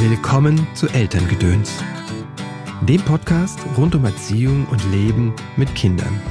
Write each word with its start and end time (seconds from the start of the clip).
Willkommen 0.00 0.64
zu 0.76 0.86
Elterngedöns, 0.86 1.82
dem 2.82 3.04
Podcast 3.04 3.58
rund 3.76 3.96
um 3.96 4.04
Erziehung 4.04 4.64
und 4.70 4.80
Leben 4.92 5.34
mit 5.56 5.74
Kindern. 5.74 6.22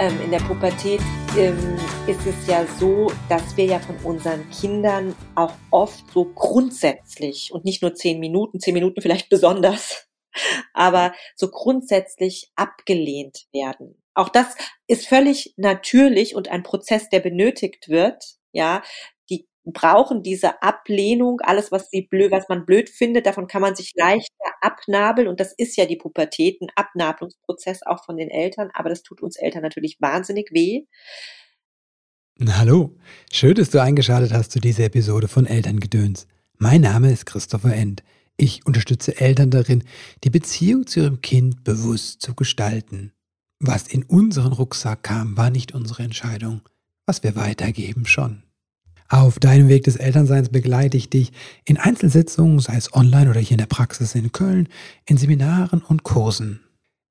Ähm, 0.00 0.20
in 0.24 0.32
der 0.32 0.40
Pubertät 0.40 1.00
ähm, 1.38 1.78
ist 2.08 2.26
es 2.26 2.48
ja 2.48 2.66
so, 2.66 3.12
dass 3.28 3.56
wir 3.56 3.66
ja 3.66 3.78
von 3.78 3.94
unseren 3.98 4.50
Kindern 4.50 5.14
auch 5.36 5.54
oft 5.70 6.02
so 6.12 6.24
grundsätzlich 6.24 7.52
und 7.52 7.64
nicht 7.64 7.80
nur 7.80 7.94
zehn 7.94 8.18
Minuten, 8.18 8.58
zehn 8.58 8.74
Minuten 8.74 9.00
vielleicht 9.00 9.28
besonders, 9.30 10.08
aber 10.74 11.14
so 11.36 11.48
grundsätzlich 11.48 12.50
abgelehnt 12.56 13.46
werden. 13.52 14.02
Auch 14.14 14.30
das 14.30 14.56
ist 14.88 15.06
völlig 15.06 15.54
natürlich 15.56 16.34
und 16.34 16.48
ein 16.48 16.64
Prozess, 16.64 17.08
der 17.08 17.20
benötigt 17.20 17.88
wird. 17.88 18.24
Ja, 18.52 18.82
brauchen 19.72 20.22
diese 20.22 20.62
Ablehnung, 20.62 21.40
alles, 21.40 21.72
was 21.72 21.90
sie 21.90 22.02
blöd, 22.02 22.30
was 22.30 22.48
man 22.48 22.64
blöd 22.66 22.88
findet, 22.88 23.26
davon 23.26 23.46
kann 23.46 23.62
man 23.62 23.76
sich 23.76 23.92
leichter 23.94 24.44
abnabeln. 24.60 25.28
Und 25.28 25.40
das 25.40 25.52
ist 25.52 25.76
ja 25.76 25.86
die 25.86 25.96
Pubertät, 25.96 26.60
ein 26.60 26.70
Abnabelungsprozess 26.74 27.82
auch 27.84 28.04
von 28.04 28.16
den 28.16 28.30
Eltern. 28.30 28.70
Aber 28.74 28.88
das 28.88 29.02
tut 29.02 29.22
uns 29.22 29.36
Eltern 29.36 29.62
natürlich 29.62 30.00
wahnsinnig 30.00 30.50
weh. 30.52 30.84
Hallo, 32.46 32.96
schön, 33.30 33.54
dass 33.54 33.70
du 33.70 33.82
eingeschaltet 33.82 34.32
hast 34.32 34.52
zu 34.52 34.60
dieser 34.60 34.84
Episode 34.84 35.28
von 35.28 35.46
Elterngedöns. 35.46 36.26
Mein 36.56 36.80
Name 36.80 37.12
ist 37.12 37.26
Christopher 37.26 37.74
End. 37.74 38.02
Ich 38.38 38.64
unterstütze 38.64 39.20
Eltern 39.20 39.50
darin, 39.50 39.84
die 40.24 40.30
Beziehung 40.30 40.86
zu 40.86 41.00
ihrem 41.00 41.20
Kind 41.20 41.64
bewusst 41.64 42.22
zu 42.22 42.34
gestalten. 42.34 43.12
Was 43.58 43.86
in 43.88 44.04
unseren 44.04 44.54
Rucksack 44.54 45.02
kam, 45.02 45.36
war 45.36 45.50
nicht 45.50 45.72
unsere 45.74 46.02
Entscheidung. 46.02 46.62
Was 47.04 47.22
wir 47.22 47.36
weitergeben, 47.36 48.06
schon. 48.06 48.42
Auf 49.12 49.40
deinem 49.40 49.68
Weg 49.68 49.82
des 49.82 49.96
Elternseins 49.96 50.50
begleite 50.50 50.96
ich 50.96 51.10
dich 51.10 51.32
in 51.64 51.78
Einzelsitzungen, 51.78 52.60
sei 52.60 52.76
es 52.76 52.94
online 52.94 53.28
oder 53.28 53.40
hier 53.40 53.52
in 53.52 53.58
der 53.58 53.66
Praxis 53.66 54.14
in 54.14 54.30
Köln, 54.30 54.68
in 55.04 55.16
Seminaren 55.16 55.82
und 55.82 56.04
Kursen. 56.04 56.60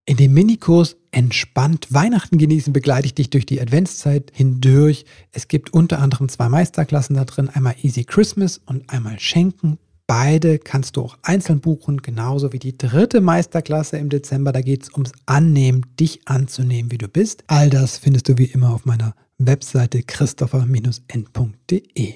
In 0.05 0.15
dem 0.15 0.33
Minikurs 0.33 0.95
Entspannt 1.11 1.87
Weihnachten 1.91 2.37
genießen 2.37 2.71
begleite 2.71 3.07
ich 3.07 3.15
dich 3.15 3.29
durch 3.31 3.45
die 3.45 3.59
Adventszeit 3.59 4.31
hindurch. 4.33 5.03
Es 5.33 5.49
gibt 5.49 5.73
unter 5.73 5.99
anderem 5.99 6.29
zwei 6.29 6.47
Meisterklassen 6.47 7.17
da 7.17 7.25
drin, 7.25 7.49
einmal 7.49 7.75
Easy 7.81 8.05
Christmas 8.05 8.61
und 8.65 8.89
einmal 8.89 9.19
Schenken. 9.19 9.77
Beide 10.07 10.57
kannst 10.57 10.95
du 10.95 11.01
auch 11.01 11.17
einzeln 11.21 11.59
buchen, 11.59 12.01
genauso 12.01 12.53
wie 12.53 12.59
die 12.59 12.77
dritte 12.77 13.19
Meisterklasse 13.19 13.97
im 13.97 14.07
Dezember. 14.07 14.53
Da 14.53 14.61
geht 14.61 14.83
es 14.83 14.93
ums 14.93 15.11
Annehmen, 15.25 15.85
dich 15.99 16.21
anzunehmen, 16.29 16.91
wie 16.91 16.97
du 16.97 17.09
bist. 17.09 17.43
All 17.47 17.69
das 17.69 17.97
findest 17.97 18.29
du 18.29 18.37
wie 18.37 18.45
immer 18.45 18.73
auf 18.73 18.85
meiner 18.85 19.15
Webseite 19.41 20.03
christopher-n.de. 20.03 22.13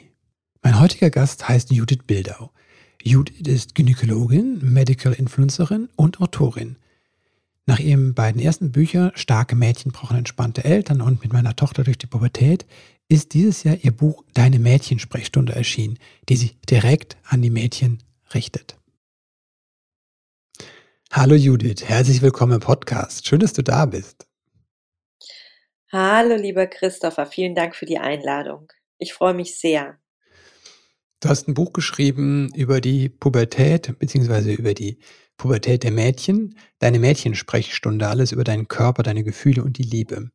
Mein 0.62 0.80
heutiger 0.80 1.10
Gast 1.10 1.48
heißt 1.48 1.72
Judith 1.72 2.04
Bildau. 2.06 2.52
Judith 3.02 3.48
ist 3.48 3.76
Gynäkologin, 3.76 4.60
Medical 4.62 5.14
Influencerin 5.14 5.88
und 5.96 6.20
Autorin. 6.20 6.76
Nach 7.66 7.80
ihren 7.80 8.14
beiden 8.14 8.42
ersten 8.42 8.74
Büchern 8.74 9.14
Starke 9.16 9.56
Mädchen 9.56 9.94
brauchen 9.94 10.18
entspannte 10.18 10.66
Eltern 10.66 11.00
und 11.00 11.24
mit 11.24 11.32
meiner 11.32 11.56
Tochter 11.56 11.86
durch 11.86 11.98
die 11.98 12.08
Pubertät 12.08 12.66
ist 13.08 13.34
dieses 13.34 13.64
Jahr 13.64 13.78
ihr 13.82 13.94
Buch 13.94 14.26
Deine 14.34 14.60
Mädchensprechstunde 14.60 15.56
erschienen, 15.56 16.00
die 16.28 16.36
sich 16.36 16.58
direkt 16.70 17.16
an 17.24 17.42
die 17.42 17.50
Mädchen 17.50 18.00
richtet. 18.34 18.78
Hallo 21.10 21.36
Judith, 21.36 21.86
herzlich 21.86 22.22
willkommen 22.22 22.56
im 22.56 22.60
Podcast. 22.60 23.26
Schön, 23.26 23.40
dass 23.40 23.54
du 23.54 23.64
da 23.64 23.86
bist. 23.86 24.28
Hallo, 25.96 26.36
lieber 26.38 26.66
Christopher, 26.66 27.28
vielen 27.28 27.54
Dank 27.54 27.76
für 27.76 27.86
die 27.86 28.00
Einladung. 28.00 28.74
Ich 28.98 29.14
freue 29.14 29.36
mich 29.36 29.60
sehr. 29.60 30.00
Du 31.20 31.30
hast 31.30 31.48
ein 31.48 31.54
Buch 31.54 31.72
geschrieben 31.72 32.52
über 32.56 32.82
die 32.82 33.10
Pubertät, 33.10 34.00
beziehungsweise 34.00 34.52
über 34.54 34.74
die 34.74 34.98
Pubertät 35.38 35.84
der 35.84 35.92
Mädchen, 35.92 36.58
deine 36.80 36.98
Mädchensprechstunde, 36.98 38.08
alles 38.08 38.32
über 38.32 38.44
deinen 38.44 38.68
Körper, 38.68 39.04
deine 39.04 39.24
Gefühle 39.24 39.64
und 39.64 39.78
die 39.78 39.84
Liebe. 39.84 40.32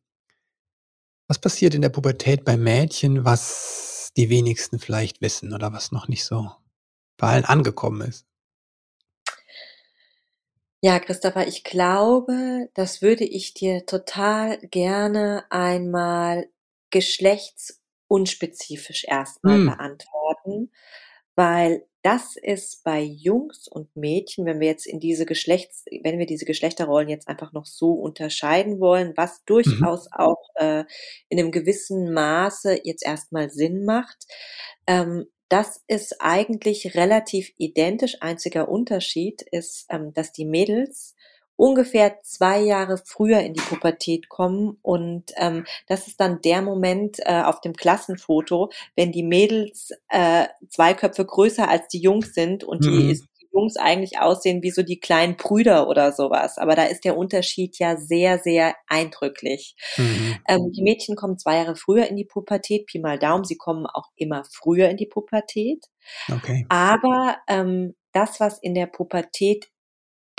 Was 1.27 1.41
passiert 1.41 1.75
in 1.75 1.81
der 1.81 1.89
Pubertät 1.89 2.45
bei 2.45 2.55
Mädchen, 2.55 3.25
was 3.25 4.11
die 4.15 4.29
wenigsten 4.29 4.79
vielleicht 4.79 5.19
wissen 5.19 5.51
oder 5.51 5.73
was 5.73 5.91
noch 5.91 6.07
nicht 6.07 6.23
so 6.23 6.49
bei 7.17 7.27
allen 7.27 7.43
angekommen 7.43 8.07
ist? 8.07 8.28
Ja, 10.81 10.99
Christopher, 10.99 11.45
ich 11.47 11.65
glaube, 11.65 12.69
das 12.73 13.01
würde 13.01 13.25
ich 13.25 13.53
dir 13.53 13.85
total 13.85 14.59
gerne 14.59 15.43
einmal 15.49 16.47
geschlechtsunspezifisch 16.89 19.03
erstmal 19.05 19.57
hm. 19.57 19.65
beantworten, 19.65 20.71
weil 21.35 21.85
das 22.01 22.37
ist 22.37 22.85
bei 22.85 23.01
Jungs 23.01 23.67
und 23.67 23.93
Mädchen, 23.95 24.45
wenn 24.45 24.61
wir 24.61 24.67
jetzt 24.67 24.87
in 24.87 25.01
diese 25.01 25.25
Geschlechts, 25.25 25.83
wenn 26.01 26.17
wir 26.17 26.25
diese 26.25 26.45
Geschlechterrollen 26.45 27.09
jetzt 27.09 27.27
einfach 27.27 27.51
noch 27.51 27.65
so 27.65 27.91
unterscheiden 27.91 28.79
wollen, 28.79 29.11
was 29.17 29.39
mhm. 29.39 29.43
durchaus 29.47 30.07
auch 30.13 30.41
äh, 30.55 30.85
in 31.27 31.39
einem 31.39 31.51
gewissen 31.51 32.13
Maße 32.13 32.79
jetzt 32.85 33.05
erstmal 33.05 33.49
Sinn 33.49 33.83
macht, 33.83 34.27
ähm, 34.87 35.25
das 35.49 35.83
ist 35.87 36.21
eigentlich 36.21 36.95
relativ 36.95 37.51
identisch. 37.57 38.17
Einziger 38.21 38.69
Unterschied 38.69 39.41
ist, 39.41 39.87
ähm, 39.89 40.13
dass 40.13 40.31
die 40.31 40.45
Mädels 40.45 41.15
ungefähr 41.59 42.21
zwei 42.23 42.61
Jahre 42.61 42.97
früher 42.97 43.41
in 43.41 43.53
die 43.53 43.59
Pubertät 43.59 44.29
kommen 44.29 44.77
und 44.81 45.33
ähm, 45.35 45.65
das 45.87 46.07
ist 46.07 46.21
dann 46.21 46.41
der 46.41 46.61
Moment 46.61 47.19
äh, 47.25 47.41
auf 47.41 47.59
dem 47.59 47.73
Klassenfoto, 47.73 48.69
wenn 48.95 49.11
die 49.11 49.23
Mädels 49.23 49.91
äh, 50.07 50.45
zwei 50.69 50.93
Köpfe 50.93 51.25
größer 51.25 51.67
als 51.67 51.89
die 51.89 51.99
Jungs 51.99 52.33
sind 52.33 52.63
und 52.63 52.85
mhm. 52.85 52.91
die 52.91 53.11
ist 53.11 53.28
Jungs 53.59 53.77
eigentlich 53.77 54.19
aussehen 54.19 54.63
wie 54.63 54.71
so 54.71 54.83
die 54.83 54.99
kleinen 54.99 55.35
Brüder 55.35 55.87
oder 55.87 56.11
sowas. 56.11 56.57
Aber 56.57 56.75
da 56.75 56.83
ist 56.85 57.03
der 57.05 57.17
Unterschied 57.17 57.77
ja 57.79 57.97
sehr, 57.97 58.39
sehr 58.39 58.75
eindrücklich. 58.87 59.75
Mhm. 59.97 60.37
Ähm, 60.47 60.71
die 60.75 60.83
Mädchen 60.83 61.15
kommen 61.15 61.37
zwei 61.37 61.57
Jahre 61.57 61.75
früher 61.75 62.07
in 62.07 62.15
die 62.15 62.25
Pubertät, 62.25 62.85
Pi 62.87 62.99
mal 62.99 63.19
Daumen, 63.19 63.43
sie 63.43 63.57
kommen 63.57 63.85
auch 63.85 64.09
immer 64.15 64.43
früher 64.51 64.89
in 64.89 64.97
die 64.97 65.07
Pubertät. 65.07 65.85
Okay. 66.31 66.65
Aber 66.69 67.37
ähm, 67.47 67.95
das, 68.13 68.39
was 68.39 68.59
in 68.59 68.73
der 68.73 68.87
Pubertät 68.87 69.67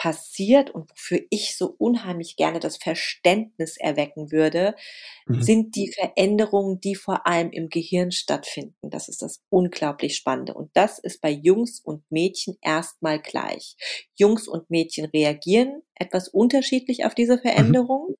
passiert 0.00 0.70
und 0.70 0.90
wofür 0.90 1.20
ich 1.28 1.58
so 1.58 1.74
unheimlich 1.76 2.36
gerne 2.36 2.58
das 2.58 2.78
Verständnis 2.78 3.76
erwecken 3.76 4.32
würde, 4.32 4.74
mhm. 5.26 5.42
sind 5.42 5.76
die 5.76 5.92
Veränderungen, 5.92 6.80
die 6.80 6.94
vor 6.94 7.26
allem 7.26 7.50
im 7.50 7.68
Gehirn 7.68 8.10
stattfinden. 8.10 8.88
Das 8.88 9.10
ist 9.10 9.20
das 9.20 9.42
unglaublich 9.50 10.16
Spannende. 10.16 10.54
Und 10.54 10.70
das 10.72 10.98
ist 10.98 11.20
bei 11.20 11.28
Jungs 11.28 11.80
und 11.80 12.10
Mädchen 12.10 12.56
erstmal 12.62 13.20
gleich. 13.20 13.76
Jungs 14.14 14.48
und 14.48 14.70
Mädchen 14.70 15.04
reagieren 15.04 15.82
etwas 15.94 16.28
unterschiedlich 16.28 17.04
auf 17.04 17.14
diese 17.14 17.36
Veränderungen. 17.38 18.12
Mhm. 18.12 18.16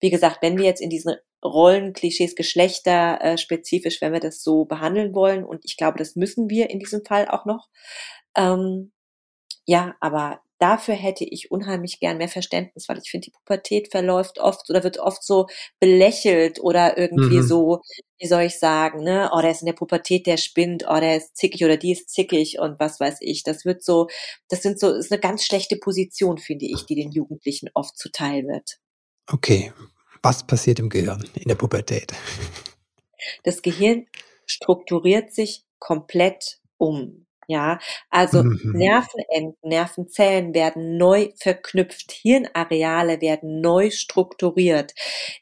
Wie 0.00 0.10
gesagt, 0.10 0.42
wenn 0.42 0.58
wir 0.58 0.66
jetzt 0.66 0.82
in 0.82 0.90
diesen 0.90 1.16
Rollenklischees, 1.42 2.34
Geschlechter 2.34 3.18
äh, 3.22 3.38
spezifisch, 3.38 4.02
wenn 4.02 4.12
wir 4.12 4.20
das 4.20 4.42
so 4.42 4.66
behandeln 4.66 5.14
wollen, 5.14 5.42
und 5.42 5.64
ich 5.64 5.78
glaube, 5.78 5.96
das 5.96 6.16
müssen 6.16 6.50
wir 6.50 6.68
in 6.68 6.80
diesem 6.80 7.02
Fall 7.02 7.28
auch 7.28 7.46
noch, 7.46 7.70
ähm, 8.36 8.92
ja, 9.64 9.96
aber 10.00 10.42
dafür 10.58 10.94
hätte 10.94 11.24
ich 11.24 11.50
unheimlich 11.50 12.00
gern 12.00 12.18
mehr 12.18 12.28
Verständnis, 12.28 12.88
weil 12.88 12.98
ich 12.98 13.10
finde, 13.10 13.26
die 13.26 13.30
Pubertät 13.30 13.90
verläuft 13.90 14.38
oft 14.38 14.68
oder 14.70 14.82
wird 14.84 14.98
oft 14.98 15.22
so 15.22 15.46
belächelt 15.80 16.60
oder 16.60 16.98
irgendwie 16.98 17.38
mhm. 17.38 17.46
so, 17.46 17.82
wie 18.18 18.26
soll 18.26 18.42
ich 18.42 18.58
sagen, 18.58 19.02
ne, 19.02 19.30
oh, 19.32 19.40
der 19.40 19.52
ist 19.52 19.62
in 19.62 19.66
der 19.66 19.72
Pubertät, 19.74 20.26
der 20.26 20.36
spinnt, 20.36 20.84
oh, 20.88 21.00
der 21.00 21.16
ist 21.16 21.36
zickig 21.36 21.64
oder 21.64 21.76
die 21.76 21.92
ist 21.92 22.10
zickig 22.10 22.58
und 22.58 22.80
was 22.80 23.00
weiß 23.00 23.18
ich. 23.20 23.42
Das 23.42 23.64
wird 23.64 23.84
so, 23.84 24.08
das 24.48 24.62
sind 24.62 24.80
so, 24.80 24.92
ist 24.92 25.12
eine 25.12 25.20
ganz 25.20 25.44
schlechte 25.44 25.76
Position, 25.76 26.38
finde 26.38 26.66
ich, 26.66 26.86
die 26.86 26.96
den 26.96 27.12
Jugendlichen 27.12 27.70
oft 27.74 27.96
zuteil 27.96 28.44
wird. 28.46 28.78
Okay. 29.30 29.72
Was 30.22 30.44
passiert 30.44 30.80
im 30.80 30.88
Gehirn 30.88 31.28
in 31.34 31.48
der 31.48 31.54
Pubertät? 31.54 32.12
Das 33.44 33.62
Gehirn 33.62 34.06
strukturiert 34.46 35.32
sich 35.32 35.64
komplett 35.78 36.60
um. 36.76 37.27
Ja, 37.50 37.78
also 38.10 38.42
mhm. 38.42 38.72
Nervenenden, 38.74 39.54
Nervenzellen 39.62 40.52
werden 40.52 40.98
neu 40.98 41.30
verknüpft, 41.40 42.12
Hirnareale 42.12 43.22
werden 43.22 43.62
neu 43.62 43.90
strukturiert. 43.90 44.92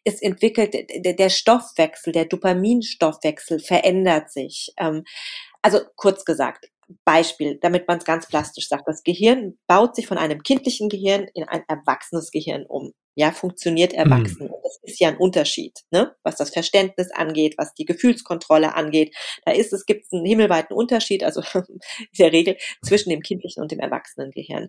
Es 0.04 0.22
entwickelt 0.22 0.76
der 1.04 1.28
Stoffwechsel, 1.30 2.12
der 2.12 2.26
Dopaminstoffwechsel 2.26 3.58
verändert 3.58 4.30
sich. 4.30 4.72
Ähm, 4.78 5.02
also 5.62 5.80
kurz 5.96 6.24
gesagt, 6.24 6.70
Beispiel, 7.04 7.58
damit 7.60 7.88
man 7.88 7.98
es 7.98 8.04
ganz 8.04 8.28
plastisch 8.28 8.68
sagt. 8.68 8.86
Das 8.86 9.02
Gehirn 9.02 9.58
baut 9.66 9.96
sich 9.96 10.06
von 10.06 10.18
einem 10.18 10.44
kindlichen 10.44 10.88
Gehirn 10.88 11.26
in 11.34 11.42
ein 11.42 11.64
erwachsenes 11.66 12.30
Gehirn 12.30 12.66
um 12.66 12.92
ja, 13.18 13.32
funktioniert 13.32 13.94
erwachsen. 13.94 14.44
Mhm. 14.44 14.54
Das 14.62 14.78
ist 14.82 15.00
ja 15.00 15.08
ein 15.08 15.16
Unterschied, 15.16 15.80
ne? 15.90 16.14
was 16.22 16.36
das 16.36 16.50
Verständnis 16.50 17.10
angeht, 17.10 17.54
was 17.56 17.72
die 17.72 17.86
Gefühlskontrolle 17.86 18.74
angeht. 18.74 19.16
Da 19.46 19.52
ist 19.52 19.72
es, 19.72 19.86
gibt 19.86 20.12
einen 20.12 20.26
himmelweiten 20.26 20.76
Unterschied, 20.76 21.24
also 21.24 21.40
in 21.54 21.80
der 22.18 22.32
Regel 22.32 22.58
zwischen 22.84 23.08
dem 23.08 23.22
kindlichen 23.22 23.62
und 23.62 23.72
dem 23.72 23.80
erwachsenen 23.80 24.32
Gehirn. 24.32 24.68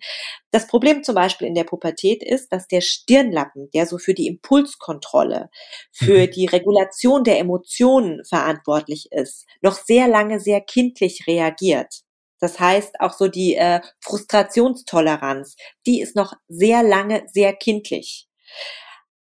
Das 0.51 0.65
Problem 0.67 1.03
zum 1.03 1.15
Beispiel 1.15 1.45
in 1.45 1.55
der 1.55 1.65
Pubertät 1.65 2.23
ist, 2.23 2.53
dass 2.53 2.67
der 2.67 2.79
Stirnlappen, 2.79 3.69
der 3.71 3.85
so 3.85 3.97
für 3.97 4.13
die 4.13 4.27
Impulskontrolle, 4.27 5.49
für 5.91 6.27
mhm. 6.27 6.31
die 6.31 6.45
Regulation 6.45 7.25
der 7.25 7.39
Emotionen 7.39 8.23
verantwortlich 8.23 9.09
ist, 9.11 9.45
noch 9.61 9.73
sehr 9.73 10.07
lange 10.07 10.39
sehr 10.39 10.61
kindlich 10.61 11.27
reagiert. 11.27 12.03
Das 12.39 12.59
heißt, 12.59 13.01
auch 13.01 13.13
so 13.13 13.27
die 13.27 13.55
äh, 13.55 13.81
Frustrationstoleranz, 13.99 15.55
die 15.85 16.01
ist 16.01 16.15
noch 16.15 16.33
sehr 16.47 16.83
lange 16.83 17.25
sehr 17.27 17.53
kindlich. 17.53 18.26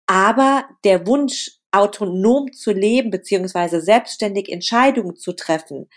Aber 0.05 0.67
der 0.83 1.05
Wunsch, 1.05 1.51
autonom 1.71 2.53
zu 2.53 2.71
leben, 2.71 3.11
beziehungsweise 3.11 3.81
selbstständig 3.81 4.49
Entscheidungen 4.49 5.15
zu 5.15 5.33
treffen, 5.33 5.89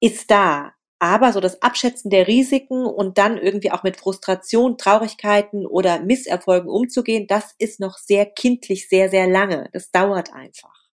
ist 0.00 0.30
da. 0.30 0.72
Aber 0.98 1.32
so 1.32 1.40
das 1.40 1.62
Abschätzen 1.62 2.10
der 2.10 2.26
Risiken 2.26 2.84
und 2.84 3.16
dann 3.18 3.38
irgendwie 3.38 3.72
auch 3.72 3.82
mit 3.82 3.96
Frustration, 3.96 4.76
Traurigkeiten 4.76 5.66
oder 5.66 6.00
Misserfolgen 6.00 6.70
umzugehen, 6.70 7.26
das 7.26 7.54
ist 7.58 7.80
noch 7.80 7.96
sehr 7.96 8.26
kindlich, 8.26 8.88
sehr, 8.88 9.08
sehr 9.08 9.26
lange. 9.26 9.70
Das 9.72 9.90
dauert 9.90 10.32
einfach. 10.32 10.88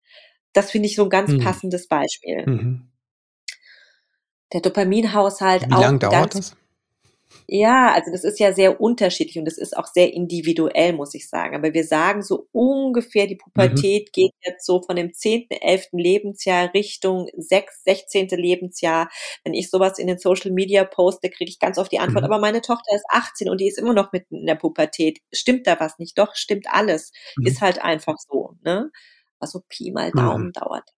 Das 0.53 0.71
finde 0.71 0.89
ich 0.89 0.97
so 0.97 1.05
ein 1.05 1.11
ganz 1.11 1.31
mhm. 1.31 1.39
passendes 1.39 1.87
Beispiel. 1.89 2.45
Mhm. 2.47 2.91
Der 4.53 4.61
Dopaminhaushalt 4.61 5.67
Wie 5.67 5.71
lange 5.71 5.99
dauert 6.01 6.35
das? 6.35 6.57
Ja, 7.47 7.93
also 7.93 8.11
das 8.11 8.25
ist 8.25 8.39
ja 8.39 8.53
sehr 8.53 8.81
unterschiedlich 8.81 9.39
und 9.39 9.45
das 9.45 9.59
ist 9.59 9.77
auch 9.77 9.87
sehr 9.87 10.13
individuell, 10.13 10.93
muss 10.93 11.15
ich 11.15 11.29
sagen. 11.29 11.55
Aber 11.57 11.75
wir 11.75 11.85
sagen 11.85 12.23
so 12.23 12.49
ungefähr, 12.53 13.27
die 13.27 13.37
Pubertät 13.37 14.09
mhm. 14.09 14.13
geht 14.13 14.33
jetzt 14.45 14.67
so 14.67 14.83
von 14.83 14.97
dem 14.97 15.13
10., 15.13 15.47
11. 15.51 15.89
Lebensjahr 15.93 16.73
Richtung 16.75 17.29
6., 17.37 17.85
16. 17.85 18.29
Lebensjahr. 18.29 19.11
Wenn 19.45 19.55
ich 19.55 19.71
sowas 19.71 19.99
in 19.99 20.07
den 20.07 20.19
Social 20.19 20.53
Media 20.53 20.85
poste, 20.85 21.31
kriege 21.31 21.51
ich 21.51 21.59
ganz 21.59 21.79
oft 21.79 21.93
die 21.93 21.99
Antwort, 21.99 22.25
mhm. 22.25 22.33
aber 22.33 22.41
meine 22.41 22.61
Tochter 22.61 22.95
ist 22.95 23.05
18 23.09 23.49
und 23.49 23.61
die 23.61 23.69
ist 23.69 23.79
immer 23.79 23.95
noch 23.95 24.13
mitten 24.13 24.37
in 24.37 24.47
der 24.47 24.55
Pubertät. 24.55 25.19
Stimmt 25.33 25.67
da 25.67 25.79
was 25.81 25.99
nicht? 25.99 26.19
Doch, 26.19 26.35
stimmt 26.35 26.67
alles. 26.71 27.13
Mhm. 27.37 27.47
Ist 27.47 27.61
halt 27.61 27.83
einfach 27.83 28.17
so, 28.19 28.55
ne? 28.63 28.91
Was 29.41 29.53
so 29.53 29.61
Pi 29.69 29.91
mal 29.91 30.13
Daumen 30.13 30.47
mhm. 30.47 30.53
dauert. 30.53 30.89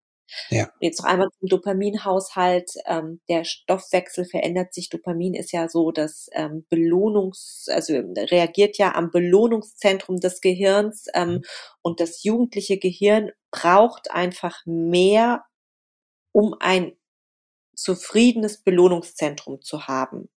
Ja. 0.51 0.71
Jetzt 0.81 1.01
noch 1.03 1.09
einmal 1.09 1.29
zum 1.39 1.49
Dopaminhaushalt. 1.49 2.73
Ähm, 2.87 3.21
der 3.29 3.45
Stoffwechsel 3.45 4.25
verändert 4.25 4.73
sich. 4.73 4.89
Dopamin 4.89 5.35
ist 5.35 5.53
ja 5.53 5.69
so, 5.69 5.91
dass 5.93 6.29
ähm, 6.33 6.67
Belohnungs, 6.69 7.67
also 7.71 7.95
reagiert 7.95 8.79
ja 8.79 8.95
am 8.95 9.11
Belohnungszentrum 9.11 10.19
des 10.21 10.41
Gehirns 10.41 11.07
ähm, 11.15 11.29
mhm. 11.29 11.43
und 11.83 12.01
das 12.01 12.23
jugendliche 12.23 12.79
Gehirn 12.79 13.31
braucht 13.51 14.11
einfach 14.11 14.63
mehr, 14.67 15.45
um 16.33 16.55
ein 16.59 16.93
zufriedenes 17.77 18.63
Belohnungszentrum 18.63 19.61
zu 19.61 19.87
haben. 19.87 20.29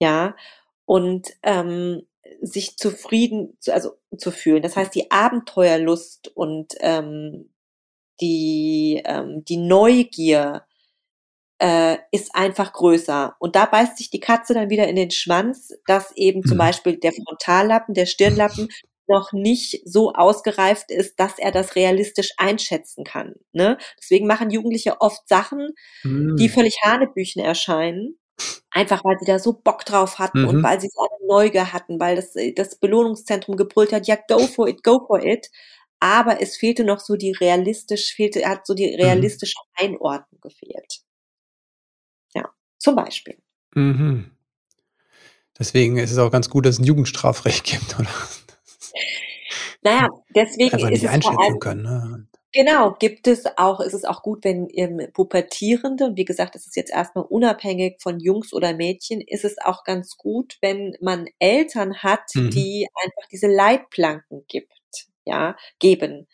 Ja, 0.00 0.36
und 0.84 1.30
ähm, 1.42 2.06
sich 2.40 2.76
zufrieden, 2.76 3.56
also 3.68 3.92
zu 4.16 4.30
fühlen. 4.30 4.62
Das 4.62 4.76
heißt, 4.76 4.94
die 4.94 5.10
Abenteuerlust 5.10 6.28
und 6.36 6.74
ähm, 6.80 7.53
die, 8.20 9.02
ähm, 9.04 9.44
die 9.44 9.56
Neugier 9.56 10.64
äh, 11.58 11.98
ist 12.10 12.34
einfach 12.34 12.72
größer. 12.72 13.36
Und 13.38 13.56
da 13.56 13.66
beißt 13.66 13.96
sich 13.96 14.10
die 14.10 14.20
Katze 14.20 14.54
dann 14.54 14.70
wieder 14.70 14.88
in 14.88 14.96
den 14.96 15.10
Schwanz, 15.10 15.72
dass 15.86 16.12
eben 16.16 16.40
mhm. 16.40 16.48
zum 16.48 16.58
Beispiel 16.58 16.98
der 16.98 17.12
Frontallappen, 17.12 17.94
der 17.94 18.06
Stirnlappen 18.06 18.68
noch 19.06 19.32
nicht 19.32 19.82
so 19.84 20.12
ausgereift 20.12 20.90
ist, 20.90 21.20
dass 21.20 21.38
er 21.38 21.52
das 21.52 21.76
realistisch 21.76 22.30
einschätzen 22.38 23.04
kann. 23.04 23.34
Ne? 23.52 23.78
Deswegen 24.00 24.26
machen 24.26 24.50
Jugendliche 24.50 25.00
oft 25.00 25.28
Sachen, 25.28 25.74
mhm. 26.02 26.36
die 26.36 26.48
völlig 26.48 26.78
Hanebüchen 26.82 27.42
erscheinen. 27.42 28.18
Einfach 28.70 29.04
weil 29.04 29.16
sie 29.20 29.26
da 29.26 29.38
so 29.38 29.52
Bock 29.52 29.84
drauf 29.84 30.18
hatten 30.18 30.42
mhm. 30.42 30.48
und 30.48 30.62
weil 30.62 30.80
sie 30.80 30.88
so 30.92 31.00
eine 31.00 31.28
Neugier 31.28 31.72
hatten, 31.72 32.00
weil 32.00 32.16
das, 32.16 32.34
das 32.56 32.76
Belohnungszentrum 32.76 33.56
gebrüllt 33.56 33.92
hat, 33.92 34.08
ja, 34.08 34.16
go 34.26 34.38
for 34.38 34.66
it, 34.66 34.82
go 34.82 35.04
for 35.06 35.24
it 35.24 35.50
aber 36.04 36.42
es 36.42 36.58
fehlte 36.58 36.84
noch 36.84 37.00
so 37.00 37.16
die 37.16 37.32
realistisch, 37.32 38.14
fehlte, 38.14 38.46
hat 38.46 38.66
so 38.66 38.74
die 38.74 38.92
mhm. 38.92 39.02
realistische 39.02 39.56
Einordnung 39.72 40.38
gefehlt. 40.42 41.00
Ja, 42.34 42.50
zum 42.78 42.94
Beispiel. 42.94 43.38
Mhm. 43.74 44.30
Deswegen 45.58 45.96
ist 45.96 46.10
es 46.10 46.18
auch 46.18 46.30
ganz 46.30 46.50
gut, 46.50 46.66
dass 46.66 46.74
es 46.74 46.80
ein 46.80 46.84
Jugendstrafrecht 46.84 47.64
gibt, 47.64 47.98
oder? 47.98 48.10
Naja, 49.80 50.08
deswegen 50.34 50.76
nicht 50.76 51.02
ist 51.02 51.08
einschätzen 51.08 51.38
allem, 51.38 51.58
können. 51.58 51.82
Ne? 51.82 52.26
Genau, 52.52 52.94
gibt 52.98 53.26
es 53.26 53.46
auch, 53.56 53.80
ist 53.80 53.94
es 53.94 54.04
auch 54.04 54.22
gut, 54.22 54.44
wenn 54.44 54.68
ähm, 54.72 55.08
Pubertierende, 55.14 56.04
und 56.04 56.16
wie 56.18 56.26
gesagt, 56.26 56.54
das 56.54 56.66
ist 56.66 56.76
jetzt 56.76 56.92
erstmal 56.92 57.24
unabhängig 57.24 57.96
von 58.02 58.20
Jungs 58.20 58.52
oder 58.52 58.74
Mädchen, 58.74 59.22
ist 59.22 59.44
es 59.44 59.56
auch 59.58 59.84
ganz 59.84 60.18
gut, 60.18 60.58
wenn 60.60 60.96
man 61.00 61.28
Eltern 61.38 62.02
hat, 62.02 62.34
mhm. 62.34 62.50
die 62.50 62.88
einfach 63.02 63.28
diese 63.30 63.46
Leitplanken 63.46 64.44
gibt 64.48 64.83
ja, 65.24 65.56
geben. 65.78 66.26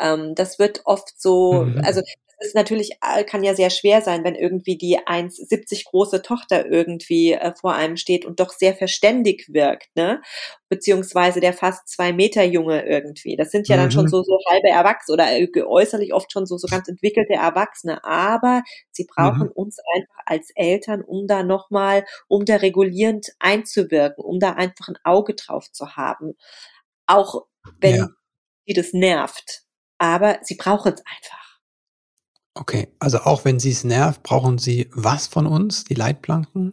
Ähm, 0.00 0.34
das 0.34 0.58
wird 0.58 0.82
oft 0.84 1.20
so, 1.20 1.64
mhm. 1.64 1.80
also 1.84 2.02
das 2.38 2.48
ist 2.48 2.54
natürlich, 2.54 2.90
äh, 3.00 3.24
kann 3.24 3.42
ja 3.42 3.54
sehr 3.54 3.70
schwer 3.70 4.02
sein, 4.02 4.22
wenn 4.22 4.34
irgendwie 4.34 4.76
die 4.76 4.98
1,70 4.98 5.84
große 5.86 6.20
Tochter 6.20 6.66
irgendwie 6.66 7.32
äh, 7.32 7.54
vor 7.58 7.72
einem 7.72 7.96
steht 7.96 8.26
und 8.26 8.40
doch 8.40 8.50
sehr 8.50 8.74
verständig 8.74 9.46
wirkt, 9.48 9.88
ne? 9.96 10.20
Beziehungsweise 10.68 11.40
der 11.40 11.54
fast 11.54 11.88
zwei 11.88 12.12
Meter 12.12 12.44
Junge 12.44 12.86
irgendwie. 12.86 13.36
Das 13.36 13.50
sind 13.50 13.68
ja 13.68 13.76
dann 13.76 13.90
schon 13.90 14.04
mhm. 14.04 14.08
so, 14.08 14.22
so 14.22 14.38
halbe 14.50 14.68
Erwachsene 14.68 15.14
oder 15.14 15.32
äh, 15.32 15.62
äußerlich 15.62 16.12
oft 16.12 16.30
schon 16.30 16.44
so, 16.44 16.58
so 16.58 16.66
ganz 16.68 16.88
entwickelte 16.88 17.32
Erwachsene. 17.32 18.04
Aber 18.04 18.62
sie 18.90 19.06
brauchen 19.06 19.46
mhm. 19.46 19.52
uns 19.54 19.78
einfach 19.94 20.20
als 20.26 20.50
Eltern, 20.54 21.00
um 21.00 21.26
da 21.26 21.42
nochmal, 21.42 22.04
um 22.28 22.44
da 22.44 22.56
regulierend 22.56 23.28
einzuwirken, 23.38 24.22
um 24.22 24.40
da 24.40 24.52
einfach 24.52 24.88
ein 24.88 24.98
Auge 25.04 25.34
drauf 25.34 25.72
zu 25.72 25.96
haben. 25.96 26.34
Auch 27.06 27.46
wenn 27.80 27.96
ja 27.96 28.08
die 28.66 28.74
das 28.74 28.92
nervt. 28.92 29.62
Aber 29.98 30.38
sie 30.42 30.56
brauchen 30.56 30.92
es 30.92 31.02
einfach. 31.06 31.60
Okay, 32.54 32.88
also 32.98 33.18
auch 33.18 33.44
wenn 33.44 33.60
sie 33.60 33.70
es 33.70 33.84
nervt, 33.84 34.22
brauchen 34.22 34.58
sie 34.58 34.88
was 34.92 35.26
von 35.26 35.46
uns, 35.46 35.84
die 35.84 35.94
Leitplanken? 35.94 36.72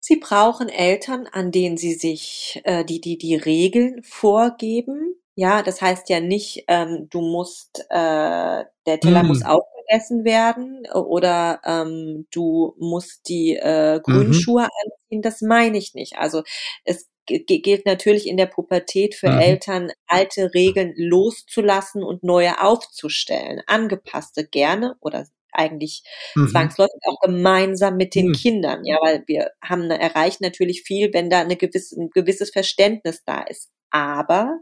Sie 0.00 0.16
brauchen 0.16 0.68
Eltern, 0.68 1.26
an 1.26 1.52
denen 1.52 1.76
sie 1.76 1.94
sich 1.94 2.60
äh, 2.64 2.84
die, 2.84 3.00
die, 3.00 3.16
die 3.16 3.36
Regeln 3.36 4.02
vorgeben. 4.02 5.14
Ja, 5.36 5.62
das 5.62 5.80
heißt 5.80 6.08
ja 6.08 6.20
nicht, 6.20 6.64
ähm, 6.68 7.08
du 7.10 7.20
musst, 7.20 7.86
äh, 7.88 8.64
der 8.86 9.00
Teller 9.00 9.22
mm. 9.22 9.26
muss 9.26 9.42
aufgegessen 9.42 10.24
werden 10.24 10.86
oder 10.92 11.60
ähm, 11.64 12.26
du 12.30 12.74
musst 12.78 13.28
die 13.28 13.56
äh, 13.56 14.00
Grünschuhe 14.02 14.62
mhm. 14.62 14.68
anziehen. 14.84 15.22
Das 15.22 15.40
meine 15.40 15.78
ich 15.78 15.94
nicht. 15.94 16.16
Also 16.18 16.42
es 16.84 17.08
gilt 17.26 17.86
natürlich 17.86 18.26
in 18.26 18.36
der 18.36 18.46
Pubertät 18.46 19.14
für 19.14 19.30
mhm. 19.30 19.38
Eltern, 19.38 19.92
alte 20.06 20.52
Regeln 20.54 20.94
loszulassen 20.96 22.02
und 22.02 22.24
neue 22.24 22.60
aufzustellen, 22.62 23.62
angepasste 23.66 24.46
gerne 24.46 24.96
oder 25.00 25.26
eigentlich 25.52 26.02
mhm. 26.34 26.48
zwangsläufig 26.48 27.00
auch 27.04 27.20
gemeinsam 27.20 27.96
mit 27.96 28.14
den 28.14 28.28
mhm. 28.28 28.32
Kindern, 28.32 28.84
ja, 28.84 28.98
weil 29.00 29.24
wir 29.26 29.50
haben 29.62 29.90
erreicht 29.90 30.40
natürlich 30.40 30.82
viel, 30.82 31.12
wenn 31.12 31.30
da 31.30 31.40
eine 31.40 31.56
gewisse, 31.56 32.00
ein 32.00 32.10
gewisses 32.10 32.50
Verständnis 32.50 33.22
da 33.24 33.42
ist. 33.42 33.70
Aber 33.90 34.60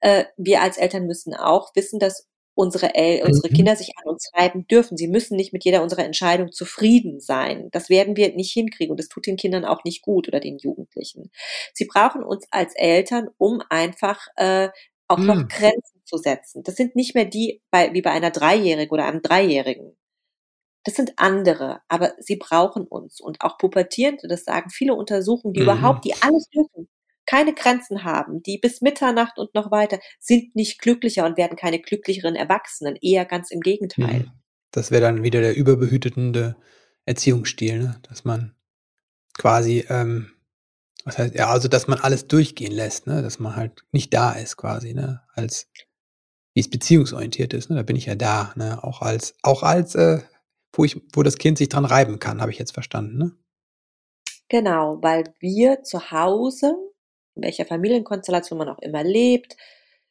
äh, 0.00 0.24
wir 0.36 0.62
als 0.62 0.76
Eltern 0.76 1.06
müssen 1.06 1.34
auch 1.34 1.70
wissen, 1.74 1.98
dass 1.98 2.28
unsere, 2.58 2.96
El 2.96 3.24
unsere 3.24 3.50
mhm. 3.50 3.54
Kinder 3.54 3.76
sich 3.76 3.92
an 3.96 4.10
uns 4.10 4.30
reiben 4.34 4.66
dürfen. 4.66 4.96
Sie 4.96 5.06
müssen 5.06 5.36
nicht 5.36 5.52
mit 5.52 5.64
jeder 5.64 5.80
unserer 5.80 6.04
Entscheidung 6.04 6.50
zufrieden 6.50 7.20
sein. 7.20 7.68
Das 7.70 7.88
werden 7.88 8.16
wir 8.16 8.34
nicht 8.34 8.52
hinkriegen 8.52 8.90
und 8.90 8.98
das 8.98 9.08
tut 9.08 9.26
den 9.26 9.36
Kindern 9.36 9.64
auch 9.64 9.84
nicht 9.84 10.02
gut 10.02 10.26
oder 10.26 10.40
den 10.40 10.58
Jugendlichen. 10.58 11.30
Sie 11.72 11.86
brauchen 11.86 12.24
uns 12.24 12.48
als 12.50 12.74
Eltern, 12.74 13.28
um 13.38 13.62
einfach 13.70 14.26
äh, 14.34 14.70
auch 15.06 15.18
noch 15.18 15.36
mhm. 15.36 15.48
Grenzen 15.48 16.02
zu 16.04 16.18
setzen. 16.18 16.64
Das 16.64 16.74
sind 16.74 16.96
nicht 16.96 17.14
mehr 17.14 17.26
die 17.26 17.62
bei, 17.70 17.92
wie 17.92 18.02
bei 18.02 18.10
einer 18.10 18.32
Dreijährigen 18.32 18.92
oder 18.92 19.06
einem 19.06 19.22
Dreijährigen. 19.22 19.96
Das 20.82 20.96
sind 20.96 21.12
andere, 21.16 21.80
aber 21.86 22.14
sie 22.18 22.36
brauchen 22.36 22.86
uns. 22.88 23.20
Und 23.20 23.40
auch 23.42 23.56
Pubertierende, 23.58 24.26
das 24.26 24.44
sagen 24.44 24.70
viele 24.70 24.94
Untersuchungen, 24.94 25.54
die 25.54 25.60
mhm. 25.60 25.66
überhaupt, 25.66 26.04
die 26.04 26.14
alles 26.20 26.48
dürfen, 26.48 26.88
keine 27.28 27.52
Grenzen 27.52 28.04
haben, 28.04 28.42
die 28.42 28.56
bis 28.56 28.80
Mitternacht 28.80 29.38
und 29.38 29.54
noch 29.54 29.70
weiter, 29.70 29.98
sind 30.18 30.56
nicht 30.56 30.80
glücklicher 30.80 31.26
und 31.26 31.36
werden 31.36 31.58
keine 31.58 31.78
glücklicheren 31.78 32.34
Erwachsenen, 32.34 32.96
eher 33.02 33.26
ganz 33.26 33.50
im 33.50 33.60
Gegenteil. 33.60 34.20
Mhm. 34.20 34.30
Das 34.70 34.90
wäre 34.90 35.02
dann 35.02 35.22
wieder 35.22 35.42
der 35.42 35.54
überbehütende 35.54 36.56
Erziehungsstil, 37.04 37.80
ne? 37.80 38.00
dass 38.08 38.24
man 38.24 38.54
quasi, 39.36 39.84
ähm, 39.90 40.30
was 41.04 41.18
heißt, 41.18 41.34
ja, 41.34 41.48
also 41.48 41.68
dass 41.68 41.86
man 41.86 41.98
alles 41.98 42.28
durchgehen 42.28 42.72
lässt, 42.72 43.06
ne? 43.06 43.20
dass 43.20 43.38
man 43.38 43.56
halt 43.56 43.84
nicht 43.92 44.14
da 44.14 44.32
ist 44.32 44.56
quasi, 44.56 44.94
ne? 44.94 45.20
als 45.34 45.68
wie 46.54 46.60
es 46.60 46.70
beziehungsorientiert 46.70 47.52
ist, 47.52 47.68
ne? 47.68 47.76
da 47.76 47.82
bin 47.82 47.96
ich 47.96 48.06
ja 48.06 48.14
da, 48.14 48.54
ne? 48.56 48.82
auch 48.82 49.02
als, 49.02 49.34
auch 49.42 49.62
als, 49.62 49.94
äh, 49.94 50.22
wo 50.72 50.84
ich, 50.84 50.98
wo 51.12 51.22
das 51.22 51.36
Kind 51.36 51.58
sich 51.58 51.68
dran 51.68 51.84
reiben 51.84 52.20
kann, 52.20 52.40
habe 52.40 52.52
ich 52.52 52.58
jetzt 52.58 52.72
verstanden, 52.72 53.18
ne? 53.18 53.32
Genau, 54.50 54.98
weil 55.02 55.24
wir 55.40 55.82
zu 55.82 56.10
Hause 56.10 56.74
welcher 57.42 57.66
Familienkonstellation 57.66 58.58
man 58.58 58.68
auch 58.68 58.78
immer 58.78 59.04
lebt, 59.04 59.56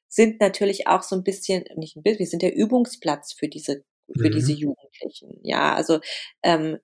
sind 0.08 0.40
natürlich 0.40 0.88
auch 0.88 1.04
so 1.04 1.16
ein 1.16 1.24
bisschen, 1.24 1.66
nicht 1.76 1.96
ein 1.96 2.04
bisschen, 2.04 2.20
wir 2.20 2.28
sind 2.28 2.42
der 2.42 2.56
Übungsplatz 2.56 3.34
für 3.34 3.48
diese, 3.48 3.84
für 4.18 4.30
mhm. 4.30 4.34
diese 4.34 4.54
Jugendlichen. 4.54 5.40
Ja, 5.44 5.76
also 5.76 6.00
ähm, 6.44 6.78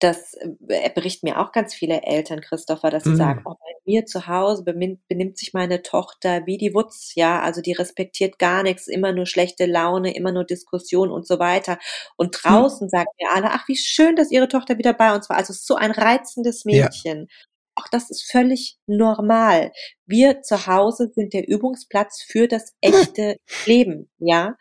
das 0.00 0.34
äh, 0.68 0.90
berichten 0.94 1.26
mir 1.26 1.40
auch 1.40 1.50
ganz 1.50 1.74
viele 1.74 2.02
Eltern, 2.02 2.40
Christopher, 2.40 2.90
dass 2.90 3.04
sie 3.04 3.10
mhm. 3.10 3.16
sagen, 3.16 3.42
oh, 3.44 3.54
bei 3.54 3.72
mir 3.84 4.06
zu 4.06 4.28
Hause 4.28 4.62
benimmt, 4.62 5.00
benimmt 5.08 5.38
sich 5.38 5.54
meine 5.54 5.82
Tochter 5.82 6.46
wie 6.46 6.56
die 6.56 6.72
Wutz, 6.72 7.12
ja, 7.14 7.40
also 7.40 7.60
die 7.60 7.72
respektiert 7.72 8.38
gar 8.38 8.62
nichts, 8.62 8.86
immer 8.86 9.12
nur 9.12 9.26
schlechte 9.26 9.66
Laune, 9.66 10.14
immer 10.14 10.30
nur 10.30 10.44
Diskussion 10.44 11.10
und 11.10 11.26
so 11.26 11.38
weiter. 11.38 11.78
Und 12.16 12.36
hm. 12.36 12.42
draußen 12.42 12.86
mhm. 12.86 12.90
sagen 12.90 13.08
mir 13.20 13.30
alle, 13.34 13.50
ach, 13.50 13.66
wie 13.66 13.76
schön, 13.76 14.14
dass 14.14 14.30
ihre 14.30 14.48
Tochter 14.48 14.78
wieder 14.78 14.92
bei 14.92 15.14
uns 15.14 15.28
war. 15.28 15.36
Also 15.36 15.52
so 15.52 15.74
ein 15.74 15.90
reizendes 15.90 16.64
Mädchen. 16.64 17.26
Ja. 17.28 17.36
Auch 17.78 17.86
das 17.92 18.10
ist 18.10 18.28
völlig 18.28 18.76
normal. 18.86 19.70
Wir 20.04 20.42
zu 20.42 20.66
Hause 20.66 21.12
sind 21.14 21.32
der 21.32 21.48
Übungsplatz 21.48 22.22
für 22.26 22.48
das 22.48 22.74
echte 22.80 23.36
Leben, 23.66 24.10
ja 24.18 24.56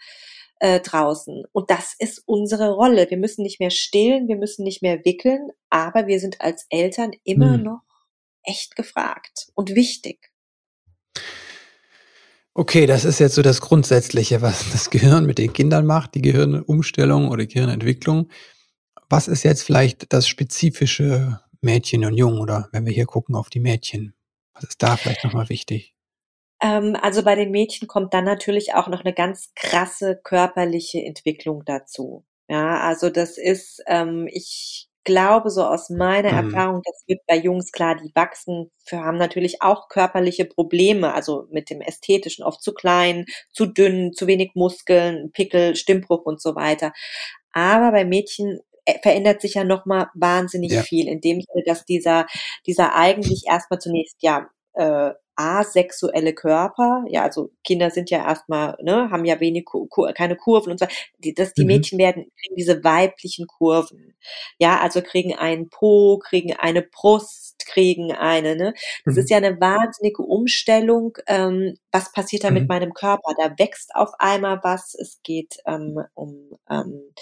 äh, 0.60 0.80
draußen. 0.80 1.44
Und 1.52 1.72
das 1.72 1.96
ist 1.98 2.22
unsere 2.28 2.72
Rolle. 2.72 3.10
Wir 3.10 3.18
müssen 3.18 3.42
nicht 3.42 3.60
mehr 3.60 3.72
stillen, 3.72 4.28
wir 4.28 4.38
müssen 4.38 4.64
nicht 4.64 4.84
mehr 4.84 5.04
wickeln, 5.04 5.50
aber 5.72 6.06
wir 6.06 6.20
sind 6.20 6.42
als 6.42 6.68
Eltern 6.70 7.12
immer 7.24 7.54
hm. 7.54 7.64
noch 7.64 7.82
echt 8.44 8.76
gefragt 8.76 9.48
und 9.56 9.74
wichtig. 9.74 10.32
Okay, 12.54 12.86
das 12.86 13.04
ist 13.04 13.20
jetzt 13.20 13.36
so 13.36 13.42
das 13.42 13.62
Grundsätzliche, 13.62 14.44
was 14.44 14.72
das 14.72 14.92
Gehirn 14.92 15.26
mit 15.26 15.40
den 15.40 15.54
Kindern 15.54 15.88
macht, 15.88 16.14
die 16.14 16.22
Gehirnumstellung 16.22 17.30
oder 17.30 17.48
Gehirnentwicklung. 17.48 18.30
Was 19.10 19.28
ist 19.28 19.44
jetzt 19.44 19.64
vielleicht 19.64 20.14
das 20.14 20.28
spezifische 20.28 21.40
Mädchen 21.62 22.06
und 22.06 22.16
Jungen 22.16 22.40
oder 22.40 22.70
wenn 22.72 22.86
wir 22.86 22.94
hier 22.94 23.06
gucken 23.06 23.36
auf 23.36 23.50
die 23.50 23.60
Mädchen? 23.60 24.14
Was 24.54 24.64
ist 24.64 24.82
da 24.82 24.98
vielleicht 24.98 25.24
nochmal 25.24 25.50
wichtig? 25.50 25.94
Ähm, 26.62 26.98
also 27.00 27.24
bei 27.24 27.36
den 27.36 27.52
Mädchen 27.52 27.88
kommt 27.88 28.14
dann 28.14 28.26
natürlich 28.26 28.74
auch 28.74 28.88
noch 28.88 29.02
eine 29.04 29.14
ganz 29.14 29.52
krasse 29.56 30.20
körperliche 30.24 31.04
Entwicklung 31.04 31.64
dazu. 31.66 32.26
Ja, 32.50 32.80
also 32.80 33.10
das 33.10 33.38
ist, 33.38 33.84
ähm, 33.88 34.28
ich 34.32 34.88
glaube 35.04 35.50
so 35.50 35.64
aus 35.64 35.90
meiner 35.90 36.32
mhm. 36.32 36.50
Erfahrung, 36.50 36.82
das 36.84 37.04
wird 37.08 37.22
bei 37.28 37.38
Jungs 37.38 37.72
klar, 37.72 37.96
die 37.96 38.12
wachsen, 38.14 38.72
haben 38.92 39.18
natürlich 39.18 39.62
auch 39.62 39.88
körperliche 39.88 40.46
Probleme, 40.46 41.14
also 41.14 41.48
mit 41.50 41.70
dem 41.70 41.82
Ästhetischen, 41.82 42.44
oft 42.44 42.62
zu 42.62 42.74
klein, 42.74 43.26
zu 43.52 43.68
dünn, 43.68 44.14
zu 44.14 44.28
wenig 44.28 44.52
Muskeln, 44.56 45.32
Pickel, 45.32 45.76
Stimmbruch 45.76 46.26
und 46.26 46.42
so 46.42 46.56
weiter. 46.56 46.92
Aber 47.54 47.92
bei 47.92 48.06
Mädchen 48.06 48.60
verändert 49.02 49.42
sich 49.42 49.56
ja 49.56 49.64
nochmal 49.64 50.08
wahnsinnig 50.14 50.72
ja. 50.72 50.82
viel, 50.82 51.08
in 51.08 51.22
dem 51.22 51.42
Sinne, 51.42 51.64
dass 51.66 51.86
dieser, 51.86 52.26
dieser 52.66 52.96
eigentlich 52.96 53.44
erstmal 53.48 53.80
zunächst 53.80 54.18
ja 54.22 54.50
äh, 54.74 55.12
asexuelle 55.38 56.34
Körper, 56.34 57.06
ja, 57.08 57.22
also 57.22 57.52
Kinder 57.64 57.92
sind 57.92 58.10
ja 58.10 58.28
erstmal, 58.28 58.76
ne, 58.82 59.12
haben 59.12 59.24
ja 59.24 59.40
wenig 59.40 59.66
keine 60.16 60.36
Kurven 60.36 60.72
und 60.72 60.80
so, 60.80 60.88
die, 61.20 61.36
dass 61.36 61.54
die 61.54 61.62
mhm. 61.62 61.68
Mädchen 61.68 62.00
werden, 62.00 62.32
kriegen 62.42 62.56
diese 62.56 62.84
weiblichen 62.84 63.46
Kurven, 63.46 64.16
ja, 64.58 64.80
also 64.80 65.02
kriegen 65.04 65.36
einen 65.36 65.70
Po, 65.70 66.18
kriegen 66.18 66.54
eine 66.56 66.82
Brust, 66.82 67.68
kriegen 67.68 68.12
eine, 68.12 68.56
ne, 68.56 68.74
das 69.06 69.14
mhm. 69.14 69.22
ist 69.22 69.30
ja 69.30 69.38
eine 69.38 69.62
wahnsinnige 69.62 70.24
Umstellung, 70.24 71.16
ähm, 71.28 71.78
was 71.92 72.12
passiert 72.12 72.44
da 72.44 72.50
mhm. 72.50 72.56
mit 72.56 72.70
meinem 72.70 72.94
Körper, 72.94 73.34
da 73.38 73.54
wächst 73.60 73.94
auf 73.94 74.10
einmal 74.18 74.60
was, 74.64 74.96
es 74.96 75.20
geht 75.22 75.58
ähm, 75.68 76.02
um 76.16 76.50
ähm, 76.68 77.14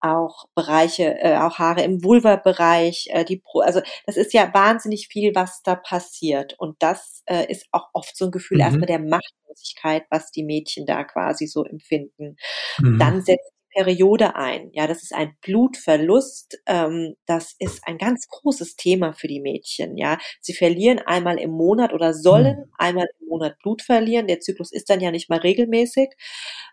auch 0.00 0.46
Bereiche, 0.54 1.18
äh, 1.20 1.36
auch 1.36 1.58
Haare 1.58 1.82
im 1.82 2.02
Vulva-Bereich, 2.02 3.08
äh, 3.10 3.24
die 3.24 3.38
Pro, 3.38 3.60
also 3.60 3.80
das 4.06 4.16
ist 4.16 4.32
ja 4.32 4.52
wahnsinnig 4.54 5.08
viel, 5.08 5.34
was 5.34 5.62
da 5.62 5.76
passiert. 5.76 6.54
Und 6.58 6.76
das 6.80 7.22
äh, 7.26 7.50
ist 7.50 7.66
auch 7.72 7.88
oft 7.92 8.16
so 8.16 8.26
ein 8.26 8.30
Gefühl 8.30 8.58
mhm. 8.58 8.64
erstmal 8.64 8.86
der 8.86 9.00
Machtlosigkeit, 9.00 10.04
was 10.10 10.30
die 10.30 10.44
Mädchen 10.44 10.86
da 10.86 11.04
quasi 11.04 11.46
so 11.46 11.64
empfinden. 11.64 12.36
Mhm. 12.78 12.98
Dann 12.98 13.22
setzt 13.22 13.52
Periode 13.70 14.36
ein. 14.36 14.70
Ja, 14.72 14.86
das 14.86 15.02
ist 15.02 15.14
ein 15.14 15.36
Blutverlust. 15.42 16.60
Ähm, 16.66 17.14
das 17.26 17.54
ist 17.58 17.86
ein 17.86 17.98
ganz 17.98 18.28
großes 18.28 18.76
Thema 18.76 19.12
für 19.12 19.28
die 19.28 19.40
Mädchen. 19.40 19.96
Ja, 19.96 20.18
sie 20.40 20.54
verlieren 20.54 20.98
einmal 20.98 21.38
im 21.38 21.50
Monat 21.50 21.92
oder 21.92 22.12
sollen 22.14 22.58
mhm. 22.58 22.72
einmal 22.76 23.06
im 23.20 23.28
Monat 23.28 23.58
Blut 23.62 23.82
verlieren. 23.82 24.26
Der 24.26 24.40
Zyklus 24.40 24.72
ist 24.72 24.90
dann 24.90 25.00
ja 25.00 25.10
nicht 25.10 25.30
mal 25.30 25.38
regelmäßig 25.38 26.10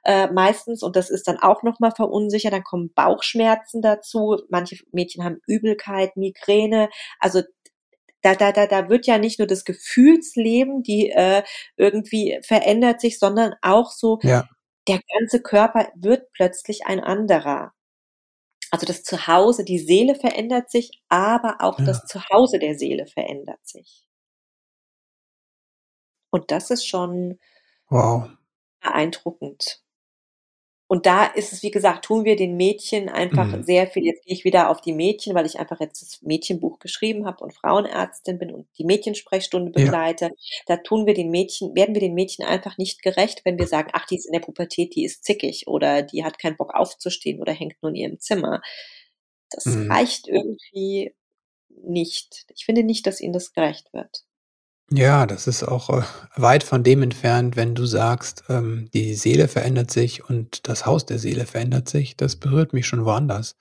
äh, 0.04 0.28
meistens 0.32 0.84
und 0.84 0.96
das 0.96 1.10
ist 1.10 1.28
dann 1.28 1.38
auch 1.38 1.64
noch 1.64 1.80
mal 1.80 1.92
verunsichert. 1.92 2.54
Dann 2.54 2.64
kommen 2.64 2.92
Bauchschmerzen 2.94 3.82
dazu. 3.82 4.38
Manche 4.50 4.78
Mädchen 4.92 5.24
haben 5.24 5.42
Übelkeit, 5.48 6.18
Migräne. 6.18 6.90
Also 7.20 7.42
da, 8.22 8.34
da, 8.34 8.52
da, 8.52 8.66
da 8.66 8.90
wird 8.90 9.06
ja 9.06 9.20
nicht 9.20 9.40
nur 9.40 9.48
das 9.48 9.64
Gefühlsleben, 9.64 10.82
die 10.82 11.12
äh, 11.12 11.44
irgendwie 11.78 12.40
verändert 12.44 13.00
sich, 13.00 13.20
sondern 13.20 13.54
auch 13.62 13.92
so 13.92 14.20
ja 14.24 14.44
der 14.88 15.02
ganze 15.18 15.42
Körper 15.42 15.92
wird 15.96 16.32
plötzlich 16.32 16.86
ein 16.86 17.00
anderer. 17.00 17.74
Also 18.72 18.86
das 18.86 19.04
Zuhause, 19.04 19.64
die 19.64 19.80
Seele 19.80 20.16
verändert 20.16 20.70
sich, 20.70 21.02
aber 21.08 21.58
auch 21.60 21.80
ja. 21.80 21.86
das 21.86 22.06
Zuhause 22.06 22.60
der 22.60 22.78
Seele 22.78 23.06
verändert 23.08 23.66
sich. 23.66 24.08
Und 26.30 26.52
das 26.52 26.70
ist 26.72 26.86
schon 26.86 27.40
wow. 27.90 28.30
beeindruckend. 28.82 29.82
Und 30.88 31.06
da 31.06 31.26
ist 31.26 31.52
es, 31.52 31.64
wie 31.64 31.72
gesagt, 31.72 32.06
tun 32.06 32.24
wir 32.24 32.38
den 32.38 32.56
Mädchen 32.56 33.10
einfach 33.10 33.48
mhm. 33.48 33.64
sehr 33.64 33.88
viel. 33.88 34.06
Jetzt 34.06 34.24
gehe 34.24 34.34
ich 34.34 34.46
wieder 34.46 34.70
auf 34.70 34.80
die 34.80 34.94
Mädchen, 34.94 35.36
weil 35.36 35.46
ich 35.46 35.60
einfach 35.60 35.82
jetzt 35.82 36.02
das 36.02 36.22
Mädchenbuch 36.22 36.80
geschrieben 36.80 37.26
habe 37.26 37.44
und 37.44 37.54
Frauenärztin 37.54 38.40
bin 38.40 38.54
und 38.54 38.68
die 38.78 38.86
Mädchensprechstunde 38.86 39.72
begleite. 39.72 40.26
Ja. 40.26 40.32
Da 40.66 40.78
tun 40.78 41.06
wir 41.06 41.14
den 41.14 41.30
Mädchen, 41.30 41.76
werden 41.76 41.94
wir 41.94 42.00
den 42.00 42.14
Mädchen 42.14 42.46
einfach 42.46 42.78
nicht 42.78 43.02
gerecht, 43.02 43.42
wenn 43.44 43.60
wir 43.60 43.68
sagen, 43.68 43.90
ach, 43.92 44.06
die 44.08 44.16
ist 44.16 44.28
in 44.28 44.34
der 44.34 44.40
Pubertät, 44.40 44.96
die 44.96 45.04
ist 45.04 45.26
zickig 45.26 45.68
oder 45.68 46.04
die 46.04 46.24
hat 46.24 46.40
keinen 46.40 46.56
Bock 46.56 46.74
aufzustehen 46.74 47.42
oder 47.42 47.52
hängt 47.52 47.76
nur 47.82 47.90
in 47.90 47.96
ihrem 47.96 48.20
Zimmer. 48.20 48.62
Das 49.50 49.66
mhm. 49.66 49.92
reicht 49.92 50.30
irgendwie 50.30 51.14
nicht. 51.84 52.46
Ich 52.56 52.66
finde 52.66 52.84
nicht, 52.84 53.06
dass 53.08 53.20
ihnen 53.20 53.34
das 53.34 53.52
gerecht 53.52 53.92
wird. 53.94 54.24
Ja, 54.90 55.26
das 55.26 55.48
ist 55.48 55.64
auch 55.64 55.90
äh, 55.90 56.04
weit 56.36 56.64
von 56.64 56.82
dem 56.84 57.04
entfernt, 57.04 57.58
wenn 57.58 57.76
du 57.76 57.86
sagst, 57.86 58.46
ähm, 58.48 58.90
die 58.94 59.16
Seele 59.16 59.50
verändert 59.50 59.92
sich 59.92 60.30
und 60.30 60.68
das 60.70 60.86
Haus 60.86 61.06
der 61.06 61.20
Seele 61.20 61.46
verändert 61.46 61.90
sich. 61.90 62.16
Das 62.16 62.38
berührt 62.38 62.72
mich 62.72 62.88
schon 62.88 63.04
woanders. 63.04 63.58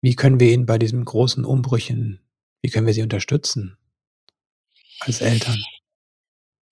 Wie 0.00 0.16
können 0.16 0.40
wir 0.40 0.52
ihn 0.52 0.66
bei 0.66 0.78
diesen 0.78 1.04
großen 1.04 1.44
Umbrüchen, 1.44 2.20
wie 2.60 2.70
können 2.70 2.86
wir 2.86 2.94
sie 2.94 3.02
unterstützen 3.02 3.78
als 5.00 5.20
Eltern? 5.20 5.62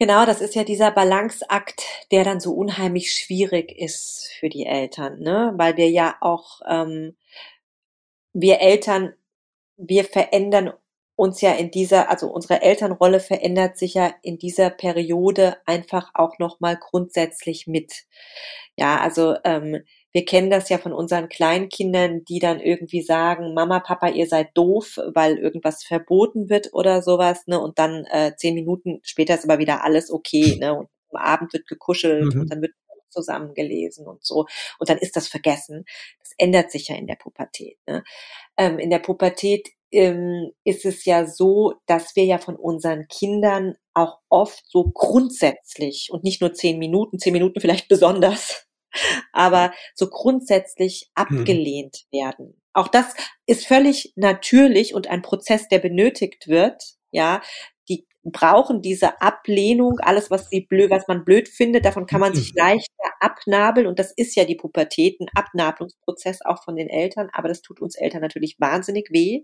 Genau, 0.01 0.27
das 0.27 0.41
ist 0.41 0.57
ja 0.57 0.65
dieser 0.65 0.91
Balanceakt, 0.91 1.83
der 2.11 2.25
dann 2.25 2.41
so 2.41 2.53
unheimlich 2.53 3.13
schwierig 3.13 3.71
ist 3.71 4.29
für 4.39 4.49
die 4.49 4.67
Eltern, 4.67 5.21
ne? 5.21 5.55
Weil 5.57 5.77
wir 5.77 5.89
ja 5.89 6.17
auch, 6.21 6.61
ähm, 6.69 7.17
wir 8.33 8.61
Eltern, 8.61 9.15
wir 9.77 10.05
verändern 10.05 10.73
uns 11.17 11.41
ja 11.41 11.53
in 11.53 11.71
dieser, 11.71 12.11
also 12.11 12.29
unsere 12.29 12.63
Elternrolle 12.63 13.21
verändert 13.21 13.79
sich 13.79 13.95
ja 13.95 14.13
in 14.23 14.39
dieser 14.39 14.71
Periode 14.71 15.57
einfach 15.67 16.11
auch 16.15 16.39
nochmal 16.39 16.77
grundsätzlich 16.77 17.67
mit. 17.67 18.05
Ja, 18.77 19.01
also 19.01 19.37
ähm, 19.45 19.85
wir 20.13 20.25
kennen 20.25 20.51
das 20.51 20.69
ja 20.69 20.79
von 20.79 20.93
unseren 20.93 21.29
Kleinkindern, 21.29 22.25
die 22.25 22.39
dann 22.39 22.61
irgendwie 22.61 23.03
sagen, 23.03 23.55
Mama, 23.55 23.81
Papa, 23.81 24.09
ihr 24.09 24.27
seid 24.27 24.51
doof, 24.55 24.99
weil 25.13 25.39
irgendwas 25.39 25.85
verboten 25.85 26.49
wird 26.49 26.73
oder 26.73 27.03
sowas, 27.03 27.47
ne? 27.47 27.61
Und 27.61 27.79
dann 27.79 28.05
äh, 28.07 28.35
zehn 28.37 28.55
Minuten 28.55 29.01
später 29.03 29.35
ist 29.35 29.45
aber 29.45 29.59
wieder 29.59 29.85
alles 29.85 30.11
okay, 30.11 30.57
ne? 30.61 30.75
Und 30.75 30.89
am 31.11 31.21
Abend 31.21 31.53
wird 31.53 31.67
gekuschelt 31.67 32.35
mhm. 32.35 32.43
und 32.43 32.53
dann 32.53 32.63
wird 32.63 32.73
zusammengelesen 33.15 34.07
und 34.07 34.25
so. 34.25 34.47
Und 34.79 34.89
dann 34.89 34.99
ist 34.99 35.17
das 35.17 35.29
vergessen. 35.29 35.85
Das 36.21 36.33
ändert 36.37 36.71
sich 36.71 36.89
ja 36.89 36.97
in 36.97 37.07
der 37.07 37.15
Pubertät. 37.17 37.79
Ne? 37.87 38.03
Ähm, 38.57 38.79
in 38.79 38.91
der 38.91 38.99
Pubertät 38.99 39.69
ähm, 39.95 40.51
ist 40.65 40.85
es 40.85 41.05
ja 41.05 41.27
so, 41.27 41.75
dass 41.87 42.17
wir 42.17 42.25
ja 42.25 42.39
von 42.39 42.57
unseren 42.57 43.07
Kindern 43.09 43.77
auch 43.95 44.19
oft 44.29 44.65
so 44.69 44.91
grundsätzlich 44.93 46.09
und 46.11 46.25
nicht 46.25 46.41
nur 46.41 46.53
zehn 46.53 46.79
Minuten, 46.79 47.19
zehn 47.19 47.33
Minuten 47.33 47.61
vielleicht 47.61 47.89
besonders, 47.89 48.67
aber 49.33 49.73
so 49.95 50.09
grundsätzlich 50.09 51.11
mhm. 51.17 51.23
abgelehnt 51.23 52.05
mhm. 52.11 52.17
werden. 52.17 52.61
Auch 52.73 52.89
das 52.89 53.15
ist 53.47 53.67
völlig 53.67 54.13
natürlich 54.17 54.95
und 54.95 55.07
ein 55.07 55.23
Prozess, 55.23 55.69
der 55.69 55.79
benötigt 55.79 56.49
wird. 56.49 56.83
Ja, 57.13 57.43
brauchen 58.25 58.83
diese 58.83 59.21
Ablehnung, 59.21 59.99
alles, 60.01 60.31
was 60.31 60.49
sie 60.49 60.63
blöd, 60.63 60.91
was 60.91 61.07
man 61.09 61.25
blöd 61.25 61.49
findet, 61.49 61.85
davon 61.85 62.07
kann 62.07 62.21
man 62.21 62.35
sich 62.35 62.53
mhm. 62.55 62.59
leichter 62.59 63.05
abnabeln. 63.21 63.87
Und 63.87 63.99
das 63.99 64.13
ist 64.13 64.35
ja 64.35 64.45
die 64.45 64.57
Pubertät, 64.57 65.21
ein 65.21 65.29
Abnabelungsprozess 65.35 66.41
auch 66.45 66.63
von 66.65 66.77
den 66.77 66.89
Eltern, 66.89 67.29
aber 67.33 67.49
das 67.49 67.63
tut 67.63 67.81
uns 67.81 67.97
Eltern 67.97 68.23
natürlich 68.23 68.57
wahnsinnig 68.59 69.09
weh. 69.11 69.43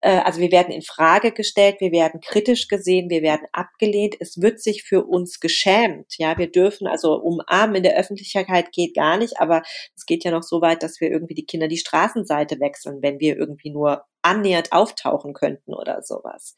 Äh, 0.00 0.20
also 0.20 0.40
wir 0.40 0.50
werden 0.50 0.72
in 0.72 0.82
Frage 0.82 1.32
gestellt, 1.32 1.76
wir 1.80 1.92
werden 1.92 2.20
kritisch 2.20 2.68
gesehen, 2.68 3.10
wir 3.10 3.22
werden 3.22 3.46
abgelehnt. 3.52 4.16
Es 4.20 4.40
wird 4.40 4.60
sich 4.60 4.82
für 4.84 5.04
uns 5.04 5.40
geschämt. 5.40 6.14
Ja, 6.18 6.38
wir 6.38 6.50
dürfen 6.50 6.86
also 6.86 7.14
umarmen 7.14 7.76
in 7.76 7.82
der 7.82 7.98
Öffentlichkeit 7.98 8.72
geht 8.72 8.94
gar 8.94 9.16
nicht, 9.18 9.40
aber 9.40 9.62
es 9.96 10.06
geht 10.06 10.24
ja 10.24 10.30
noch 10.30 10.42
so 10.42 10.60
weit, 10.60 10.82
dass 10.82 11.00
wir 11.00 11.10
irgendwie 11.10 11.34
die 11.34 11.46
Kinder 11.46 11.68
die 11.68 11.78
Straßenseite 11.78 12.60
wechseln, 12.60 13.02
wenn 13.02 13.20
wir 13.20 13.36
irgendwie 13.36 13.70
nur 13.70 14.04
annähernd 14.22 14.72
auftauchen 14.72 15.34
könnten 15.34 15.74
oder 15.74 16.02
sowas. 16.02 16.54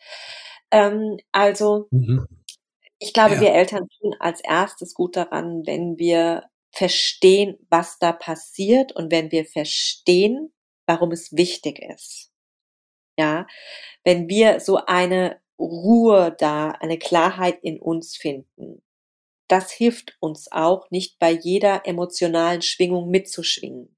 Ähm, 0.73 1.19
also 1.33 1.88
mhm. 1.93 2.26
ich 2.99 3.12
glaube, 3.12 3.37
ja. 3.37 3.41
wir 3.43 3.52
Eltern 3.55 3.88
tun 4.00 4.14
als 4.19 4.41
erstes 4.43 4.95
gut 4.95 5.17
daran, 5.17 5.67
wenn 5.67 5.99
wir 5.99 6.45
verstehen, 6.73 7.59
was 7.71 7.99
da 7.99 8.12
passiert 8.12 8.93
und 8.93 9.12
wenn 9.12 9.31
wir 9.31 9.45
verstehen, 9.45 10.52
warum 10.87 11.12
es 11.12 11.37
wichtig 11.37 11.81
ist. 11.81 12.33
ja, 13.19 13.47
wenn 14.05 14.29
wir 14.29 14.61
so 14.61 14.79
eine 14.87 15.41
Ruhe 15.59 16.35
da, 16.38 16.71
eine 16.73 16.99
Klarheit 16.99 17.59
in 17.62 17.81
uns 17.81 18.17
finden, 18.17 18.83
das 19.49 19.71
hilft 19.71 20.17
uns 20.21 20.50
auch, 20.50 20.91
nicht 20.91 21.19
bei 21.19 21.31
jeder 21.31 21.87
emotionalen 21.87 22.62
Schwingung 22.62 23.11
mitzuschwingen, 23.11 23.97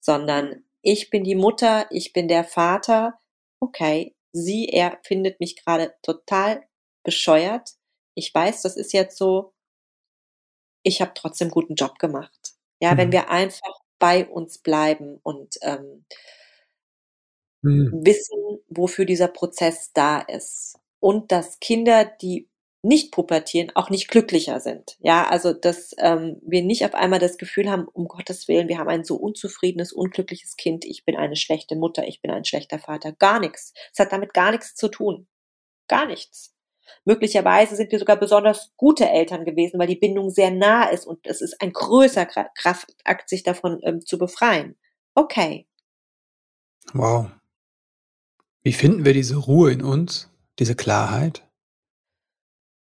sondern 0.00 0.64
ich 0.82 1.10
bin 1.10 1.24
die 1.24 1.34
Mutter, 1.36 1.86
ich 1.90 2.12
bin 2.14 2.28
der 2.28 2.44
Vater, 2.44 3.20
okay, 3.60 4.15
sie, 4.36 4.68
er 4.68 4.98
findet 5.04 5.40
mich 5.40 5.56
gerade 5.56 5.94
total 6.02 6.62
bescheuert. 7.02 7.70
Ich 8.14 8.34
weiß, 8.34 8.62
das 8.62 8.76
ist 8.76 8.92
jetzt 8.92 9.16
so, 9.18 9.52
ich 10.82 11.00
habe 11.00 11.12
trotzdem 11.14 11.50
guten 11.50 11.74
Job 11.74 11.98
gemacht. 11.98 12.54
Ja, 12.80 12.94
mhm. 12.94 12.98
wenn 12.98 13.12
wir 13.12 13.30
einfach 13.30 13.80
bei 13.98 14.26
uns 14.28 14.58
bleiben 14.58 15.18
und 15.22 15.56
ähm, 15.62 16.04
mhm. 17.62 18.04
wissen, 18.04 18.60
wofür 18.68 19.04
dieser 19.04 19.28
Prozess 19.28 19.92
da 19.92 20.20
ist. 20.20 20.78
Und 21.00 21.32
dass 21.32 21.60
Kinder, 21.60 22.04
die 22.04 22.48
nicht 22.86 23.12
pubertieren, 23.12 23.72
auch 23.74 23.90
nicht 23.90 24.08
glücklicher 24.08 24.60
sind. 24.60 24.96
Ja, 25.00 25.28
also 25.28 25.52
dass 25.52 25.94
ähm, 25.98 26.40
wir 26.42 26.62
nicht 26.62 26.84
auf 26.84 26.94
einmal 26.94 27.18
das 27.18 27.36
Gefühl 27.36 27.70
haben, 27.70 27.86
um 27.92 28.06
Gottes 28.06 28.46
Willen, 28.46 28.68
wir 28.68 28.78
haben 28.78 28.88
ein 28.88 29.04
so 29.04 29.16
unzufriedenes, 29.16 29.92
unglückliches 29.92 30.56
Kind, 30.56 30.84
ich 30.84 31.04
bin 31.04 31.16
eine 31.16 31.36
schlechte 31.36 31.74
Mutter, 31.74 32.06
ich 32.06 32.22
bin 32.22 32.30
ein 32.30 32.44
schlechter 32.44 32.78
Vater. 32.78 33.12
Gar 33.12 33.40
nichts. 33.40 33.74
Es 33.92 33.98
hat 33.98 34.12
damit 34.12 34.34
gar 34.34 34.52
nichts 34.52 34.74
zu 34.74 34.88
tun. 34.88 35.26
Gar 35.88 36.06
nichts. 36.06 36.54
Möglicherweise 37.04 37.74
sind 37.74 37.90
wir 37.90 37.98
sogar 37.98 38.16
besonders 38.16 38.72
gute 38.76 39.08
Eltern 39.08 39.44
gewesen, 39.44 39.78
weil 39.80 39.88
die 39.88 39.96
Bindung 39.96 40.30
sehr 40.30 40.52
nah 40.52 40.84
ist 40.84 41.06
und 41.06 41.26
es 41.26 41.40
ist 41.40 41.60
ein 41.60 41.72
größer 41.72 42.26
Kraftakt, 42.26 43.28
sich 43.28 43.42
davon 43.42 43.80
ähm, 43.82 44.04
zu 44.04 44.18
befreien. 44.18 44.76
Okay. 45.14 45.66
Wow. 46.92 47.30
Wie 48.62 48.72
finden 48.72 49.04
wir 49.04 49.12
diese 49.12 49.36
Ruhe 49.36 49.72
in 49.72 49.82
uns, 49.82 50.30
diese 50.58 50.76
Klarheit? 50.76 51.45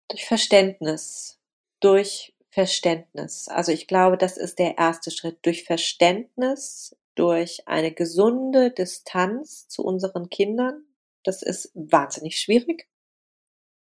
Durch 0.08 0.24
Verständnis. 0.24 1.40
Durch 1.80 2.34
Verständnis. 2.50 3.48
Also 3.48 3.72
ich 3.72 3.86
glaube, 3.86 4.16
das 4.16 4.36
ist 4.36 4.58
der 4.58 4.78
erste 4.78 5.10
Schritt. 5.10 5.38
Durch 5.42 5.64
Verständnis, 5.64 6.96
durch 7.14 7.66
eine 7.66 7.92
gesunde 7.92 8.70
Distanz 8.70 9.68
zu 9.68 9.84
unseren 9.84 10.30
Kindern. 10.30 10.84
Das 11.22 11.42
ist 11.42 11.70
wahnsinnig 11.74 12.40
schwierig. 12.40 12.88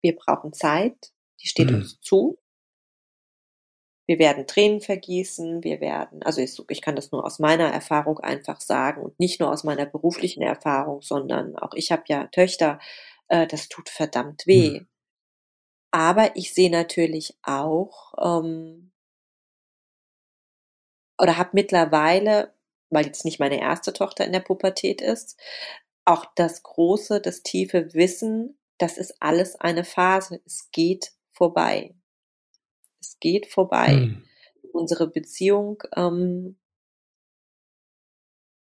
Wir 0.01 0.15
brauchen 0.15 0.53
Zeit. 0.53 1.13
Die 1.41 1.47
steht 1.47 1.69
mhm. 1.69 1.75
uns 1.75 1.99
zu. 2.01 2.39
Wir 4.07 4.17
werden 4.17 4.47
Tränen 4.47 4.81
vergießen, 4.81 5.63
wir 5.63 5.81
werden, 5.81 6.23
also 6.23 6.41
ich, 6.41 6.59
ich, 6.67 6.81
kann 6.81 6.95
das 6.95 7.11
nur 7.11 7.23
aus 7.23 7.37
meiner 7.37 7.71
Erfahrung 7.71 8.17
einfach 8.19 8.59
sagen 8.59 9.03
und 9.03 9.19
nicht 9.19 9.39
nur 9.39 9.51
aus 9.51 9.63
meiner 9.63 9.85
beruflichen 9.85 10.41
Erfahrung, 10.41 11.03
sondern 11.03 11.55
auch 11.55 11.75
ich 11.75 11.91
habe 11.91 12.01
ja 12.07 12.25
Töchter, 12.25 12.79
äh, 13.27 13.45
das 13.45 13.69
tut 13.69 13.87
verdammt 13.87 14.47
weh. 14.47 14.79
Mhm. 14.79 14.87
Aber 15.91 16.35
ich 16.35 16.53
sehe 16.53 16.69
natürlich 16.69 17.37
auch 17.41 18.13
ähm, 18.19 18.91
oder 21.19 21.37
habe 21.37 21.49
mittlerweile, 21.53 22.53
weil 22.89 23.05
jetzt 23.05 23.25
nicht 23.25 23.39
meine 23.39 23.59
erste 23.59 23.93
Tochter 23.93 24.25
in 24.25 24.31
der 24.31 24.39
Pubertät 24.39 25.01
ist, 25.01 25.37
auch 26.05 26.25
das 26.35 26.63
große, 26.63 27.21
das 27.21 27.43
tiefe 27.43 27.93
Wissen, 27.93 28.57
das 28.77 28.97
ist 28.97 29.21
alles 29.21 29.55
eine 29.57 29.83
Phase. 29.83 30.41
Es 30.45 30.71
geht 30.71 31.11
vorbei. 31.33 31.93
Es 33.01 33.19
geht 33.19 33.47
vorbei. 33.47 33.87
Hm. 33.87 34.25
Unsere 34.71 35.07
Beziehung, 35.07 35.83
ähm, 35.95 36.57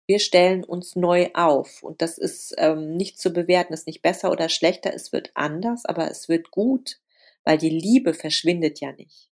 wir 0.06 0.20
stellen 0.20 0.64
uns 0.64 0.96
neu 0.96 1.32
auf. 1.34 1.82
Und 1.82 2.02
das 2.02 2.18
ist 2.18 2.54
ähm, 2.58 2.96
nicht 2.96 3.20
zu 3.20 3.32
bewerten, 3.32 3.74
ist 3.74 3.88
nicht 3.88 4.02
besser 4.02 4.32
oder 4.32 4.50
schlechter, 4.50 4.94
es 4.94 5.12
wird 5.14 5.32
anders, 5.34 5.86
aber 5.86 6.12
es 6.12 6.30
wird 6.30 6.52
gut 6.52 7.00
weil 7.44 7.58
die 7.58 7.70
Liebe 7.70 8.14
verschwindet 8.14 8.80
ja 8.80 8.92
nicht. 8.94 9.30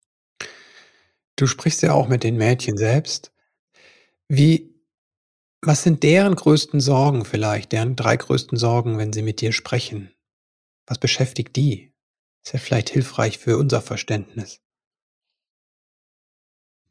Du 1.37 1.47
sprichst 1.47 1.83
ja 1.83 1.93
auch 1.93 2.09
mit 2.09 2.25
den 2.25 2.37
Mädchen 2.37 2.77
selbst. 2.77 3.33
Wie, 4.29 4.75
was 5.61 5.83
sind 5.83 6.03
deren 6.03 6.35
größten 6.35 6.81
Sorgen 6.81 7.25
vielleicht, 7.25 7.73
deren 7.73 7.95
drei 7.95 8.17
größten 8.17 8.57
Sorgen, 8.57 8.99
wenn 8.99 9.13
sie 9.13 9.23
mit 9.23 9.41
dir 9.41 9.53
sprechen? 9.53 10.15
Was 10.87 10.99
beschäftigt 10.99 11.57
die? 11.57 11.93
Ist 12.45 12.53
ja 12.53 12.59
vielleicht 12.59 12.91
hilfreich 12.91 13.39
für 13.39 13.59
unser 13.59 13.83
Verständnis. 13.83 14.61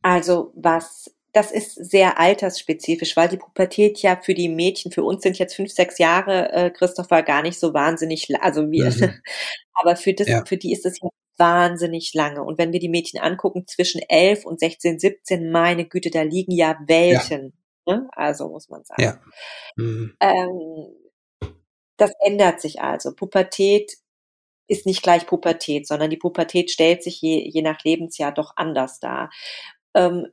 Also 0.02 0.54
was 0.56 1.15
das 1.36 1.52
ist 1.52 1.74
sehr 1.74 2.18
altersspezifisch, 2.18 3.18
weil 3.18 3.28
die 3.28 3.36
Pubertät 3.36 4.02
ja 4.02 4.16
für 4.16 4.34
die 4.34 4.48
Mädchen, 4.48 4.94
für 4.94 5.04
uns 5.04 5.22
sind 5.22 5.38
jetzt 5.38 5.54
fünf, 5.54 5.70
sechs 5.70 5.98
Jahre, 5.98 6.50
äh, 6.54 6.70
Christopher, 6.70 7.24
gar 7.24 7.42
nicht 7.42 7.60
so 7.60 7.74
wahnsinnig, 7.74 8.30
also 8.42 8.72
wir, 8.72 8.86
mhm. 8.86 9.22
aber 9.74 9.98
für 9.98 10.14
das, 10.14 10.30
ja. 10.30 10.46
für 10.46 10.56
die 10.56 10.72
ist 10.72 10.86
es 10.86 10.98
ja 11.02 11.10
wahnsinnig 11.38 12.14
lange. 12.14 12.42
Und 12.42 12.58
wenn 12.58 12.72
wir 12.72 12.80
die 12.80 12.88
Mädchen 12.88 13.20
angucken, 13.20 13.68
zwischen 13.68 14.02
elf 14.08 14.46
und 14.46 14.62
16, 14.62 14.98
17, 14.98 15.52
meine 15.52 15.86
Güte, 15.86 16.10
da 16.10 16.22
liegen 16.22 16.54
ja 16.54 16.80
Welten. 16.88 17.52
Ja. 17.86 17.96
Ne? 17.96 18.08
Also 18.14 18.48
muss 18.48 18.70
man 18.70 18.86
sagen. 18.86 19.04
Ja. 19.04 19.20
Mhm. 19.76 20.16
Ähm, 20.22 20.96
das 21.98 22.14
ändert 22.26 22.62
sich 22.62 22.80
also. 22.80 23.14
Pubertät 23.14 23.92
ist 24.70 24.86
nicht 24.86 25.04
gleich 25.04 25.28
Pubertät, 25.28 25.86
sondern 25.86 26.10
die 26.10 26.18
Pubertät 26.18 26.72
stellt 26.72 27.04
sich 27.04 27.22
je, 27.22 27.46
je 27.46 27.62
nach 27.62 27.84
Lebensjahr 27.84 28.32
doch 28.32 28.54
anders 28.56 29.02
dar. 29.02 29.30
Ähm, 29.94 30.28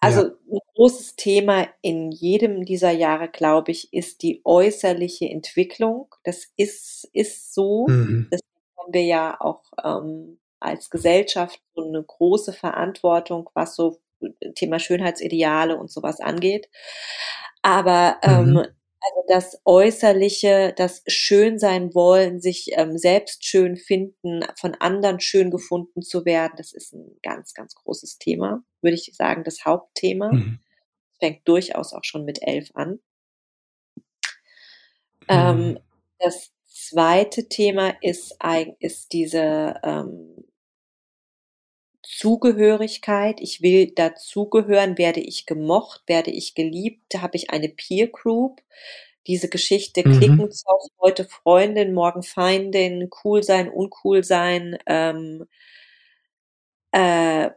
also 0.00 0.22
ja. 0.22 0.32
ein 0.52 0.58
großes 0.74 1.16
Thema 1.16 1.66
in 1.82 2.12
jedem 2.12 2.64
dieser 2.64 2.90
Jahre, 2.90 3.28
glaube 3.28 3.72
ich, 3.72 3.92
ist 3.92 4.22
die 4.22 4.40
äußerliche 4.44 5.28
Entwicklung. 5.28 6.14
Das 6.24 6.46
ist, 6.56 7.08
ist 7.12 7.52
so. 7.54 7.86
Mhm. 7.88 8.28
Das 8.30 8.40
haben 8.78 8.92
wir 8.92 9.04
ja 9.04 9.40
auch 9.40 9.64
ähm, 9.82 10.38
als 10.60 10.90
Gesellschaft 10.90 11.60
so 11.74 11.84
eine 11.84 12.02
große 12.02 12.52
Verantwortung, 12.52 13.50
was 13.54 13.74
so 13.74 13.98
Thema 14.54 14.78
Schönheitsideale 14.78 15.76
und 15.76 15.90
sowas 15.90 16.20
angeht. 16.20 16.68
Aber 17.62 18.18
ähm, 18.22 18.52
mhm. 18.52 18.66
Also 19.00 19.22
das 19.28 19.60
Äußerliche, 19.64 20.74
das 20.76 21.02
schön 21.06 21.58
sein 21.58 21.94
wollen, 21.94 22.40
sich 22.40 22.70
ähm, 22.72 22.98
selbst 22.98 23.44
schön 23.44 23.76
finden, 23.76 24.44
von 24.58 24.74
anderen 24.74 25.20
schön 25.20 25.50
gefunden 25.50 26.02
zu 26.02 26.24
werden, 26.24 26.54
das 26.56 26.72
ist 26.72 26.92
ein 26.94 27.16
ganz, 27.22 27.54
ganz 27.54 27.74
großes 27.76 28.18
Thema, 28.18 28.62
würde 28.82 28.96
ich 28.96 29.12
sagen, 29.14 29.44
das 29.44 29.64
Hauptthema. 29.64 30.32
Mhm. 30.32 30.60
Fängt 31.20 31.46
durchaus 31.48 31.92
auch 31.92 32.04
schon 32.04 32.24
mit 32.24 32.42
elf 32.42 32.70
an. 32.74 33.00
Mhm. 34.00 35.26
Ähm, 35.28 35.78
das 36.18 36.52
zweite 36.64 37.48
Thema 37.48 37.94
ist, 38.00 38.36
ist 38.80 39.12
diese 39.12 39.74
ähm, 39.82 40.37
Zugehörigkeit. 42.18 43.40
Ich 43.40 43.62
will 43.62 43.92
dazugehören. 43.94 44.98
Werde 44.98 45.20
ich 45.20 45.46
gemocht? 45.46 46.02
Werde 46.06 46.32
ich 46.32 46.56
geliebt? 46.56 47.14
Habe 47.22 47.36
ich 47.36 47.50
eine 47.50 47.68
Peer 47.68 48.08
Group? 48.08 48.60
Diese 49.28 49.48
Geschichte 49.48 50.02
mhm. 50.04 50.18
klicken 50.18 50.50
auf 50.64 50.82
heute 51.00 51.24
Freundin, 51.24 51.94
morgen 51.94 52.24
Feindin, 52.24 53.08
cool 53.22 53.44
sein, 53.44 53.68
uncool 53.68 54.24
sein, 54.24 54.78
ähm, 54.86 55.44
äh, 56.90 57.50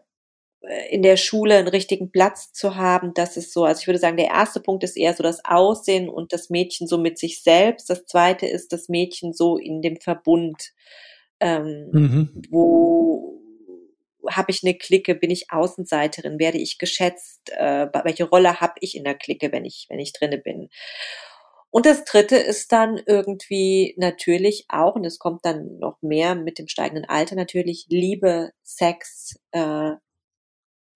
in 0.91 1.01
der 1.01 1.17
Schule 1.17 1.55
einen 1.55 1.69
richtigen 1.69 2.11
Platz 2.11 2.53
zu 2.53 2.75
haben, 2.75 3.15
das 3.15 3.35
ist 3.35 3.51
so, 3.51 3.65
also 3.65 3.79
ich 3.79 3.87
würde 3.87 3.97
sagen, 3.97 4.17
der 4.17 4.27
erste 4.27 4.59
Punkt 4.59 4.83
ist 4.83 4.95
eher 4.95 5.15
so 5.15 5.23
das 5.23 5.43
Aussehen 5.43 6.07
und 6.07 6.33
das 6.33 6.51
Mädchen 6.51 6.85
so 6.85 6.99
mit 6.99 7.17
sich 7.17 7.41
selbst. 7.41 7.89
Das 7.89 8.05
zweite 8.05 8.45
ist 8.45 8.71
das 8.71 8.87
Mädchen 8.87 9.33
so 9.33 9.57
in 9.57 9.81
dem 9.81 9.99
Verbund, 9.99 10.73
ähm, 11.39 11.89
mhm. 11.91 12.43
wo 12.51 13.41
habe 14.29 14.51
ich 14.51 14.63
eine 14.63 14.75
Clique, 14.75 15.15
bin 15.15 15.31
ich 15.31 15.51
Außenseiterin, 15.51 16.39
werde 16.39 16.57
ich 16.57 16.77
geschätzt, 16.77 17.51
äh, 17.51 17.87
welche 18.03 18.25
Rolle 18.25 18.61
habe 18.61 18.73
ich 18.79 18.95
in 18.95 19.03
der 19.03 19.15
Clique, 19.15 19.51
wenn 19.51 19.65
ich, 19.65 19.87
wenn 19.89 19.99
ich 19.99 20.13
drinne 20.13 20.37
bin. 20.37 20.69
Und 21.71 21.85
das 21.85 22.03
dritte 22.03 22.35
ist 22.35 22.73
dann 22.73 23.01
irgendwie 23.05 23.95
natürlich 23.97 24.65
auch, 24.67 24.95
und 24.95 25.05
es 25.05 25.19
kommt 25.19 25.45
dann 25.45 25.79
noch 25.79 26.01
mehr 26.01 26.35
mit 26.35 26.59
dem 26.59 26.67
steigenden 26.67 27.05
Alter, 27.05 27.35
natürlich 27.35 27.85
Liebe, 27.89 28.51
Sex, 28.61 29.39
äh, 29.51 29.91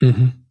mhm. 0.01 0.47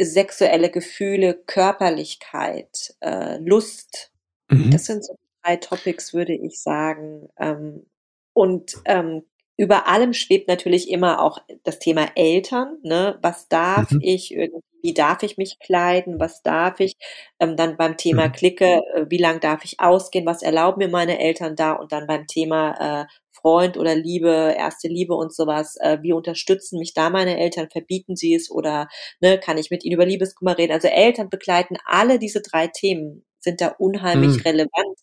sexuelle 0.00 0.68
Gefühle, 0.70 1.34
Körperlichkeit, 1.46 2.96
äh, 3.00 3.38
Lust. 3.38 4.12
Mhm. 4.48 4.72
Das 4.72 4.84
sind 4.86 5.04
so 5.04 5.14
drei 5.44 5.56
Topics, 5.56 6.12
würde 6.12 6.34
ich 6.34 6.60
sagen. 6.60 7.28
Ähm, 7.38 7.86
und 8.32 8.74
ähm, 8.84 9.29
über 9.60 9.86
allem 9.86 10.14
schwebt 10.14 10.48
natürlich 10.48 10.90
immer 10.90 11.20
auch 11.20 11.38
das 11.64 11.78
Thema 11.78 12.06
Eltern. 12.14 12.78
Ne? 12.82 13.18
Was 13.20 13.46
darf 13.48 13.90
mhm. 13.90 14.00
ich 14.02 14.34
wie 14.82 14.94
darf 14.94 15.22
ich 15.22 15.36
mich 15.36 15.58
kleiden, 15.58 16.18
was 16.18 16.42
darf 16.42 16.80
ich? 16.80 16.96
Ähm, 17.38 17.54
dann 17.54 17.76
beim 17.76 17.98
Thema 17.98 18.28
mhm. 18.28 18.32
Clique, 18.32 18.64
äh, 18.94 19.06
wie 19.10 19.18
lang 19.18 19.38
darf 19.40 19.62
ich 19.66 19.78
ausgehen, 19.78 20.24
was 20.24 20.42
erlauben 20.42 20.78
mir 20.78 20.88
meine 20.88 21.18
Eltern 21.18 21.54
da? 21.54 21.72
Und 21.72 21.92
dann 21.92 22.06
beim 22.06 22.26
Thema 22.26 23.02
äh, 23.02 23.06
Freund 23.30 23.76
oder 23.76 23.94
Liebe, 23.94 24.54
erste 24.56 24.88
Liebe 24.88 25.14
und 25.14 25.34
sowas, 25.34 25.76
äh, 25.80 25.98
wie 26.00 26.14
unterstützen 26.14 26.78
mich 26.78 26.94
da 26.94 27.10
meine 27.10 27.38
Eltern, 27.38 27.68
verbieten 27.70 28.16
sie 28.16 28.34
es 28.34 28.50
oder 28.50 28.88
ne, 29.20 29.38
kann 29.38 29.58
ich 29.58 29.70
mit 29.70 29.84
ihnen 29.84 29.96
über 29.96 30.06
Liebeskummer 30.06 30.56
reden? 30.56 30.72
Also 30.72 30.88
Eltern 30.88 31.28
begleiten 31.28 31.76
alle 31.84 32.18
diese 32.18 32.40
drei 32.40 32.66
Themen 32.68 33.26
sind 33.38 33.60
da 33.60 33.68
unheimlich 33.78 34.36
mhm. 34.36 34.42
relevant, 34.42 34.98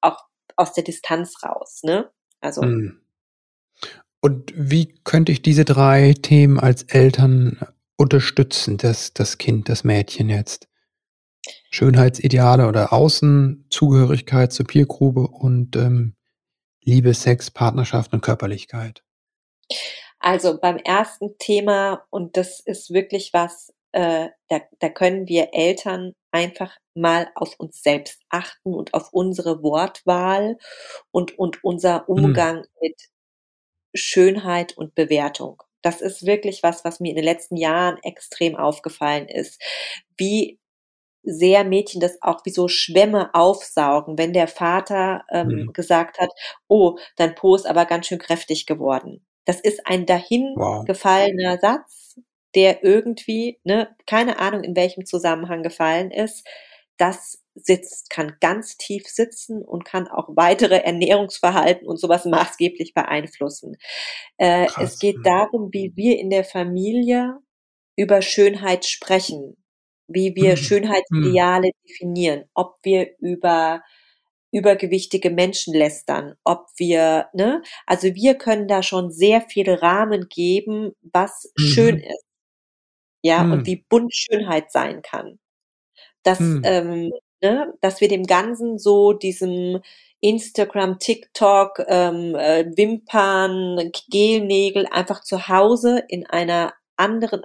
auch 0.00 0.18
aus 0.56 0.72
der 0.72 0.82
Distanz 0.82 1.34
raus, 1.44 1.82
ne? 1.84 2.10
Also. 2.40 2.62
Mhm. 2.62 3.00
Und 4.20 4.52
wie 4.54 4.94
könnte 5.04 5.32
ich 5.32 5.42
diese 5.42 5.64
drei 5.64 6.14
Themen 6.14 6.60
als 6.60 6.82
Eltern 6.82 7.58
unterstützen, 7.96 8.76
das, 8.76 9.14
das 9.14 9.38
Kind, 9.38 9.68
das 9.68 9.84
Mädchen 9.84 10.28
jetzt? 10.28 10.68
Schönheitsideale 11.70 12.68
oder 12.68 12.92
Außenzugehörigkeit 12.92 14.52
zur 14.52 14.66
Peergrube 14.66 15.26
und 15.26 15.76
ähm, 15.76 16.14
Liebe, 16.82 17.14
Sex, 17.14 17.50
Partnerschaft 17.50 18.12
und 18.12 18.20
Körperlichkeit. 18.20 19.02
Also 20.18 20.58
beim 20.60 20.76
ersten 20.76 21.38
Thema, 21.38 22.04
und 22.10 22.36
das 22.36 22.60
ist 22.60 22.92
wirklich 22.92 23.30
was, 23.32 23.72
äh, 23.92 24.28
da, 24.48 24.60
da 24.78 24.88
können 24.90 25.28
wir 25.28 25.50
Eltern 25.52 26.12
einfach 26.30 26.76
mal 26.94 27.30
auf 27.34 27.54
uns 27.58 27.82
selbst 27.82 28.20
achten 28.28 28.74
und 28.74 28.92
auf 28.92 29.12
unsere 29.12 29.62
Wortwahl 29.62 30.58
und, 31.10 31.38
und 31.38 31.64
unser 31.64 32.06
hm. 32.06 32.14
Umgang 32.24 32.56
hm. 32.56 32.66
mit 32.82 32.96
Schönheit 33.94 34.76
und 34.76 34.94
Bewertung. 34.94 35.62
Das 35.82 36.00
ist 36.00 36.26
wirklich 36.26 36.62
was, 36.62 36.84
was 36.84 37.00
mir 37.00 37.10
in 37.10 37.16
den 37.16 37.24
letzten 37.24 37.56
Jahren 37.56 37.98
extrem 38.02 38.56
aufgefallen 38.56 39.28
ist. 39.28 39.60
Wie 40.16 40.58
sehr 41.22 41.64
Mädchen 41.64 42.00
das 42.00 42.20
auch 42.22 42.40
wie 42.44 42.50
so 42.50 42.68
Schwämme 42.68 43.34
aufsaugen, 43.34 44.18
wenn 44.18 44.32
der 44.32 44.48
Vater 44.48 45.24
ähm, 45.30 45.48
mhm. 45.48 45.72
gesagt 45.72 46.18
hat, 46.18 46.30
oh, 46.68 46.98
dein 47.16 47.34
Po 47.34 47.54
ist 47.54 47.66
aber 47.66 47.84
ganz 47.84 48.06
schön 48.06 48.18
kräftig 48.18 48.66
geworden. 48.66 49.24
Das 49.44 49.60
ist 49.60 49.86
ein 49.86 50.06
dahin 50.06 50.54
wow. 50.56 50.84
gefallener 50.84 51.58
Satz, 51.58 52.18
der 52.54 52.84
irgendwie, 52.84 53.58
ne, 53.64 53.94
keine 54.06 54.38
Ahnung 54.38 54.64
in 54.64 54.76
welchem 54.76 55.06
Zusammenhang 55.06 55.62
gefallen 55.62 56.10
ist. 56.10 56.46
Das 56.96 57.39
sitzt, 57.64 58.10
kann 58.10 58.36
ganz 58.40 58.76
tief 58.76 59.06
sitzen 59.06 59.62
und 59.62 59.84
kann 59.84 60.08
auch 60.08 60.28
weitere 60.36 60.78
Ernährungsverhalten 60.78 61.86
und 61.86 61.98
sowas 61.98 62.24
maßgeblich 62.24 62.94
beeinflussen. 62.94 63.76
Äh, 64.38 64.66
es 64.80 64.98
geht 64.98 65.18
darum, 65.24 65.70
wie 65.72 65.92
wir 65.96 66.18
in 66.18 66.30
der 66.30 66.44
Familie 66.44 67.38
über 67.96 68.22
Schönheit 68.22 68.86
sprechen 68.86 69.56
wie 70.10 70.34
wir 70.34 70.52
mhm. 70.52 70.56
Schönheitsideale 70.56 71.68
mhm. 71.68 71.88
definieren, 71.88 72.44
ob 72.54 72.78
wir 72.82 73.16
über 73.20 73.82
übergewichtige 74.52 75.30
Menschen 75.30 75.74
lästern, 75.74 76.34
ob 76.42 76.66
wir, 76.76 77.28
ne, 77.34 77.62
also 77.86 78.08
wir 78.16 78.34
können 78.34 78.66
da 78.66 78.82
schon 78.82 79.12
sehr 79.12 79.42
viel 79.42 79.70
Rahmen 79.70 80.26
geben, 80.28 80.90
was 81.02 81.52
mhm. 81.56 81.62
schön 81.62 81.96
ist. 81.98 82.24
Ja, 83.22 83.42
und 83.42 83.60
mhm. 83.60 83.66
wie 83.66 83.84
bunt 83.88 84.12
Schönheit 84.12 84.72
sein 84.72 85.02
kann. 85.02 85.38
Mhm. 86.26 86.62
ähm, 86.64 87.12
ne, 87.42 87.74
dass 87.80 88.00
wir 88.00 88.08
dem 88.08 88.24
Ganzen 88.24 88.78
so 88.78 89.12
diesem 89.12 89.80
Instagram, 90.20 90.98
TikTok, 90.98 91.82
ähm, 91.88 92.34
äh, 92.34 92.66
Wimpern, 92.76 93.90
Gelnägel 94.10 94.86
einfach 94.90 95.22
zu 95.22 95.48
Hause 95.48 96.02
in 96.08 96.26
einer 96.26 96.74
anderen, 96.96 97.42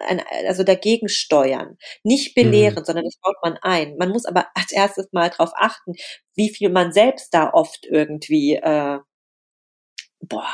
also 0.48 0.64
dagegen 0.64 1.08
steuern. 1.08 1.78
Nicht 2.04 2.36
belehren, 2.36 2.80
mhm. 2.80 2.86
sondern 2.86 3.06
das 3.06 3.18
baut 3.22 3.38
man 3.42 3.58
ein. 3.62 3.96
Man 3.98 4.10
muss 4.10 4.26
aber 4.26 4.48
als 4.54 4.74
erstes 4.74 5.08
mal 5.14 5.30
darauf 5.30 5.52
achten, 5.56 5.94
wie 6.36 6.50
viel 6.50 6.70
man 6.70 6.92
selbst 6.92 7.34
da 7.34 7.52
oft 7.54 7.86
irgendwie, 7.86 8.56
äh, 8.56 9.00
boah, 10.20 10.50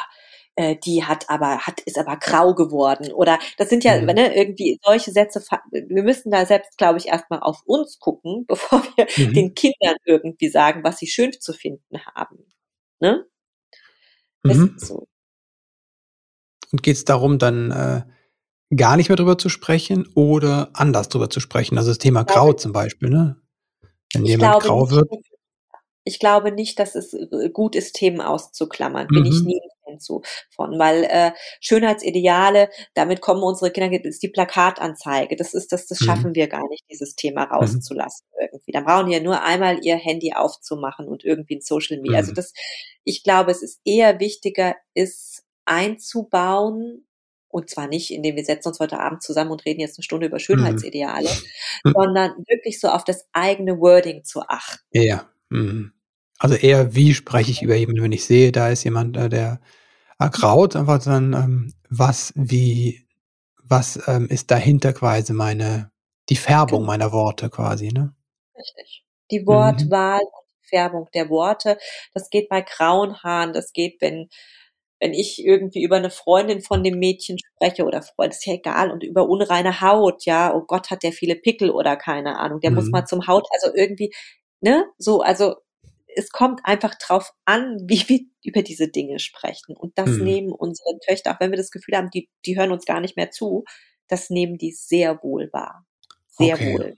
äh, 0.55 0.75
die 0.77 1.03
hat 1.03 1.29
aber, 1.29 1.59
hat, 1.59 1.81
ist 1.81 1.97
aber 1.97 2.17
grau 2.17 2.53
geworden. 2.53 3.11
Oder 3.13 3.39
das 3.57 3.69
sind 3.69 3.83
ja, 3.83 3.99
mhm. 3.99 4.07
ne, 4.07 4.35
irgendwie 4.35 4.79
solche 4.83 5.11
Sätze, 5.11 5.43
wir 5.71 6.03
müssen 6.03 6.31
da 6.31 6.45
selbst, 6.45 6.77
glaube 6.77 6.99
ich, 6.99 7.07
erstmal 7.07 7.39
auf 7.39 7.61
uns 7.65 7.99
gucken, 7.99 8.45
bevor 8.47 8.83
wir 8.95 9.07
mhm. 9.17 9.33
den 9.33 9.53
Kindern 9.53 9.95
irgendwie 10.05 10.49
sagen, 10.49 10.83
was 10.83 10.97
sie 10.97 11.07
schön 11.07 11.31
zu 11.33 11.53
finden 11.53 12.05
haben. 12.15 12.45
Ne? 12.99 13.25
Mhm. 14.43 14.75
ist 14.77 14.87
so. 14.87 15.07
Und 16.71 16.83
geht 16.83 16.95
es 16.95 17.05
darum, 17.05 17.37
dann 17.37 17.71
äh, 17.71 18.75
gar 18.75 18.95
nicht 18.95 19.09
mehr 19.09 19.17
drüber 19.17 19.37
zu 19.37 19.49
sprechen 19.49 20.07
oder 20.15 20.69
anders 20.73 21.09
drüber 21.09 21.29
zu 21.29 21.39
sprechen. 21.39 21.77
Also 21.77 21.91
das 21.91 21.97
Thema 21.97 22.23
Grau 22.23 22.53
zum 22.53 22.71
Beispiel, 22.71 23.09
ne? 23.09 23.41
Wenn 24.13 24.25
jemand 24.25 24.63
grau 24.63 24.83
nicht, 24.83 24.91
wird. 24.91 25.09
Ich 26.03 26.19
glaube 26.19 26.51
nicht, 26.51 26.79
dass 26.79 26.95
es 26.95 27.13
äh, 27.13 27.49
gut 27.51 27.75
ist, 27.75 27.93
Themen 27.93 28.21
auszuklammern. 28.21 29.07
Bin 29.07 29.25
ich 29.25 29.39
mhm. 29.41 29.47
nie 29.47 29.61
ein 29.91 29.99
Fan 29.99 29.99
zu 29.99 30.21
von, 30.49 30.77
weil 30.79 31.03
äh, 31.03 31.31
Schönheitsideale, 31.59 32.69
damit 32.93 33.21
kommen 33.21 33.43
unsere 33.43 33.71
Kinder, 33.71 33.97
das 33.97 34.15
ist 34.15 34.23
die 34.23 34.29
Plakatanzeige. 34.29 35.35
Das 35.35 35.53
ist 35.53 35.71
das, 35.71 35.87
das 35.87 35.99
mhm. 36.01 36.05
schaffen 36.05 36.35
wir 36.35 36.47
gar 36.47 36.67
nicht, 36.69 36.83
dieses 36.89 37.15
Thema 37.15 37.45
mhm. 37.45 37.51
rauszulassen 37.51 38.27
mhm. 38.33 38.47
irgendwie. 38.51 38.71
Dann 38.71 38.85
brauchen 38.85 39.07
die 39.07 39.13
ja 39.13 39.21
nur 39.21 39.41
einmal 39.43 39.79
ihr 39.83 39.95
Handy 39.95 40.33
aufzumachen 40.33 41.07
und 41.07 41.23
irgendwie 41.23 41.57
ein 41.57 41.61
Social 41.61 41.99
Media. 41.99 42.17
Also 42.17 42.33
das, 42.33 42.53
ich 43.03 43.23
glaube, 43.23 43.51
es 43.51 43.61
ist 43.61 43.81
eher 43.85 44.19
wichtiger, 44.19 44.75
ist 44.93 45.43
einzubauen, 45.65 47.05
und 47.47 47.69
zwar 47.69 47.87
nicht, 47.87 48.11
indem 48.11 48.37
wir 48.37 48.45
setzen 48.45 48.69
uns 48.69 48.79
heute 48.79 48.99
Abend 48.99 49.21
zusammen 49.21 49.51
und 49.51 49.65
reden 49.65 49.81
jetzt 49.81 49.97
eine 49.97 50.03
Stunde 50.03 50.27
über 50.27 50.37
mhm. 50.37 50.41
Schönheitsideale, 50.41 51.29
mhm. 51.83 51.91
sondern 51.93 52.31
wirklich 52.47 52.79
so 52.79 52.87
auf 52.87 53.03
das 53.03 53.25
eigene 53.33 53.79
Wording 53.79 54.23
zu 54.23 54.41
achten. 54.47 54.79
Ja. 54.91 55.29
Mhm. 55.49 55.91
Also 56.41 56.55
eher, 56.55 56.95
wie 56.95 57.13
spreche 57.13 57.51
ich 57.51 57.61
über 57.61 57.75
jemanden, 57.75 58.01
wenn 58.01 58.11
ich 58.11 58.25
sehe, 58.25 58.51
da 58.51 58.69
ist 58.69 58.83
jemand, 58.83 59.15
äh, 59.15 59.29
der 59.29 59.61
ergraut, 60.21 60.75
einfach 60.75 61.03
dann, 61.03 61.33
ähm, 61.33 61.73
was, 61.89 62.33
wie, 62.35 63.05
was 63.63 64.01
ähm, 64.07 64.27
ist 64.27 64.51
dahinter 64.51 64.93
quasi 64.93 65.33
meine, 65.33 65.91
die 66.29 66.35
Färbung 66.35 66.81
genau. 66.81 66.91
meiner 66.91 67.11
Worte 67.11 67.49
quasi, 67.49 67.89
ne? 67.89 68.15
Richtig. 68.57 69.03
Die 69.31 69.45
Wortwahl 69.47 70.19
mhm. 70.19 70.27
und 70.27 70.45
die 70.51 70.67
Färbung 70.67 71.09
der 71.13 71.29
Worte, 71.29 71.77
das 72.13 72.29
geht 72.29 72.49
bei 72.49 72.61
grauen 72.61 73.21
Haaren, 73.23 73.53
das 73.53 73.73
geht, 73.73 74.01
wenn 74.01 74.29
wenn 75.01 75.13
ich 75.15 75.43
irgendwie 75.43 75.81
über 75.81 75.95
eine 75.95 76.11
Freundin 76.11 76.61
von 76.61 76.83
dem 76.83 76.99
Mädchen 76.99 77.37
spreche 77.39 77.85
oder 77.85 78.03
Freund, 78.03 78.33
ist 78.33 78.45
ja 78.45 78.53
egal, 78.53 78.91
und 78.91 79.03
über 79.03 79.27
unreine 79.27 79.81
Haut, 79.81 80.25
ja, 80.25 80.53
oh 80.53 80.61
Gott, 80.61 80.91
hat 80.91 81.01
der 81.01 81.11
viele 81.11 81.35
Pickel 81.35 81.71
oder 81.71 81.95
keine 81.95 82.37
Ahnung, 82.37 82.59
der 82.59 82.69
mhm. 82.69 82.75
muss 82.75 82.91
mal 82.91 83.05
zum 83.05 83.25
Haut, 83.25 83.47
also 83.51 83.75
irgendwie, 83.75 84.13
ne, 84.61 84.85
so, 84.99 85.21
also 85.21 85.55
es 86.15 86.29
kommt 86.29 86.61
einfach 86.63 86.95
drauf 86.95 87.33
an, 87.45 87.77
wie 87.85 88.07
wir 88.07 88.19
über 88.43 88.61
diese 88.61 88.87
Dinge 88.87 89.19
sprechen. 89.19 89.75
Und 89.75 89.97
das 89.97 90.09
mhm. 90.09 90.23
nehmen 90.23 90.51
unsere 90.51 90.97
Töchter, 91.07 91.33
auch 91.33 91.39
wenn 91.39 91.51
wir 91.51 91.57
das 91.57 91.71
Gefühl 91.71 91.97
haben, 91.97 92.09
die, 92.09 92.29
die 92.45 92.57
hören 92.57 92.71
uns 92.71 92.85
gar 92.85 92.99
nicht 92.99 93.17
mehr 93.17 93.31
zu, 93.31 93.63
das 94.07 94.29
nehmen 94.29 94.57
die 94.57 94.71
sehr 94.71 95.21
wohl 95.23 95.49
wahr. 95.53 95.85
Sehr 96.27 96.55
okay. 96.55 96.73
wohl. 96.73 96.97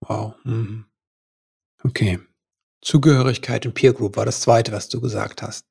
Wow. 0.00 0.34
Mhm. 0.44 0.86
Okay. 1.82 2.18
Zugehörigkeit 2.82 3.66
und 3.66 3.74
Peer 3.74 3.92
Group 3.92 4.16
war 4.16 4.24
das 4.24 4.40
zweite, 4.40 4.72
was 4.72 4.88
du 4.88 5.00
gesagt 5.00 5.42
hast. 5.42 5.66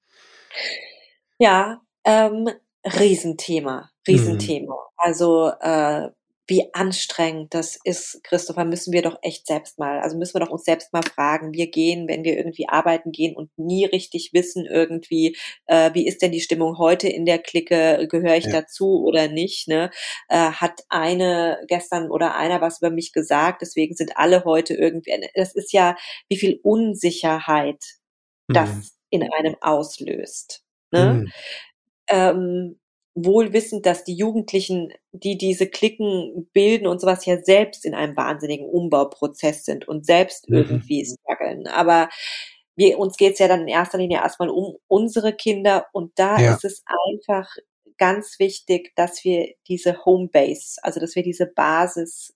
Ja, 1.38 1.82
ähm, 2.04 2.50
Riesenthema, 2.86 3.82
mhm. 3.82 4.14
Riesenthema. 4.14 4.74
Mhm. 4.74 4.94
Also 4.98 5.52
äh, 5.60 6.10
wie 6.50 6.74
anstrengend 6.74 7.54
das 7.54 7.80
ist, 7.84 8.24
Christopher, 8.24 8.66
müssen 8.66 8.92
wir 8.92 9.02
doch 9.02 9.20
echt 9.22 9.48
selbst 9.48 9.78
mal, 9.78 10.00
also 10.00 10.18
müssen 10.18 10.34
wir 10.34 10.46
doch 10.46 10.52
uns 10.52 10.66
selbst 10.66 10.92
mal 10.92 11.04
fragen. 11.04 11.54
Wir 11.54 11.70
gehen, 11.70 12.08
wenn 12.08 12.24
wir 12.24 12.36
irgendwie 12.36 12.68
arbeiten 12.68 13.12
gehen 13.12 13.36
und 13.36 13.52
nie 13.58 13.86
richtig 13.86 14.32
wissen 14.34 14.66
irgendwie, 14.66 15.38
äh, 15.68 15.94
wie 15.94 16.08
ist 16.08 16.22
denn 16.22 16.32
die 16.32 16.42
Stimmung 16.42 16.78
heute 16.78 17.08
in 17.08 17.26
der 17.26 17.40
Clique, 17.40 18.08
gehöre 18.10 18.36
ich 18.36 18.46
ja. 18.46 18.52
dazu 18.52 19.04
oder 19.04 19.28
nicht, 19.28 19.68
ne? 19.68 19.92
Äh, 20.28 20.52
hat 20.52 20.82
eine 20.90 21.60
gestern 21.68 22.10
oder 22.10 22.36
einer 22.36 22.62
was 22.62 22.80
über 22.82 22.90
mich 22.90 23.14
gesagt, 23.14 23.62
deswegen 23.62 23.96
sind 23.96 24.18
alle 24.18 24.44
heute 24.44 24.74
irgendwie, 24.74 25.12
das 25.36 25.54
ist 25.54 25.72
ja, 25.72 25.96
wie 26.28 26.38
viel 26.38 26.60
Unsicherheit 26.64 27.84
das 28.48 28.70
mhm. 28.70 28.84
in 29.12 29.32
einem 29.32 29.56
auslöst. 29.62 30.64
Ne? 30.92 31.14
Mhm. 31.14 31.32
Ähm, 32.08 32.80
wohl 33.16 33.54
wissend, 33.54 33.86
dass 33.86 34.04
die 34.04 34.16
Jugendlichen, 34.16 34.94
die 35.12 35.38
diese 35.38 35.68
Klicken 35.68 36.50
bilden 36.54 36.88
und 36.88 37.02
sowas 37.02 37.26
ja 37.26 37.42
selbst 37.42 37.86
in 37.86 37.94
einem 37.94 38.16
wahnsinnigen 38.16 38.68
Umbauprozess 38.68 39.66
sind 39.66 39.88
und 39.88 40.06
selbst 40.06 40.50
mhm. 40.50 40.58
irgendwie 40.58 41.06
strugglen. 41.06 41.68
Aber 41.68 42.10
wir, 42.76 42.98
uns 42.98 43.18
geht's 43.18 43.40
ja 43.40 43.48
dann 43.48 43.62
in 43.62 43.68
erster 43.68 43.98
Linie 43.98 44.20
erstmal 44.20 44.50
um 44.50 44.78
unsere 44.88 45.34
Kinder 45.34 45.88
und 45.92 46.18
da 46.18 46.40
ja. 46.40 46.54
ist 46.54 46.64
es 46.64 46.84
einfach 46.86 47.50
ganz 47.98 48.40
wichtig, 48.40 48.94
dass 48.96 49.24
wir 49.24 49.54
diese 49.68 50.06
Homebase, 50.06 50.80
also 50.82 51.00
dass 51.00 51.16
wir 51.16 51.24
diese 51.24 51.46
Basis 51.46 52.34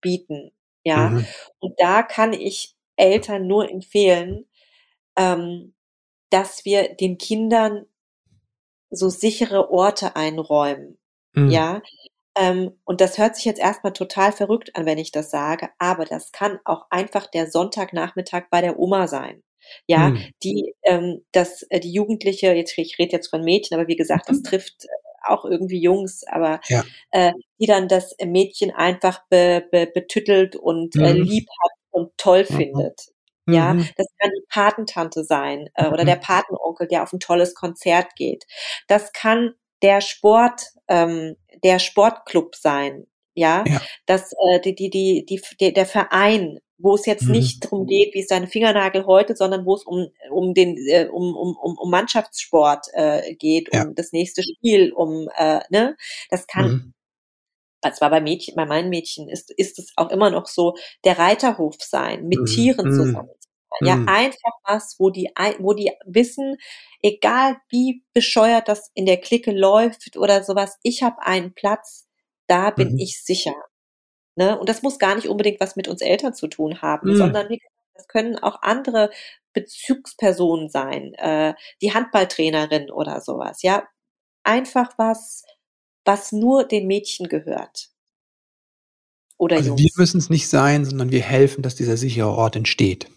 bieten. 0.00 0.52
Ja. 0.84 1.10
Mhm. 1.10 1.26
Und 1.58 1.74
da 1.78 2.02
kann 2.02 2.32
ich 2.32 2.76
Eltern 2.96 3.46
nur 3.46 3.68
empfehlen, 3.68 4.46
ähm, 5.16 5.74
dass 6.30 6.64
wir 6.64 6.94
den 6.94 7.18
Kindern 7.18 7.86
so 8.90 9.08
sichere 9.08 9.70
Orte 9.70 10.16
einräumen. 10.16 10.98
Mhm. 11.32 11.50
Ja. 11.50 11.82
Ähm, 12.36 12.72
und 12.84 13.00
das 13.00 13.16
hört 13.18 13.36
sich 13.36 13.46
jetzt 13.46 13.60
erstmal 13.60 13.92
total 13.94 14.32
verrückt 14.32 14.76
an, 14.76 14.84
wenn 14.84 14.98
ich 14.98 15.10
das 15.10 15.30
sage, 15.30 15.70
aber 15.78 16.04
das 16.04 16.32
kann 16.32 16.58
auch 16.64 16.84
einfach 16.90 17.26
der 17.26 17.50
Sonntagnachmittag 17.50 18.44
bei 18.50 18.60
der 18.60 18.78
Oma 18.78 19.08
sein. 19.08 19.42
Ja, 19.86 20.10
mhm. 20.10 20.24
die, 20.44 20.74
ähm, 20.82 21.24
dass 21.32 21.62
äh, 21.70 21.80
die 21.80 21.92
Jugendliche, 21.92 22.52
jetzt 22.52 22.76
ich 22.78 22.98
rede 22.98 23.12
jetzt 23.12 23.28
von 23.28 23.42
Mädchen, 23.42 23.76
aber 23.76 23.88
wie 23.88 23.96
gesagt, 23.96 24.28
das 24.28 24.38
mhm. 24.38 24.44
trifft 24.44 24.84
äh, 24.84 24.88
auch 25.26 25.44
irgendwie 25.44 25.80
Jungs, 25.80 26.24
aber 26.28 26.60
ja. 26.68 26.84
äh, 27.10 27.32
die 27.58 27.66
dann 27.66 27.88
das 27.88 28.14
Mädchen 28.24 28.70
einfach 28.70 29.22
be, 29.28 29.66
be, 29.72 29.86
betüttelt 29.92 30.56
und 30.56 30.94
äh, 30.96 31.14
mhm. 31.14 31.22
lieb 31.22 31.48
hat 31.62 31.72
und 31.90 32.16
toll 32.16 32.46
mhm. 32.48 32.54
findet. 32.54 33.00
Ja, 33.48 33.74
mhm. 33.74 33.88
das 33.96 34.06
kann 34.18 34.30
die 34.30 34.44
Patentante 34.48 35.24
sein 35.24 35.68
äh, 35.74 35.86
oder 35.86 36.04
der 36.04 36.16
mhm. 36.16 36.20
Patenonkel, 36.20 36.88
der 36.88 37.02
auf 37.02 37.12
ein 37.12 37.20
tolles 37.20 37.54
Konzert 37.54 38.16
geht. 38.16 38.44
Das 38.88 39.12
kann 39.12 39.54
der 39.82 40.00
Sport, 40.00 40.62
ähm, 40.88 41.36
der 41.62 41.78
Sportclub 41.78 42.56
sein. 42.56 43.06
Ja, 43.38 43.64
ja. 43.66 43.82
dass 44.06 44.32
äh, 44.32 44.60
die, 44.64 44.74
die, 44.74 44.88
die, 44.88 45.42
die, 45.60 45.72
der 45.74 45.84
Verein, 45.84 46.58
wo 46.78 46.94
es 46.94 47.04
jetzt 47.04 47.24
mhm. 47.24 47.32
nicht 47.32 47.64
darum 47.64 47.86
geht, 47.86 48.14
wie 48.14 48.20
ist 48.20 48.30
deine 48.30 48.46
Fingernagel 48.46 49.04
heute, 49.04 49.36
sondern 49.36 49.66
wo 49.66 49.74
es 49.74 49.84
um, 49.84 50.08
um 50.30 50.54
den, 50.54 50.78
äh, 50.88 51.06
um, 51.12 51.36
um, 51.36 51.54
um, 51.76 51.90
Mannschaftssport 51.90 52.86
äh, 52.94 53.34
geht, 53.34 53.68
ja. 53.74 53.84
um 53.84 53.94
das 53.94 54.12
nächste 54.12 54.42
Spiel, 54.42 54.90
um, 54.90 55.28
äh, 55.36 55.60
ne, 55.68 55.96
das 56.30 56.46
kann, 56.46 56.66
mhm. 56.66 56.94
Das 57.90 58.00
war 58.00 58.10
bei 58.10 58.20
Mädchen, 58.20 58.54
bei 58.54 58.66
meinen 58.66 58.90
Mädchen 58.90 59.28
ist, 59.28 59.50
ist 59.50 59.78
es 59.78 59.92
auch 59.96 60.10
immer 60.10 60.30
noch 60.30 60.46
so, 60.46 60.74
der 61.04 61.18
Reiterhof 61.18 61.76
sein, 61.78 62.26
mit 62.26 62.40
mhm. 62.40 62.46
Tieren 62.46 62.90
mhm. 62.90 62.94
zusammen. 62.94 63.30
Ja, 63.80 63.96
mhm. 63.96 64.08
einfach 64.08 64.52
was, 64.64 64.96
wo 64.98 65.10
die, 65.10 65.30
wo 65.58 65.74
die 65.74 65.92
wissen, 66.06 66.56
egal 67.02 67.56
wie 67.68 68.04
bescheuert 68.14 68.68
das 68.68 68.90
in 68.94 69.04
der 69.04 69.18
Clique 69.18 69.52
läuft 69.52 70.16
oder 70.16 70.42
sowas, 70.42 70.78
ich 70.82 71.02
habe 71.02 71.20
einen 71.20 71.52
Platz, 71.52 72.06
da 72.46 72.70
bin 72.70 72.92
mhm. 72.92 72.98
ich 72.98 73.22
sicher. 73.22 73.54
Ne? 74.34 74.58
Und 74.58 74.68
das 74.68 74.82
muss 74.82 74.98
gar 74.98 75.14
nicht 75.14 75.28
unbedingt 75.28 75.60
was 75.60 75.76
mit 75.76 75.88
uns 75.88 76.00
Eltern 76.00 76.34
zu 76.34 76.46
tun 76.46 76.80
haben, 76.80 77.10
mhm. 77.10 77.16
sondern 77.16 77.48
wie 77.48 77.60
das 77.94 78.08
können 78.08 78.38
auch 78.38 78.62
andere 78.62 79.10
Bezugspersonen 79.52 80.68
sein, 80.68 81.14
äh, 81.14 81.54
die 81.80 81.94
Handballtrainerin 81.94 82.90
oder 82.90 83.20
sowas, 83.20 83.62
ja. 83.62 83.88
Einfach 84.44 84.92
was, 84.98 85.44
was 86.06 86.32
nur 86.32 86.64
den 86.64 86.86
Mädchen 86.86 87.28
gehört. 87.28 87.90
Oder 89.38 89.56
also 89.56 89.70
Jungs. 89.70 89.82
wir 89.82 89.90
müssen 89.98 90.18
es 90.18 90.30
nicht 90.30 90.48
sein, 90.48 90.84
sondern 90.84 91.10
wir 91.10 91.20
helfen, 91.20 91.62
dass 91.62 91.74
dieser 91.74 91.96
sichere 91.96 92.30
Ort 92.30 92.56
entsteht. 92.56 93.08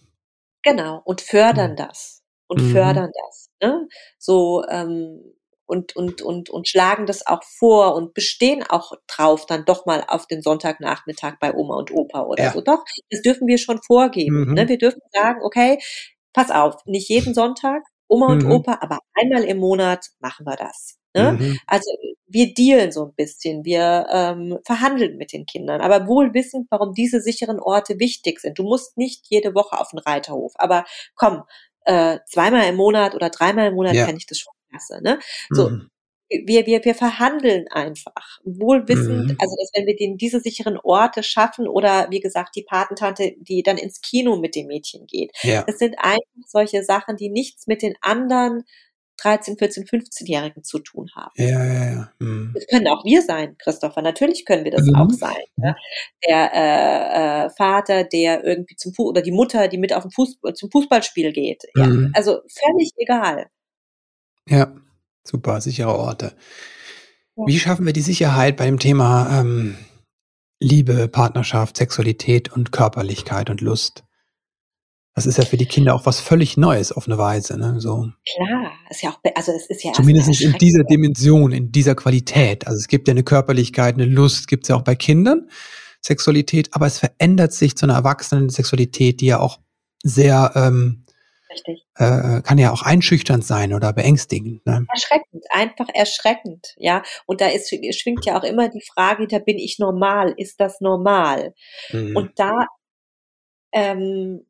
Genau, 0.63 1.01
und 1.05 1.21
fördern 1.21 1.71
mhm. 1.71 1.77
das. 1.77 2.23
Und 2.47 2.61
mhm. 2.61 2.71
fördern 2.71 3.11
das. 3.13 3.49
Ne? 3.61 3.87
So, 4.17 4.65
ähm, 4.67 5.21
und, 5.65 5.95
und, 5.95 6.21
und, 6.23 6.49
und 6.49 6.67
schlagen 6.67 7.05
das 7.05 7.25
auch 7.27 7.43
vor 7.43 7.93
und 7.93 8.15
bestehen 8.15 8.63
auch 8.67 8.93
drauf, 9.07 9.45
dann 9.45 9.65
doch 9.65 9.85
mal 9.85 10.03
auf 10.07 10.25
den 10.25 10.41
Sonntagnachmittag 10.41 11.35
bei 11.39 11.53
Oma 11.53 11.77
und 11.77 11.91
Opa 11.91 12.23
oder 12.23 12.43
ja. 12.43 12.51
so. 12.51 12.61
Doch, 12.61 12.83
das 13.11 13.21
dürfen 13.21 13.47
wir 13.47 13.59
schon 13.59 13.79
vorgeben. 13.85 14.47
Mhm. 14.47 14.53
Ne? 14.55 14.67
Wir 14.67 14.79
dürfen 14.79 15.01
sagen, 15.13 15.41
okay, 15.43 15.79
pass 16.33 16.49
auf, 16.49 16.83
nicht 16.85 17.07
jeden 17.07 17.35
Sonntag, 17.35 17.83
Oma 18.07 18.27
und 18.27 18.43
mhm. 18.45 18.51
Opa, 18.51 18.79
aber 18.81 18.99
einmal 19.13 19.43
im 19.43 19.59
Monat 19.59 20.07
machen 20.19 20.45
wir 20.45 20.55
das. 20.55 20.97
Ne? 21.15 21.33
Mhm. 21.33 21.59
Also 21.65 21.89
wir 22.27 22.53
dealen 22.53 22.91
so 22.91 23.05
ein 23.05 23.13
bisschen, 23.15 23.65
wir 23.65 24.05
ähm, 24.11 24.59
verhandeln 24.63 25.17
mit 25.17 25.33
den 25.33 25.45
Kindern, 25.45 25.81
aber 25.81 26.07
wohl 26.07 26.33
wissend, 26.33 26.67
warum 26.69 26.93
diese 26.93 27.21
sicheren 27.21 27.59
Orte 27.59 27.99
wichtig 27.99 28.39
sind. 28.39 28.59
Du 28.59 28.63
musst 28.63 28.97
nicht 28.97 29.25
jede 29.29 29.55
Woche 29.55 29.79
auf 29.79 29.89
den 29.89 29.99
Reiterhof, 29.99 30.53
aber 30.55 30.85
komm, 31.15 31.43
äh, 31.85 32.19
zweimal 32.27 32.67
im 32.67 32.75
Monat 32.75 33.15
oder 33.15 33.29
dreimal 33.29 33.69
im 33.69 33.75
Monat 33.75 33.95
ja. 33.95 34.05
kann 34.05 34.17
ich 34.17 34.27
das 34.27 34.37
schon 34.37 34.53
Klasse. 34.69 35.01
Ne? 35.01 35.19
So, 35.49 35.69
mhm. 35.69 35.89
wir, 36.29 36.65
wir, 36.65 36.85
wir 36.85 36.95
verhandeln 36.95 37.67
einfach, 37.69 38.39
wohlwissend, 38.43 39.29
mhm. 39.29 39.37
also 39.39 39.55
dass 39.59 39.71
wenn 39.73 39.87
wir 39.87 39.95
den, 39.95 40.17
diese 40.17 40.39
sicheren 40.39 40.77
Orte 40.77 41.23
schaffen 41.23 41.67
oder 41.67 42.07
wie 42.11 42.19
gesagt 42.19 42.55
die 42.55 42.63
Patentante, 42.63 43.33
die 43.39 43.63
dann 43.63 43.77
ins 43.77 44.01
Kino 44.01 44.37
mit 44.37 44.55
dem 44.55 44.67
Mädchen 44.67 45.07
geht. 45.07 45.31
Ja. 45.41 45.63
Das 45.63 45.79
sind 45.79 45.95
einfach 45.97 46.19
solche 46.45 46.83
Sachen, 46.83 47.17
die 47.17 47.29
nichts 47.29 47.67
mit 47.67 47.81
den 47.81 47.95
anderen 48.01 48.63
13, 49.21 49.57
14, 49.57 49.85
15-Jährigen 49.85 50.63
zu 50.63 50.79
tun 50.79 51.09
haben. 51.15 51.31
Ja, 51.35 51.63
ja, 51.63 51.91
ja. 51.91 52.11
Mhm. 52.19 52.51
Das 52.53 52.67
können 52.67 52.87
auch 52.87 53.03
wir 53.05 53.21
sein, 53.21 53.55
Christopher. 53.57 54.01
Natürlich 54.01 54.45
können 54.45 54.63
wir 54.63 54.71
das 54.71 54.85
mhm. 54.85 54.95
auch 54.95 55.09
sein. 55.11 55.43
Ne? 55.55 55.75
Der 56.27 56.51
äh, 56.53 57.45
äh, 57.45 57.49
Vater, 57.51 58.03
der 58.03 58.43
irgendwie 58.43 58.75
zum 58.75 58.93
Fuß 58.93 59.09
oder 59.09 59.21
die 59.21 59.31
Mutter, 59.31 59.67
die 59.67 59.77
mit 59.77 59.93
auf 59.93 60.03
dem 60.03 60.11
Fuß 60.11 60.39
zum 60.53 60.71
Fußballspiel 60.71 61.31
geht. 61.31 61.63
Ja, 61.75 61.87
mhm. 61.87 62.11
Also 62.13 62.41
völlig 62.47 62.91
egal. 62.97 63.47
Ja, 64.47 64.73
super, 65.23 65.61
sichere 65.61 65.95
Orte. 65.95 66.33
Ja. 67.35 67.43
Wie 67.45 67.59
schaffen 67.59 67.85
wir 67.85 67.93
die 67.93 68.01
Sicherheit 68.01 68.57
bei 68.57 68.65
dem 68.65 68.79
Thema 68.79 69.39
ähm, 69.39 69.77
Liebe, 70.59 71.07
Partnerschaft, 71.07 71.77
Sexualität 71.77 72.51
und 72.51 72.71
Körperlichkeit 72.71 73.49
und 73.49 73.61
Lust? 73.61 74.03
Das 75.19 75.25
ist 75.25 75.37
ja 75.37 75.43
für 75.43 75.57
die 75.57 75.65
Kinder 75.65 75.95
auch 75.95 76.05
was 76.05 76.21
völlig 76.21 76.55
Neues 76.55 76.93
auf 76.93 77.05
eine 77.05 77.17
Weise. 77.17 77.59
Ne? 77.59 77.81
So. 77.81 78.09
Klar, 78.25 78.71
ist 78.89 79.01
ja 79.01 79.09
auch, 79.09 79.19
also 79.35 79.51
es 79.51 79.65
ist 79.65 79.83
ja 79.83 79.91
zumindest 79.91 80.39
in 80.39 80.53
dieser 80.53 80.85
Dimension, 80.85 81.51
in 81.51 81.73
dieser 81.73 81.93
Qualität. 81.93 82.65
Also 82.65 82.77
es 82.77 82.87
gibt 82.87 83.09
ja 83.09 83.11
eine 83.11 83.23
Körperlichkeit, 83.23 83.95
eine 83.95 84.05
Lust, 84.05 84.47
gibt 84.47 84.63
es 84.63 84.69
ja 84.69 84.77
auch 84.77 84.81
bei 84.81 84.95
Kindern, 84.95 85.49
Sexualität, 86.01 86.69
aber 86.71 86.85
es 86.85 86.99
verändert 86.99 87.51
sich 87.51 87.75
zu 87.75 87.85
einer 87.85 87.95
erwachsenen 87.95 88.47
Sexualität, 88.47 89.19
die 89.19 89.25
ja 89.25 89.41
auch 89.41 89.59
sehr 90.03 90.53
ähm, 90.55 91.03
Richtig. 91.51 91.85
Äh, 91.95 92.41
kann 92.41 92.57
ja 92.57 92.71
auch 92.71 92.83
einschüchternd 92.83 93.43
sein 93.43 93.73
oder 93.73 93.91
beängstigend. 93.91 94.65
Ne? 94.65 94.85
Erschreckend, 94.89 95.43
einfach 95.49 95.89
erschreckend, 95.93 96.75
ja. 96.77 97.03
Und 97.25 97.41
da 97.41 97.47
ist, 97.47 97.67
schwingt 97.67 98.25
ja 98.25 98.39
auch 98.39 98.45
immer 98.45 98.69
die 98.69 98.85
Frage, 98.93 99.27
da 99.27 99.39
bin 99.39 99.57
ich 99.57 99.79
normal, 99.79 100.33
ist 100.37 100.61
das 100.61 100.79
normal? 100.79 101.53
Mhm. 101.91 102.15
Und 102.15 102.39
da 102.39 102.67
ähm, 103.73 104.45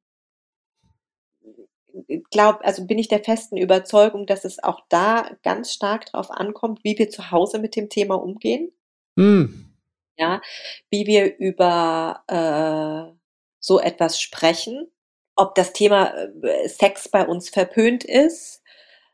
glaub, 2.31 2.59
also 2.63 2.85
bin 2.85 2.99
ich 2.99 3.07
der 3.07 3.23
festen 3.23 3.57
Überzeugung, 3.57 4.25
dass 4.25 4.45
es 4.45 4.61
auch 4.63 4.81
da 4.89 5.29
ganz 5.43 5.73
stark 5.73 6.07
darauf 6.11 6.31
ankommt, 6.31 6.83
wie 6.83 6.97
wir 6.97 7.09
zu 7.09 7.31
Hause 7.31 7.59
mit 7.59 7.75
dem 7.75 7.89
Thema 7.89 8.15
umgehen. 8.15 8.71
Mhm. 9.15 9.75
Ja, 10.17 10.41
wie 10.89 11.07
wir 11.07 11.37
über 11.37 12.23
äh, 12.27 13.17
so 13.59 13.79
etwas 13.79 14.19
sprechen 14.19 14.87
ob 15.39 15.55
das 15.55 15.73
Thema 15.73 16.13
äh, 16.43 16.67
Sex 16.67 17.07
bei 17.07 17.25
uns 17.25 17.49
verpönt 17.49 18.03
ist. 18.03 18.61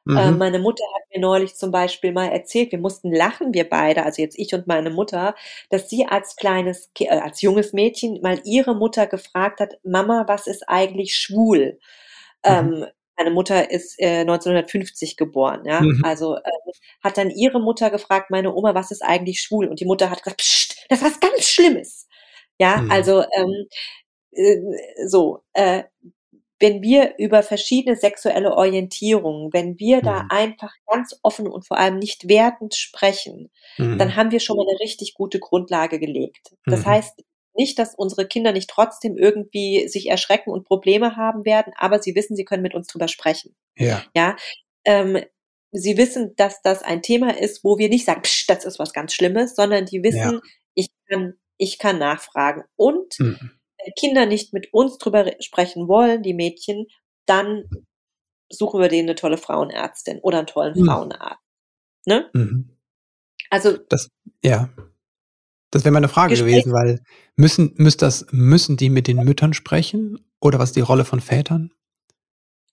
Äh, 0.07 0.11
mhm. 0.11 0.17
Äh, 0.17 0.31
meine 0.31 0.59
Mutter 0.59 0.83
hat 0.95 1.03
mir 1.13 1.21
neulich 1.21 1.55
zum 1.55 1.71
Beispiel 1.71 2.11
mal 2.11 2.29
erzählt, 2.29 2.71
wir 2.71 2.79
mussten 2.79 3.13
lachen, 3.13 3.53
wir 3.53 3.69
beide, 3.69 4.03
also 4.03 4.21
jetzt 4.21 4.37
ich 4.37 4.53
und 4.53 4.65
meine 4.67 4.89
Mutter, 4.89 5.35
dass 5.69 5.89
sie 5.89 6.07
als 6.07 6.35
kleines, 6.35 6.89
äh, 6.99 7.09
als 7.09 7.41
junges 7.41 7.73
Mädchen 7.73 8.21
mal 8.21 8.41
ihre 8.43 8.75
Mutter 8.75 9.05
gefragt 9.05 9.59
hat, 9.59 9.75
Mama, 9.83 10.25
was 10.27 10.47
ist 10.47 10.67
eigentlich 10.67 11.15
schwul? 11.15 11.79
Mhm. 12.45 12.73
Ähm, 12.73 12.85
meine 13.17 13.31
Mutter 13.31 13.71
ist 13.71 13.99
äh, 13.99 14.21
1950 14.21 15.15
geboren, 15.15 15.63
ja. 15.65 15.81
Mhm. 15.81 16.01
Also 16.03 16.35
äh, 16.35 16.41
hat 17.01 17.17
dann 17.17 17.29
ihre 17.29 17.61
Mutter 17.61 17.89
gefragt, 17.89 18.29
meine 18.29 18.53
Oma, 18.53 18.75
was 18.75 18.91
ist 18.91 19.01
eigentlich 19.01 19.41
schwul? 19.41 19.67
Und 19.67 19.79
die 19.79 19.85
Mutter 19.85 20.09
hat 20.09 20.21
gesagt, 20.21 20.41
Psst, 20.41 20.85
das 20.89 21.01
ist 21.01 21.05
was 21.05 21.19
ganz 21.19 21.47
Schlimmes. 21.47 22.07
Ja, 22.59 22.77
mhm. 22.77 22.91
also 22.91 23.23
ähm, 23.37 23.67
äh, 24.31 24.57
so, 25.07 25.43
äh, 25.53 25.83
wenn 26.59 26.81
wir 26.81 27.15
über 27.17 27.43
verschiedene 27.43 27.95
sexuelle 27.97 28.55
Orientierungen, 28.55 29.51
wenn 29.51 29.77
wir 29.77 29.97
mhm. 29.97 30.01
da 30.01 30.27
einfach 30.29 30.73
ganz 30.87 31.19
offen 31.21 31.47
und 31.47 31.67
vor 31.67 31.77
allem 31.77 31.99
nicht 31.99 32.29
wertend 32.29 32.75
sprechen, 32.75 33.51
mhm. 33.77 33.97
dann 33.97 34.15
haben 34.15 34.31
wir 34.31 34.39
schon 34.39 34.57
mal 34.57 34.65
eine 34.67 34.79
richtig 34.79 35.13
gute 35.15 35.39
Grundlage 35.39 35.99
gelegt. 35.99 36.55
Das 36.65 36.81
mhm. 36.81 36.85
heißt 36.85 37.23
nicht, 37.57 37.79
dass 37.79 37.95
unsere 37.95 38.27
Kinder 38.27 38.51
nicht 38.51 38.69
trotzdem 38.69 39.17
irgendwie 39.17 39.87
sich 39.87 40.07
erschrecken 40.07 40.51
und 40.51 40.65
Probleme 40.65 41.15
haben 41.15 41.45
werden, 41.45 41.73
aber 41.77 42.01
sie 42.01 42.15
wissen, 42.15 42.35
sie 42.35 42.45
können 42.45 42.63
mit 42.63 42.73
uns 42.73 42.87
drüber 42.87 43.07
sprechen. 43.07 43.55
Ja. 43.77 44.03
Ja. 44.15 44.35
Ähm, 44.85 45.23
sie 45.71 45.97
wissen, 45.97 46.35
dass 46.35 46.61
das 46.61 46.83
ein 46.83 47.01
Thema 47.01 47.37
ist, 47.37 47.63
wo 47.63 47.77
wir 47.77 47.89
nicht 47.89 48.05
sagen, 48.05 48.21
Psch, 48.21 48.47
das 48.47 48.65
ist 48.65 48.79
was 48.79 48.93
ganz 48.93 49.13
Schlimmes, 49.13 49.55
sondern 49.55 49.85
die 49.85 50.03
wissen, 50.03 50.35
ja. 50.35 50.41
ich 50.73 50.87
kann, 51.07 51.33
ich 51.57 51.79
kann 51.79 51.99
nachfragen. 51.99 52.63
Und 52.75 53.19
mhm 53.19 53.51
wenn 53.85 53.93
Kinder 53.93 54.25
nicht 54.25 54.53
mit 54.53 54.73
uns 54.73 54.97
drüber 54.97 55.31
sprechen 55.39 55.87
wollen, 55.87 56.23
die 56.23 56.33
Mädchen, 56.33 56.87
dann 57.25 57.69
suchen 58.51 58.79
wir 58.79 58.89
denen 58.89 59.09
eine 59.09 59.15
tolle 59.15 59.37
Frauenärztin 59.37 60.19
oder 60.19 60.39
einen 60.39 60.47
tollen 60.47 60.79
mhm. 60.79 60.85
Frauenarzt. 60.85 61.43
Ne? 62.05 62.29
Mhm. 62.33 62.77
Also 63.49 63.77
das, 63.77 64.09
ja. 64.43 64.69
Das 65.75 65.83
wäre 65.83 65.91
meine 65.91 66.07
Frage 66.07 66.29
Gespräch 66.29 66.63
gewesen, 66.63 66.71
weil 66.71 67.01
müssen, 67.35 67.73
müssen, 67.75 67.97
das, 67.97 68.27
müssen 68.31 68.77
die 68.77 68.89
mit 68.89 69.09
den 69.09 69.17
Müttern 69.17 69.53
sprechen 69.53 70.25
oder 70.39 70.57
was 70.57 70.69
ist 70.69 70.77
die 70.77 70.81
Rolle 70.81 71.03
von 71.03 71.19
Vätern? 71.19 71.73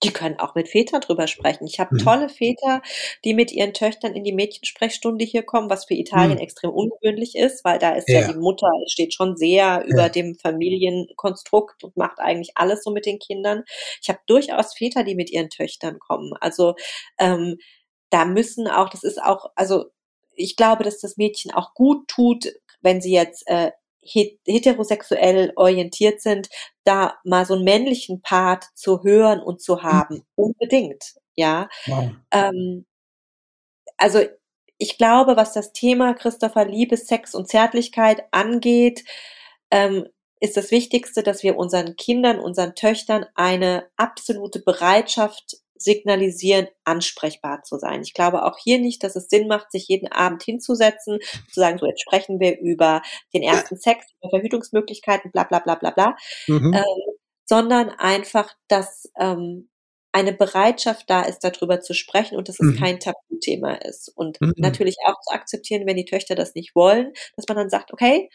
Die 0.05 0.13
können 0.13 0.39
auch 0.39 0.55
mit 0.55 0.69
Vätern 0.69 1.01
drüber 1.01 1.27
sprechen. 1.27 1.67
Ich 1.67 1.81
habe 1.81 1.95
mhm. 1.95 1.99
tolle 1.99 2.29
Väter, 2.29 2.81
die 3.25 3.33
mit 3.33 3.51
ihren 3.51 3.73
Töchtern 3.73 4.15
in 4.15 4.23
die 4.23 4.31
Mädchensprechstunde 4.31 5.25
hier 5.25 5.43
kommen, 5.43 5.69
was 5.69 5.83
für 5.83 5.95
Italien 5.95 6.37
mhm. 6.37 6.43
extrem 6.43 6.69
ungewöhnlich 6.69 7.35
ist, 7.35 7.65
weil 7.65 7.77
da 7.77 7.91
ist 7.91 8.07
ja, 8.07 8.21
ja 8.21 8.31
die 8.31 8.39
Mutter, 8.39 8.69
steht 8.87 9.13
schon 9.13 9.35
sehr 9.35 9.83
über 9.85 10.07
dem 10.07 10.35
Familienkonstrukt 10.35 11.83
und 11.83 11.97
macht 11.97 12.19
eigentlich 12.19 12.51
alles 12.55 12.85
so 12.85 12.91
mit 12.91 13.05
den 13.05 13.19
Kindern. 13.19 13.63
Ich 14.01 14.07
habe 14.07 14.19
durchaus 14.27 14.77
Väter, 14.77 15.03
die 15.03 15.15
mit 15.15 15.29
ihren 15.29 15.49
Töchtern 15.49 15.99
kommen. 15.99 16.31
Also 16.39 16.75
ähm, 17.19 17.57
da 18.11 18.23
müssen 18.23 18.69
auch, 18.69 18.87
das 18.87 19.03
ist 19.03 19.21
auch, 19.21 19.51
also 19.55 19.87
ich 20.35 20.55
glaube, 20.55 20.83
dass 20.83 20.99
das 20.99 21.17
Mädchen 21.17 21.51
auch 21.51 21.73
gut 21.73 22.07
tut, 22.07 22.47
wenn 22.83 23.01
sie 23.01 23.13
jetzt 23.13 23.47
äh, 23.47 23.71
heterosexuell 24.01 25.53
orientiert 25.55 26.21
sind, 26.21 26.49
da 26.83 27.15
mal 27.23 27.45
so 27.45 27.55
einen 27.55 27.63
männlichen 27.63 28.21
Part 28.21 28.65
zu 28.75 29.03
hören 29.03 29.41
und 29.41 29.61
zu 29.61 29.75
mhm. 29.75 29.83
haben. 29.83 30.15
Mhm. 30.15 30.23
Unbedingt, 30.35 31.15
ja. 31.35 31.69
Wow. 31.87 32.11
Ähm, 32.31 32.85
also 33.97 34.19
ich 34.77 34.97
glaube, 34.97 35.37
was 35.37 35.53
das 35.53 35.71
Thema 35.71 36.13
Christopher 36.13 36.65
Liebe, 36.65 36.97
Sex 36.97 37.35
und 37.35 37.47
Zärtlichkeit 37.47 38.23
angeht, 38.31 39.03
ähm, 39.71 40.07
ist 40.39 40.57
das 40.57 40.71
Wichtigste, 40.71 41.23
dass 41.23 41.41
wir 41.41 41.57
unseren 41.57 41.95
Kindern, 41.95 42.39
unseren 42.39 42.75
Töchtern 42.75 43.25
eine 43.33 43.87
absolute 43.95 44.59
Bereitschaft 44.59 45.57
signalisieren, 45.75 46.67
ansprechbar 46.83 47.63
zu 47.63 47.77
sein. 47.77 48.01
Ich 48.01 48.13
glaube 48.13 48.45
auch 48.45 48.57
hier 48.57 48.79
nicht, 48.79 49.03
dass 49.03 49.15
es 49.15 49.27
Sinn 49.27 49.47
macht, 49.47 49.71
sich 49.71 49.87
jeden 49.87 50.11
Abend 50.11 50.43
hinzusetzen, 50.43 51.19
zu 51.51 51.59
sagen, 51.59 51.77
so 51.77 51.85
jetzt 51.85 52.01
sprechen 52.01 52.39
wir 52.39 52.59
über 52.59 53.01
den 53.33 53.43
ersten 53.43 53.77
Sex, 53.77 54.05
über 54.21 54.29
Verhütungsmöglichkeiten, 54.29 55.31
bla 55.31 55.43
bla 55.43 55.59
bla 55.59 55.75
bla 55.75 55.91
bla, 55.91 56.15
mhm. 56.47 56.73
ähm, 56.73 57.15
sondern 57.45 57.89
einfach, 57.89 58.53
dass 58.67 59.11
ähm, 59.19 59.69
eine 60.13 60.31
Bereitschaft 60.31 61.09
da 61.09 61.23
ist, 61.23 61.43
darüber 61.43 61.81
zu 61.81 61.93
sprechen 61.93 62.37
und 62.37 62.47
dass 62.47 62.59
es 62.59 62.75
mhm. 62.75 62.79
kein 62.79 62.99
Tabuthema 62.99 63.73
ist. 63.73 64.09
Und 64.15 64.39
mhm. 64.39 64.53
natürlich 64.57 64.97
auch 65.05 65.19
zu 65.21 65.33
akzeptieren, 65.33 65.87
wenn 65.87 65.97
die 65.97 66.05
Töchter 66.05 66.35
das 66.35 66.53
nicht 66.53 66.75
wollen, 66.75 67.13
dass 67.35 67.47
man 67.47 67.57
dann 67.57 67.69
sagt, 67.69 67.91
okay, 67.91 68.29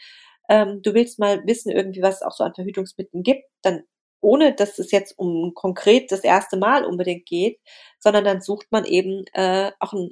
ähm, 0.49 0.81
du 0.81 0.93
willst 0.93 1.19
mal 1.19 1.41
wissen 1.45 1.71
irgendwie, 1.71 2.01
was 2.01 2.15
es 2.15 2.21
auch 2.21 2.33
so 2.33 2.43
an 2.43 2.53
Verhütungsmitteln 2.53 3.23
gibt, 3.23 3.45
dann 3.61 3.83
ohne 4.21 4.53
dass 4.53 4.79
es 4.79 4.91
jetzt 4.91 5.17
um 5.17 5.53
konkret 5.53 6.11
das 6.11 6.21
erste 6.21 6.57
Mal 6.57 6.85
unbedingt 6.85 7.25
geht, 7.25 7.59
sondern 7.99 8.23
dann 8.23 8.41
sucht 8.41 8.67
man 8.71 8.85
eben 8.85 9.25
äh, 9.33 9.71
auch 9.79 9.93
einen 9.93 10.11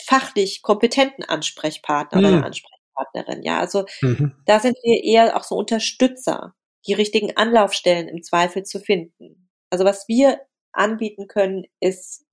fachlich 0.00 0.62
kompetenten 0.62 1.24
Ansprechpartner 1.24 2.18
mhm. 2.18 2.24
oder 2.24 2.36
eine 2.36 2.46
Ansprechpartnerin. 2.46 3.42
Ja, 3.42 3.60
also 3.60 3.86
mhm. 4.00 4.34
da 4.46 4.60
sind 4.60 4.76
wir 4.82 5.02
eher 5.02 5.36
auch 5.36 5.44
so 5.44 5.54
Unterstützer, 5.54 6.54
die 6.86 6.94
richtigen 6.94 7.36
Anlaufstellen 7.36 8.08
im 8.08 8.22
Zweifel 8.22 8.64
zu 8.64 8.80
finden. 8.80 9.48
Also 9.70 9.84
was 9.84 10.08
wir 10.08 10.40
anbieten 10.72 11.28
können, 11.28 11.64
ist 11.80 12.24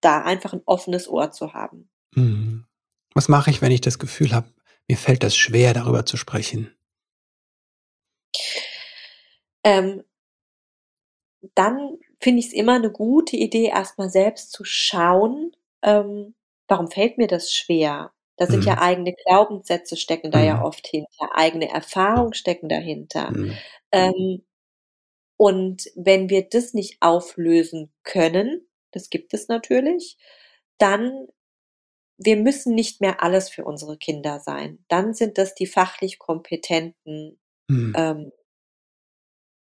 da 0.00 0.22
einfach 0.22 0.52
ein 0.52 0.62
offenes 0.64 1.08
Ohr 1.08 1.30
zu 1.30 1.52
haben. 1.52 1.90
Mhm. 2.14 2.66
Was 3.14 3.28
mache 3.28 3.50
ich, 3.50 3.62
wenn 3.62 3.72
ich 3.72 3.80
das 3.80 3.98
Gefühl 3.98 4.32
habe, 4.32 4.52
mir 4.86 4.96
fällt 4.96 5.22
das 5.22 5.36
schwer, 5.36 5.74
darüber 5.74 6.06
zu 6.06 6.16
sprechen? 6.16 6.74
Ähm, 9.64 10.04
dann 11.54 11.98
finde 12.20 12.40
ich 12.40 12.46
es 12.48 12.52
immer 12.52 12.74
eine 12.74 12.90
gute 12.90 13.36
Idee, 13.36 13.66
erstmal 13.66 14.10
selbst 14.10 14.52
zu 14.52 14.64
schauen, 14.64 15.52
ähm, 15.82 16.34
warum 16.66 16.90
fällt 16.90 17.18
mir 17.18 17.28
das 17.28 17.52
schwer? 17.52 18.12
Da 18.36 18.46
sind 18.46 18.60
mhm. 18.60 18.66
ja 18.66 18.80
eigene 18.80 19.14
Glaubenssätze 19.14 19.96
stecken 19.96 20.30
da 20.30 20.38
mhm. 20.38 20.44
ja 20.44 20.64
oft 20.64 20.86
hinter, 20.86 21.30
eigene 21.34 21.70
Erfahrungen 21.70 22.34
stecken 22.34 22.68
dahinter. 22.68 23.30
Mhm. 23.30 23.58
Ähm, 23.92 24.44
und 25.36 25.90
wenn 25.94 26.30
wir 26.30 26.48
das 26.48 26.74
nicht 26.74 26.98
auflösen 27.00 27.92
können, 28.02 28.68
das 28.92 29.10
gibt 29.10 29.34
es 29.34 29.48
natürlich, 29.48 30.16
dann 30.78 31.28
wir 32.18 32.36
müssen 32.36 32.74
nicht 32.74 33.00
mehr 33.00 33.22
alles 33.22 33.48
für 33.48 33.64
unsere 33.64 33.96
Kinder 33.96 34.40
sein. 34.40 34.84
Dann 34.88 35.14
sind 35.14 35.38
das 35.38 35.54
die 35.54 35.68
fachlich 35.68 36.18
kompetenten 36.18 37.38
mhm. 37.68 37.94
ähm, 37.96 38.32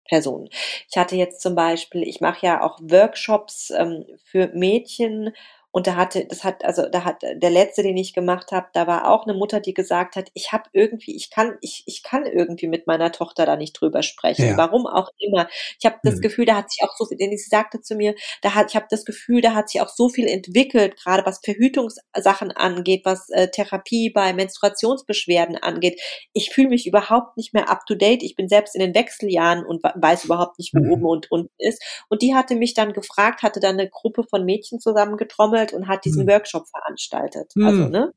Personen. 0.07 0.49
Ich 0.89 0.97
hatte 0.97 1.15
jetzt 1.15 1.41
zum 1.41 1.55
Beispiel, 1.55 2.03
ich 2.07 2.21
mache 2.21 2.45
ja 2.45 2.61
auch 2.63 2.79
Workshops 2.81 3.71
ähm, 3.71 4.05
für 4.23 4.47
Mädchen 4.53 5.33
und 5.77 5.85
da 5.85 5.95
hatte, 5.95 6.25
das 6.25 6.43
hat, 6.43 6.65
also 6.65 6.89
da 6.89 7.03
hat 7.05 7.21
der 7.21 7.51
letzte, 7.51 7.83
den 7.83 7.95
ich 7.97 8.15
gemacht 8.15 8.51
habe, 8.51 8.65
da 8.73 8.87
war 8.87 9.11
auch 9.11 9.27
eine 9.27 9.35
Mutter, 9.35 9.59
die 9.59 9.75
gesagt 9.75 10.15
hat, 10.15 10.31
ich 10.33 10.51
habe 10.51 10.63
irgendwie, 10.73 11.15
ich 11.15 11.29
kann, 11.29 11.55
ich, 11.61 11.83
ich 11.85 12.01
kann 12.01 12.25
irgendwie 12.25 12.65
mit 12.65 12.87
meiner 12.87 13.11
Tochter 13.11 13.45
da 13.45 13.55
nicht 13.55 13.73
drüber 13.73 14.01
sprechen. 14.01 14.47
Ja. 14.47 14.57
Warum 14.57 14.87
auch 14.87 15.11
immer. 15.19 15.47
Ich 15.77 15.85
habe 15.85 15.97
das 16.01 16.15
mhm. 16.15 16.21
Gefühl, 16.21 16.45
da 16.45 16.55
hat 16.55 16.71
sich 16.71 16.81
auch 16.81 16.97
so 16.97 17.05
viel, 17.05 17.19
denn 17.19 17.29
sie 17.29 17.47
sagte 17.47 17.79
zu 17.79 17.93
mir, 17.93 18.15
da 18.41 18.55
hat, 18.55 18.71
ich 18.71 18.75
habe 18.75 18.87
das 18.89 19.05
Gefühl, 19.05 19.41
da 19.41 19.53
hat 19.53 19.69
sich 19.69 19.79
auch 19.79 19.89
so 19.89 20.09
viel 20.09 20.27
entwickelt, 20.27 20.97
gerade 20.97 21.23
was 21.27 21.41
Verhütungssachen 21.43 22.49
angeht, 22.53 23.01
was 23.05 23.29
äh, 23.29 23.49
Therapie 23.49 24.09
bei 24.09 24.33
Menstruationsbeschwerden 24.33 25.57
angeht. 25.57 26.01
Ich 26.33 26.49
fühle 26.49 26.69
mich 26.69 26.87
überhaupt 26.87 27.37
nicht 27.37 27.53
mehr 27.53 27.69
up 27.69 27.85
to 27.85 27.93
date. 27.93 28.23
Ich 28.23 28.35
bin 28.35 28.49
selbst 28.49 28.73
in 28.73 28.81
den 28.81 28.95
Wechseljahren 28.95 29.63
und 29.63 29.83
weiß 29.83 30.25
überhaupt 30.25 30.57
nicht, 30.57 30.73
wo 30.73 30.79
mhm. 30.79 30.91
oben 30.93 31.05
und 31.05 31.31
unten 31.31 31.53
ist. 31.59 31.83
Und 32.09 32.23
die 32.23 32.33
hatte 32.33 32.55
mich 32.55 32.73
dann 32.73 32.93
gefragt, 32.93 33.43
hatte 33.43 33.59
dann 33.59 33.79
eine 33.79 33.87
Gruppe 33.87 34.23
von 34.23 34.43
Mädchen 34.43 34.79
zusammengetrommelt 34.79 35.66
gesammelt 35.67 35.73
und 35.73 35.87
hat 35.87 36.05
diesen 36.05 36.25
mhm. 36.25 36.29
Workshop 36.29 36.67
veranstaltet. 36.69 37.51
Mhm. 37.55 37.65
Also, 37.65 37.87
ne? 37.89 38.13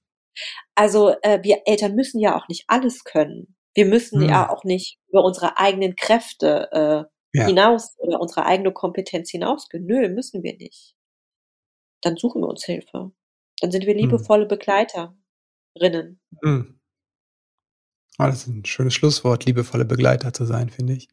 Also 0.75 1.15
äh, 1.23 1.41
wir 1.43 1.63
Eltern 1.67 1.95
müssen 1.95 2.21
ja 2.21 2.37
auch 2.37 2.49
nicht 2.49 2.65
alles 2.69 3.05
können. 3.05 3.57
Wir 3.75 3.87
müssen 3.87 4.23
mhm. 4.23 4.29
ja 4.29 4.51
auch 4.51 4.65
nicht 4.65 4.99
über 5.09 5.25
unsere 5.25 5.59
eigenen 5.59 5.97
Kräfte 5.97 6.69
äh, 6.73 7.39
ja. 7.39 7.47
hinaus 7.47 7.95
oder 7.99 8.21
unsere 8.21 8.47
eigene 8.47 8.73
Kompetenz 8.73 9.31
hinausgehen. 9.31 9.87
Nö, 9.87 10.09
müssen 10.09 10.43
wir 10.43 10.57
nicht. 10.57 10.95
Dann 12.03 12.17
suchen 12.17 12.43
wir 12.43 12.49
uns 12.49 12.65
Hilfe. 12.65 13.13
Dann 13.61 13.71
sind 13.71 13.87
wir 13.87 13.95
hm. 13.95 14.01
liebevolle 14.01 14.47
Begleiterinnen. 14.47 16.21
Oh, 18.19 18.25
das 18.25 18.43
ist 18.43 18.49
ein 18.49 18.65
schönes 18.65 18.95
Schlusswort, 18.95 19.47
liebevolle 19.47 19.85
Begleiter 19.85 20.33
zu 20.33 20.45
sein, 20.45 20.71
finde 20.71 20.95
ich. 20.95 21.09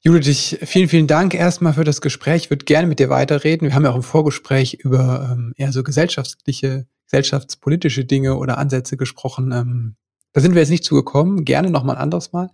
Judith, 0.00 0.56
vielen, 0.62 0.88
vielen 0.88 1.06
Dank 1.08 1.34
erstmal 1.34 1.72
für 1.72 1.82
das 1.82 2.00
Gespräch. 2.00 2.44
Ich 2.44 2.50
würde 2.50 2.64
gerne 2.64 2.86
mit 2.86 3.00
dir 3.00 3.10
weiterreden. 3.10 3.66
Wir 3.66 3.74
haben 3.74 3.82
ja 3.82 3.90
auch 3.90 3.96
im 3.96 4.04
Vorgespräch 4.04 4.74
über 4.74 5.30
ähm, 5.32 5.52
eher 5.56 5.72
so 5.72 5.82
gesellschaftliche, 5.82 6.86
gesellschaftspolitische 7.06 8.04
Dinge 8.04 8.36
oder 8.36 8.58
Ansätze 8.58 8.96
gesprochen. 8.96 9.50
Ähm, 9.50 9.96
da 10.32 10.40
sind 10.40 10.54
wir 10.54 10.60
jetzt 10.62 10.70
nicht 10.70 10.84
zugekommen. 10.84 11.44
Gerne 11.44 11.70
nochmal 11.70 11.96
ein 11.96 12.02
anderes 12.02 12.32
Mal. 12.32 12.48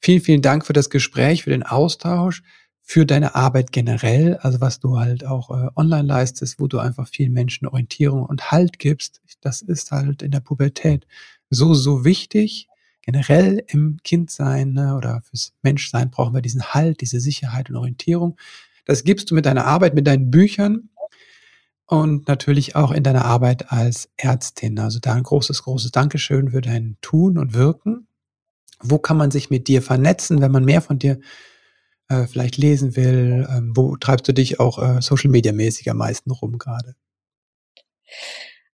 Vielen, 0.00 0.20
vielen 0.20 0.42
Dank 0.42 0.66
für 0.66 0.74
das 0.74 0.90
Gespräch, 0.90 1.44
für 1.44 1.50
den 1.50 1.62
Austausch, 1.62 2.42
für 2.82 3.06
deine 3.06 3.34
Arbeit 3.34 3.72
generell, 3.72 4.36
also 4.36 4.60
was 4.60 4.78
du 4.78 4.98
halt 4.98 5.24
auch 5.24 5.50
äh, 5.50 5.70
online 5.76 6.06
leistest, 6.06 6.60
wo 6.60 6.66
du 6.66 6.78
einfach 6.78 7.08
vielen 7.08 7.32
Menschen 7.32 7.66
Orientierung 7.66 8.26
und 8.26 8.50
Halt 8.50 8.78
gibst. 8.78 9.22
Das 9.40 9.62
ist 9.62 9.92
halt 9.92 10.20
in 10.20 10.30
der 10.30 10.40
Pubertät 10.40 11.06
so, 11.48 11.72
so 11.72 12.04
wichtig 12.04 12.68
generell 13.06 13.64
im 13.68 13.98
Kindsein 14.02 14.72
ne, 14.72 14.96
oder 14.96 15.22
fürs 15.22 15.54
Menschsein 15.62 16.10
brauchen 16.10 16.34
wir 16.34 16.42
diesen 16.42 16.74
Halt, 16.74 17.00
diese 17.00 17.20
Sicherheit 17.20 17.70
und 17.70 17.76
Orientierung. 17.76 18.36
Das 18.84 19.04
gibst 19.04 19.30
du 19.30 19.34
mit 19.34 19.46
deiner 19.46 19.64
Arbeit, 19.64 19.94
mit 19.94 20.06
deinen 20.06 20.30
Büchern 20.30 20.90
und 21.86 22.26
natürlich 22.26 22.74
auch 22.74 22.90
in 22.90 23.04
deiner 23.04 23.24
Arbeit 23.24 23.70
als 23.70 24.10
Ärztin. 24.16 24.78
Also 24.80 24.98
da 24.98 25.14
ein 25.14 25.22
großes, 25.22 25.62
großes 25.62 25.92
Dankeschön 25.92 26.50
für 26.50 26.60
dein 26.60 26.96
Tun 27.00 27.38
und 27.38 27.54
Wirken. 27.54 28.08
Wo 28.80 28.98
kann 28.98 29.16
man 29.16 29.30
sich 29.30 29.50
mit 29.50 29.68
dir 29.68 29.82
vernetzen, 29.82 30.40
wenn 30.40 30.50
man 30.50 30.64
mehr 30.64 30.82
von 30.82 30.98
dir 30.98 31.20
äh, 32.08 32.26
vielleicht 32.26 32.56
lesen 32.56 32.96
will? 32.96 33.46
Ähm, 33.48 33.72
wo 33.76 33.96
treibst 33.96 34.26
du 34.26 34.32
dich 34.32 34.58
auch 34.58 34.82
äh, 34.82 35.00
Social 35.00 35.30
Media 35.30 35.52
mäßig 35.52 35.88
am 35.88 35.98
meisten 35.98 36.32
rum 36.32 36.58
gerade? 36.58 36.96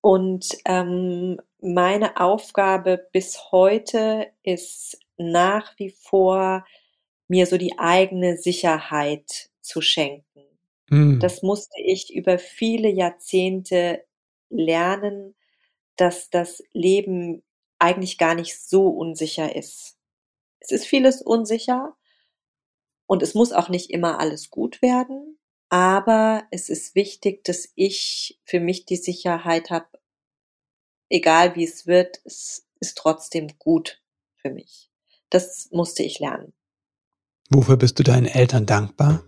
Und 0.00 0.48
ähm, 0.64 1.38
meine 1.62 2.20
Aufgabe 2.20 3.08
bis 3.12 3.52
heute 3.52 4.32
ist 4.42 4.98
nach 5.16 5.78
wie 5.78 5.90
vor, 5.90 6.66
mir 7.28 7.46
so 7.46 7.56
die 7.56 7.78
eigene 7.78 8.36
Sicherheit 8.36 9.50
zu 9.60 9.80
schenken. 9.80 10.42
Mhm. 10.90 11.20
Das 11.20 11.42
musste 11.42 11.80
ich 11.80 12.12
über 12.12 12.38
viele 12.38 12.90
Jahrzehnte 12.90 14.04
lernen, 14.50 15.34
dass 15.96 16.30
das 16.30 16.62
Leben 16.72 17.42
eigentlich 17.78 18.18
gar 18.18 18.34
nicht 18.34 18.60
so 18.60 18.88
unsicher 18.88 19.54
ist. 19.56 19.96
Es 20.60 20.70
ist 20.70 20.86
vieles 20.86 21.22
unsicher 21.22 21.96
und 23.06 23.22
es 23.22 23.34
muss 23.34 23.52
auch 23.52 23.68
nicht 23.68 23.90
immer 23.90 24.20
alles 24.20 24.50
gut 24.50 24.82
werden, 24.82 25.38
aber 25.68 26.44
es 26.50 26.68
ist 26.68 26.94
wichtig, 26.94 27.44
dass 27.44 27.72
ich 27.74 28.38
für 28.44 28.60
mich 28.60 28.84
die 28.84 28.96
Sicherheit 28.96 29.70
habe, 29.70 29.88
egal 31.12 31.54
wie 31.54 31.64
es 31.64 31.86
wird, 31.86 32.20
es 32.24 32.66
ist 32.80 32.98
trotzdem 32.98 33.48
gut 33.58 34.00
für 34.36 34.50
mich. 34.50 34.90
Das 35.30 35.68
musste 35.70 36.02
ich 36.02 36.18
lernen. 36.18 36.52
Wofür 37.50 37.76
bist 37.76 37.98
du 37.98 38.02
deinen 38.02 38.26
Eltern 38.26 38.66
dankbar? 38.66 39.24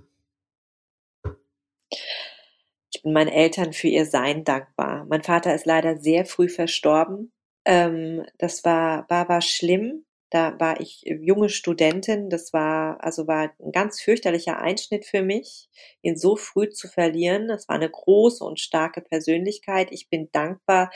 Ich 2.93 3.03
bin 3.03 3.12
meinen 3.12 3.28
Eltern 3.28 3.72
für 3.72 3.89
ihr 3.89 4.07
Sein 4.07 4.45
dankbar. 4.45 5.05
Mein 5.09 5.22
Vater 5.22 5.55
ist 5.55 5.66
leider 5.66 5.99
sehr 5.99 6.24
früh 6.24 6.49
verstorben. 6.49 7.32
Ähm, 7.64 8.24
das 8.39 8.64
war, 8.64 9.09
war, 9.11 9.28
war 9.28 9.43
schlimm. 9.43 10.07
Da 10.30 10.59
war 10.59 10.80
ich 10.80 11.03
junge 11.03 11.49
Studentin. 11.49 12.30
Das 12.30 12.53
war, 12.53 13.03
also 13.05 13.26
war 13.26 13.53
ein 13.61 13.72
ganz 13.72 14.01
fürchterlicher 14.01 14.59
Einschnitt 14.59 15.05
für 15.05 15.22
mich, 15.22 15.68
ihn 16.03 16.16
so 16.16 16.37
früh 16.37 16.70
zu 16.70 16.89
verlieren. 16.89 17.47
Das 17.47 17.68
war 17.68 17.76
eine 17.76 17.91
große 17.91 18.43
und 18.43 18.59
starke 18.59 19.01
Persönlichkeit. 19.01 19.93
Ich 19.93 20.09
bin 20.09 20.30
dankbar, 20.32 20.91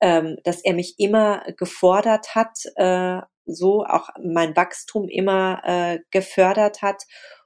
ähm, 0.00 0.36
dass 0.44 0.62
er 0.64 0.74
mich 0.74 0.98
immer 0.98 1.44
gefordert 1.56 2.34
hat, 2.34 2.58
äh, 2.76 3.20
so 3.44 3.84
auch 3.84 4.10
mein 4.22 4.54
Wachstum 4.56 5.08
immer 5.08 5.62
äh, 5.64 6.00
gefördert 6.10 6.82
hat. 6.82 7.04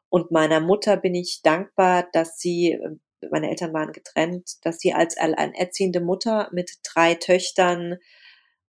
Und 0.09 0.31
meiner 0.31 0.61
Mutter 0.61 0.97
bin 0.97 1.15
ich 1.15 1.41
dankbar, 1.43 2.07
dass 2.13 2.39
sie, 2.39 2.79
meine 3.31 3.49
Eltern 3.49 3.73
waren 3.73 3.93
getrennt, 3.93 4.65
dass 4.65 4.79
sie 4.79 4.93
als 4.93 5.17
alleinerziehende 5.17 6.01
Mutter 6.01 6.49
mit 6.53 6.71
drei 6.83 7.15
Töchtern 7.15 7.99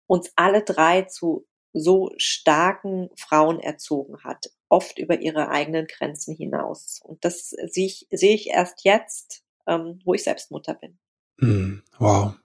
uns 0.08 0.32
alle 0.36 0.64
drei 0.64 1.04
zu 1.04 1.46
so 1.74 2.12
starken 2.18 3.10
Frauen 3.18 3.60
erzogen 3.60 4.24
hat, 4.24 4.52
oft 4.70 5.00
über 5.00 5.20
ihre 5.20 5.50
eigenen 5.50 5.88
Grenzen 5.88 6.36
hinaus. 6.36 7.02
Und 7.04 7.26
das 7.26 7.50
sehe 7.50 7.88
ich, 7.88 8.08
sehe 8.12 8.36
ich 8.36 8.48
erst 8.50 8.84
jetzt, 8.84 9.44
ähm, 9.68 10.00
wo 10.06 10.14
ich 10.14 10.24
selbst 10.24 10.52
Mutter 10.52 10.76
bin. 10.76 11.00
Hm, 11.40 11.84
wow. 11.98 12.36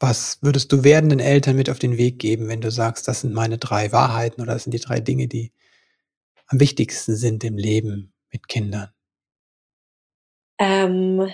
Was 0.00 0.38
würdest 0.42 0.72
du 0.72 0.84
werdenden 0.84 1.20
Eltern 1.20 1.56
mit 1.56 1.70
auf 1.70 1.78
den 1.78 1.96
Weg 1.96 2.18
geben, 2.18 2.48
wenn 2.48 2.60
du 2.60 2.70
sagst, 2.70 3.08
das 3.08 3.20
sind 3.20 3.32
meine 3.32 3.58
drei 3.58 3.92
Wahrheiten 3.92 4.42
oder 4.42 4.54
das 4.54 4.64
sind 4.64 4.72
die 4.72 4.80
drei 4.80 5.00
Dinge, 5.00 5.28
die 5.28 5.52
am 6.46 6.60
wichtigsten 6.60 7.16
sind 7.16 7.44
im 7.44 7.56
Leben 7.56 8.12
mit 8.30 8.48
Kindern? 8.48 8.90
Ähm, 10.58 11.30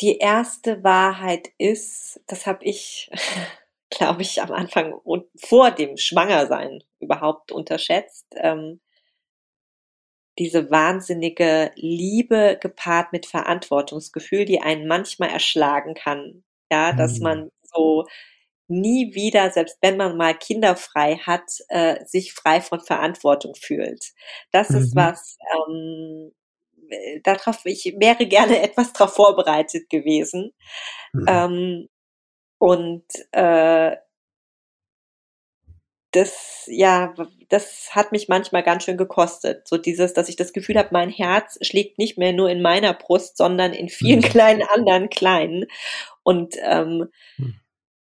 die 0.00 0.18
erste 0.18 0.82
Wahrheit 0.84 1.50
ist, 1.58 2.20
das 2.26 2.46
habe 2.46 2.64
ich 2.64 3.10
glaube 3.96 4.22
ich, 4.22 4.40
am 4.40 4.52
Anfang 4.52 4.92
und 4.92 5.26
vor 5.36 5.70
dem 5.70 5.96
Schwangersein 5.96 6.82
überhaupt 6.98 7.52
unterschätzt. 7.52 8.26
Ähm, 8.36 8.80
diese 10.38 10.70
wahnsinnige 10.70 11.72
Liebe 11.74 12.58
gepaart 12.60 13.12
mit 13.12 13.26
Verantwortungsgefühl, 13.26 14.46
die 14.46 14.60
einen 14.60 14.88
manchmal 14.88 15.28
erschlagen 15.28 15.94
kann. 15.94 16.42
Ja, 16.72 16.94
dass 16.94 17.18
mhm. 17.18 17.22
man 17.22 17.50
so 17.62 18.06
nie 18.66 19.14
wieder, 19.14 19.50
selbst 19.50 19.76
wenn 19.82 19.98
man 19.98 20.16
mal 20.16 20.32
kinderfrei 20.32 21.16
hat, 21.16 21.50
äh, 21.68 22.02
sich 22.06 22.32
frei 22.32 22.62
von 22.62 22.80
Verantwortung 22.80 23.54
fühlt. 23.54 24.12
Das 24.52 24.70
mhm. 24.70 24.78
ist 24.78 24.96
was, 24.96 25.36
ähm, 25.54 26.32
darauf, 27.24 27.60
ich 27.66 27.94
wäre 27.98 28.26
gerne 28.26 28.62
etwas 28.62 28.94
darauf 28.94 29.14
vorbereitet 29.14 29.90
gewesen. 29.90 30.52
Mhm. 31.12 31.26
Ähm, 31.28 31.88
und 32.56 33.04
äh, 33.32 33.96
das, 36.12 36.64
ja, 36.68 37.14
das 37.48 37.90
hat 37.92 38.12
mich 38.12 38.28
manchmal 38.28 38.62
ganz 38.62 38.84
schön 38.84 38.96
gekostet. 38.96 39.66
So 39.66 39.78
dieses, 39.78 40.12
dass 40.12 40.28
ich 40.28 40.36
das 40.36 40.52
Gefühl 40.52 40.78
habe, 40.78 40.90
mein 40.92 41.10
Herz 41.10 41.58
schlägt 41.62 41.98
nicht 41.98 42.18
mehr 42.18 42.32
nur 42.32 42.50
in 42.50 42.62
meiner 42.62 42.94
Brust, 42.94 43.36
sondern 43.36 43.72
in 43.72 43.88
vielen 43.88 44.20
mhm. 44.20 44.24
kleinen 44.24 44.62
anderen 44.62 45.10
kleinen. 45.10 45.66
Und 46.22 46.54
ähm, 46.62 47.08
mhm. 47.36 47.54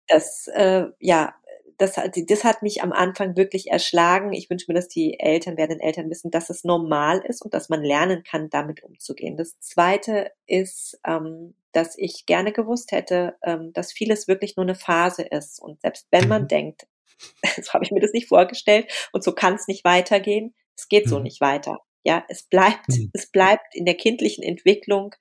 das, 0.09 0.49
äh, 0.49 0.87
ja, 0.99 1.35
das, 1.79 1.95
das 2.29 2.45
hat 2.45 2.63
mich 2.63 2.83
am 2.83 2.93
Anfang 2.93 3.37
wirklich 3.37 3.71
erschlagen. 3.71 4.33
Ich 4.33 4.49
wünsche 4.49 4.67
mir, 4.69 4.75
dass 4.75 4.89
die 4.89 5.19
Eltern, 5.19 5.57
werdenden 5.57 5.85
Eltern 5.85 6.11
wissen, 6.11 6.31
dass 6.31 6.51
es 6.51 6.65
normal 6.65 7.23
ist 7.27 7.43
und 7.43 7.55
dass 7.55 7.69
man 7.69 7.83
lernen 7.83 8.23
kann, 8.23 8.51
damit 8.51 8.83
umzugehen. 8.85 9.37
Das 9.37 9.59
Zweite 9.59 10.31
ist, 10.47 11.01
ähm, 11.05 11.55
dass 11.73 11.97
ich 11.99 12.27
gerne 12.27 12.53
gewusst 12.53 12.93
hätte, 12.93 13.37
ähm, 13.43 13.73
dass 13.73 13.93
vieles 13.93 14.29
wirklich 14.29 14.57
nur 14.57 14.65
eine 14.65 14.75
Phase 14.75 15.23
ist. 15.23 15.61
Und 15.61 15.81
selbst 15.81 16.07
wenn 16.11 16.29
man 16.29 16.43
mhm. 16.43 16.49
denkt, 16.49 16.87
so 17.63 17.73
habe 17.73 17.85
ich 17.85 17.91
mir 17.91 18.01
das 18.01 18.13
nicht 18.13 18.29
vorgestellt 18.29 19.11
und 19.13 19.25
so 19.25 19.33
kann 19.33 19.55
es 19.55 19.67
nicht 19.67 19.85
weitergehen, 19.85 20.55
es 20.77 20.89
geht 20.89 21.09
so 21.09 21.19
mhm. 21.19 21.25
nicht 21.25 21.41
weiter. 21.41 21.81
Ja, 22.05 22.25
es 22.29 22.45
bleibt, 22.45 22.89
mhm. 22.89 23.11
es 23.13 23.31
bleibt 23.31 23.75
in 23.75 23.85
der 23.85 23.95
kindlichen 23.95 24.43
Entwicklung, 24.43 25.15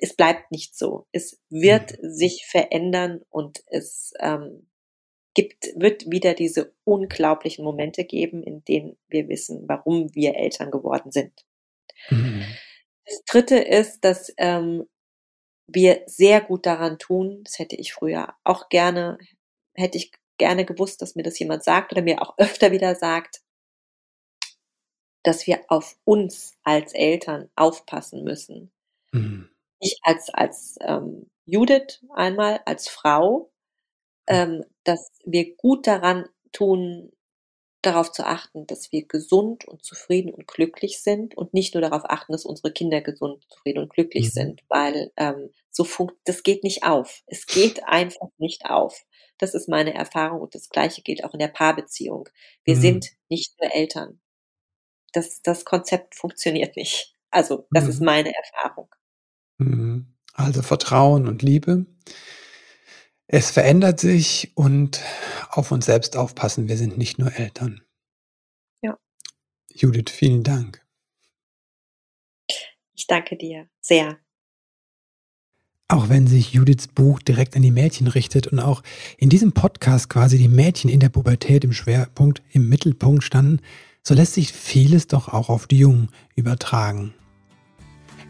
es 0.00 0.14
bleibt 0.14 0.50
nicht 0.50 0.76
so. 0.76 1.06
Es 1.12 1.40
wird 1.50 2.00
mhm. 2.02 2.10
sich 2.10 2.46
verändern 2.46 3.22
und 3.30 3.62
es 3.66 4.12
ähm, 4.20 4.66
gibt, 5.34 5.68
wird 5.76 6.10
wieder 6.10 6.34
diese 6.34 6.72
unglaublichen 6.84 7.64
Momente 7.64 8.04
geben, 8.04 8.42
in 8.42 8.64
denen 8.64 8.96
wir 9.08 9.28
wissen, 9.28 9.64
warum 9.68 10.14
wir 10.14 10.36
Eltern 10.36 10.70
geworden 10.70 11.10
sind. 11.10 11.44
Mhm. 12.10 12.44
Das 13.04 13.24
dritte 13.24 13.58
ist, 13.58 14.04
dass 14.04 14.32
ähm, 14.38 14.88
wir 15.66 16.02
sehr 16.06 16.40
gut 16.40 16.66
daran 16.66 16.98
tun, 16.98 17.42
das 17.44 17.58
hätte 17.58 17.76
ich 17.76 17.92
früher 17.92 18.34
auch 18.44 18.68
gerne, 18.68 19.18
hätte 19.74 19.98
ich 19.98 20.12
gerne 20.38 20.64
gewusst, 20.64 21.02
dass 21.02 21.14
mir 21.14 21.22
das 21.22 21.38
jemand 21.38 21.64
sagt 21.64 21.92
oder 21.92 22.02
mir 22.02 22.22
auch 22.22 22.34
öfter 22.38 22.72
wieder 22.72 22.94
sagt, 22.94 23.42
dass 25.22 25.46
wir 25.46 25.64
auf 25.68 25.96
uns 26.04 26.56
als 26.62 26.92
Eltern 26.92 27.50
aufpassen 27.56 28.24
müssen. 28.24 28.70
Mhm. 29.12 29.53
Ich 29.84 29.98
als, 30.02 30.30
als 30.32 30.76
ähm, 30.80 31.30
Judith 31.44 32.00
einmal, 32.14 32.60
als 32.64 32.88
Frau, 32.88 33.52
ähm, 34.26 34.64
dass 34.84 35.12
wir 35.24 35.54
gut 35.56 35.86
daran 35.86 36.26
tun, 36.52 37.12
darauf 37.82 38.10
zu 38.10 38.24
achten, 38.24 38.66
dass 38.66 38.92
wir 38.92 39.06
gesund 39.06 39.66
und 39.66 39.84
zufrieden 39.84 40.32
und 40.32 40.46
glücklich 40.46 41.02
sind 41.02 41.36
und 41.36 41.52
nicht 41.52 41.74
nur 41.74 41.82
darauf 41.82 42.04
achten, 42.04 42.32
dass 42.32 42.46
unsere 42.46 42.72
Kinder 42.72 43.02
gesund, 43.02 43.44
zufrieden 43.50 43.80
und 43.80 43.92
glücklich 43.92 44.28
mhm. 44.28 44.30
sind, 44.30 44.62
weil 44.68 45.12
ähm, 45.18 45.50
so 45.70 45.84
funkt, 45.84 46.16
das 46.24 46.42
geht 46.42 46.64
nicht 46.64 46.84
auf. 46.84 47.22
Es 47.26 47.46
geht 47.46 47.84
einfach 47.84 48.28
nicht 48.38 48.64
auf. 48.64 49.04
Das 49.38 49.54
ist 49.54 49.68
meine 49.68 49.92
Erfahrung 49.92 50.40
und 50.40 50.54
das 50.54 50.70
Gleiche 50.70 51.02
gilt 51.02 51.24
auch 51.24 51.34
in 51.34 51.40
der 51.40 51.48
Paarbeziehung. 51.48 52.28
Wir 52.64 52.76
mhm. 52.76 52.80
sind 52.80 53.10
nicht 53.28 53.60
nur 53.60 53.74
Eltern. 53.74 54.20
Das, 55.12 55.42
das 55.42 55.66
Konzept 55.66 56.14
funktioniert 56.14 56.76
nicht. 56.76 57.14
Also, 57.30 57.66
das 57.70 57.84
mhm. 57.84 57.90
ist 57.90 58.00
meine 58.00 58.32
Erfahrung. 58.34 58.88
Mhm. 59.58 60.14
Also 60.32 60.62
Vertrauen 60.62 61.28
und 61.28 61.42
Liebe. 61.42 61.86
Es 63.26 63.50
verändert 63.50 64.00
sich 64.00 64.52
und 64.54 65.00
auf 65.50 65.70
uns 65.70 65.86
selbst 65.86 66.16
aufpassen. 66.16 66.68
Wir 66.68 66.76
sind 66.76 66.98
nicht 66.98 67.18
nur 67.18 67.32
Eltern. 67.32 67.82
Ja. 68.82 68.98
Judith, 69.72 70.10
vielen 70.10 70.42
Dank. 70.42 70.84
Ich 72.94 73.06
danke 73.06 73.36
dir 73.36 73.68
sehr. 73.80 74.18
Auch 75.88 76.08
wenn 76.08 76.26
sich 76.26 76.52
Judiths 76.52 76.88
Buch 76.88 77.20
direkt 77.20 77.56
an 77.56 77.62
die 77.62 77.70
Mädchen 77.70 78.06
richtet 78.06 78.46
und 78.46 78.58
auch 78.58 78.82
in 79.18 79.28
diesem 79.28 79.52
Podcast 79.52 80.08
quasi 80.08 80.38
die 80.38 80.48
Mädchen 80.48 80.90
in 80.90 81.00
der 81.00 81.08
Pubertät 81.10 81.64
im 81.64 81.72
Schwerpunkt, 81.72 82.42
im 82.50 82.68
Mittelpunkt 82.68 83.22
standen, 83.22 83.60
so 84.02 84.14
lässt 84.14 84.34
sich 84.34 84.52
vieles 84.52 85.06
doch 85.06 85.28
auch 85.28 85.48
auf 85.48 85.66
die 85.66 85.78
Jungen 85.78 86.08
übertragen. 86.34 87.14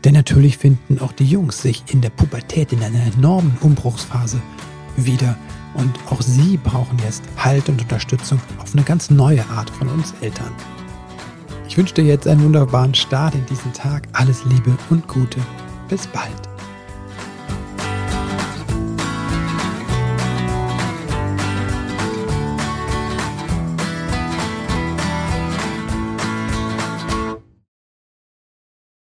Denn 0.04 0.12
natürlich 0.12 0.58
finden 0.58 0.98
auch 1.00 1.12
die 1.12 1.24
Jungs 1.24 1.62
sich 1.62 1.82
in 1.88 2.02
der 2.02 2.10
Pubertät 2.10 2.72
in 2.72 2.82
einer 2.82 3.02
enormen 3.16 3.56
Umbruchsphase 3.60 4.40
wieder. 4.96 5.36
Und 5.74 5.92
auch 6.10 6.20
sie 6.20 6.58
brauchen 6.58 6.98
jetzt 7.04 7.22
Halt 7.36 7.68
und 7.68 7.80
Unterstützung 7.80 8.40
auf 8.58 8.74
eine 8.74 8.84
ganz 8.84 9.10
neue 9.10 9.44
Art 9.48 9.70
von 9.70 9.88
uns 9.88 10.14
Eltern. 10.20 10.52
Ich 11.68 11.76
wünsche 11.76 11.94
dir 11.94 12.04
jetzt 12.04 12.28
einen 12.28 12.44
wunderbaren 12.44 12.94
Start 12.94 13.34
in 13.34 13.46
diesen 13.46 13.72
Tag. 13.72 14.06
Alles 14.12 14.44
Liebe 14.44 14.76
und 14.90 15.08
Gute. 15.08 15.40
Bis 15.88 16.06
bald. 16.06 16.53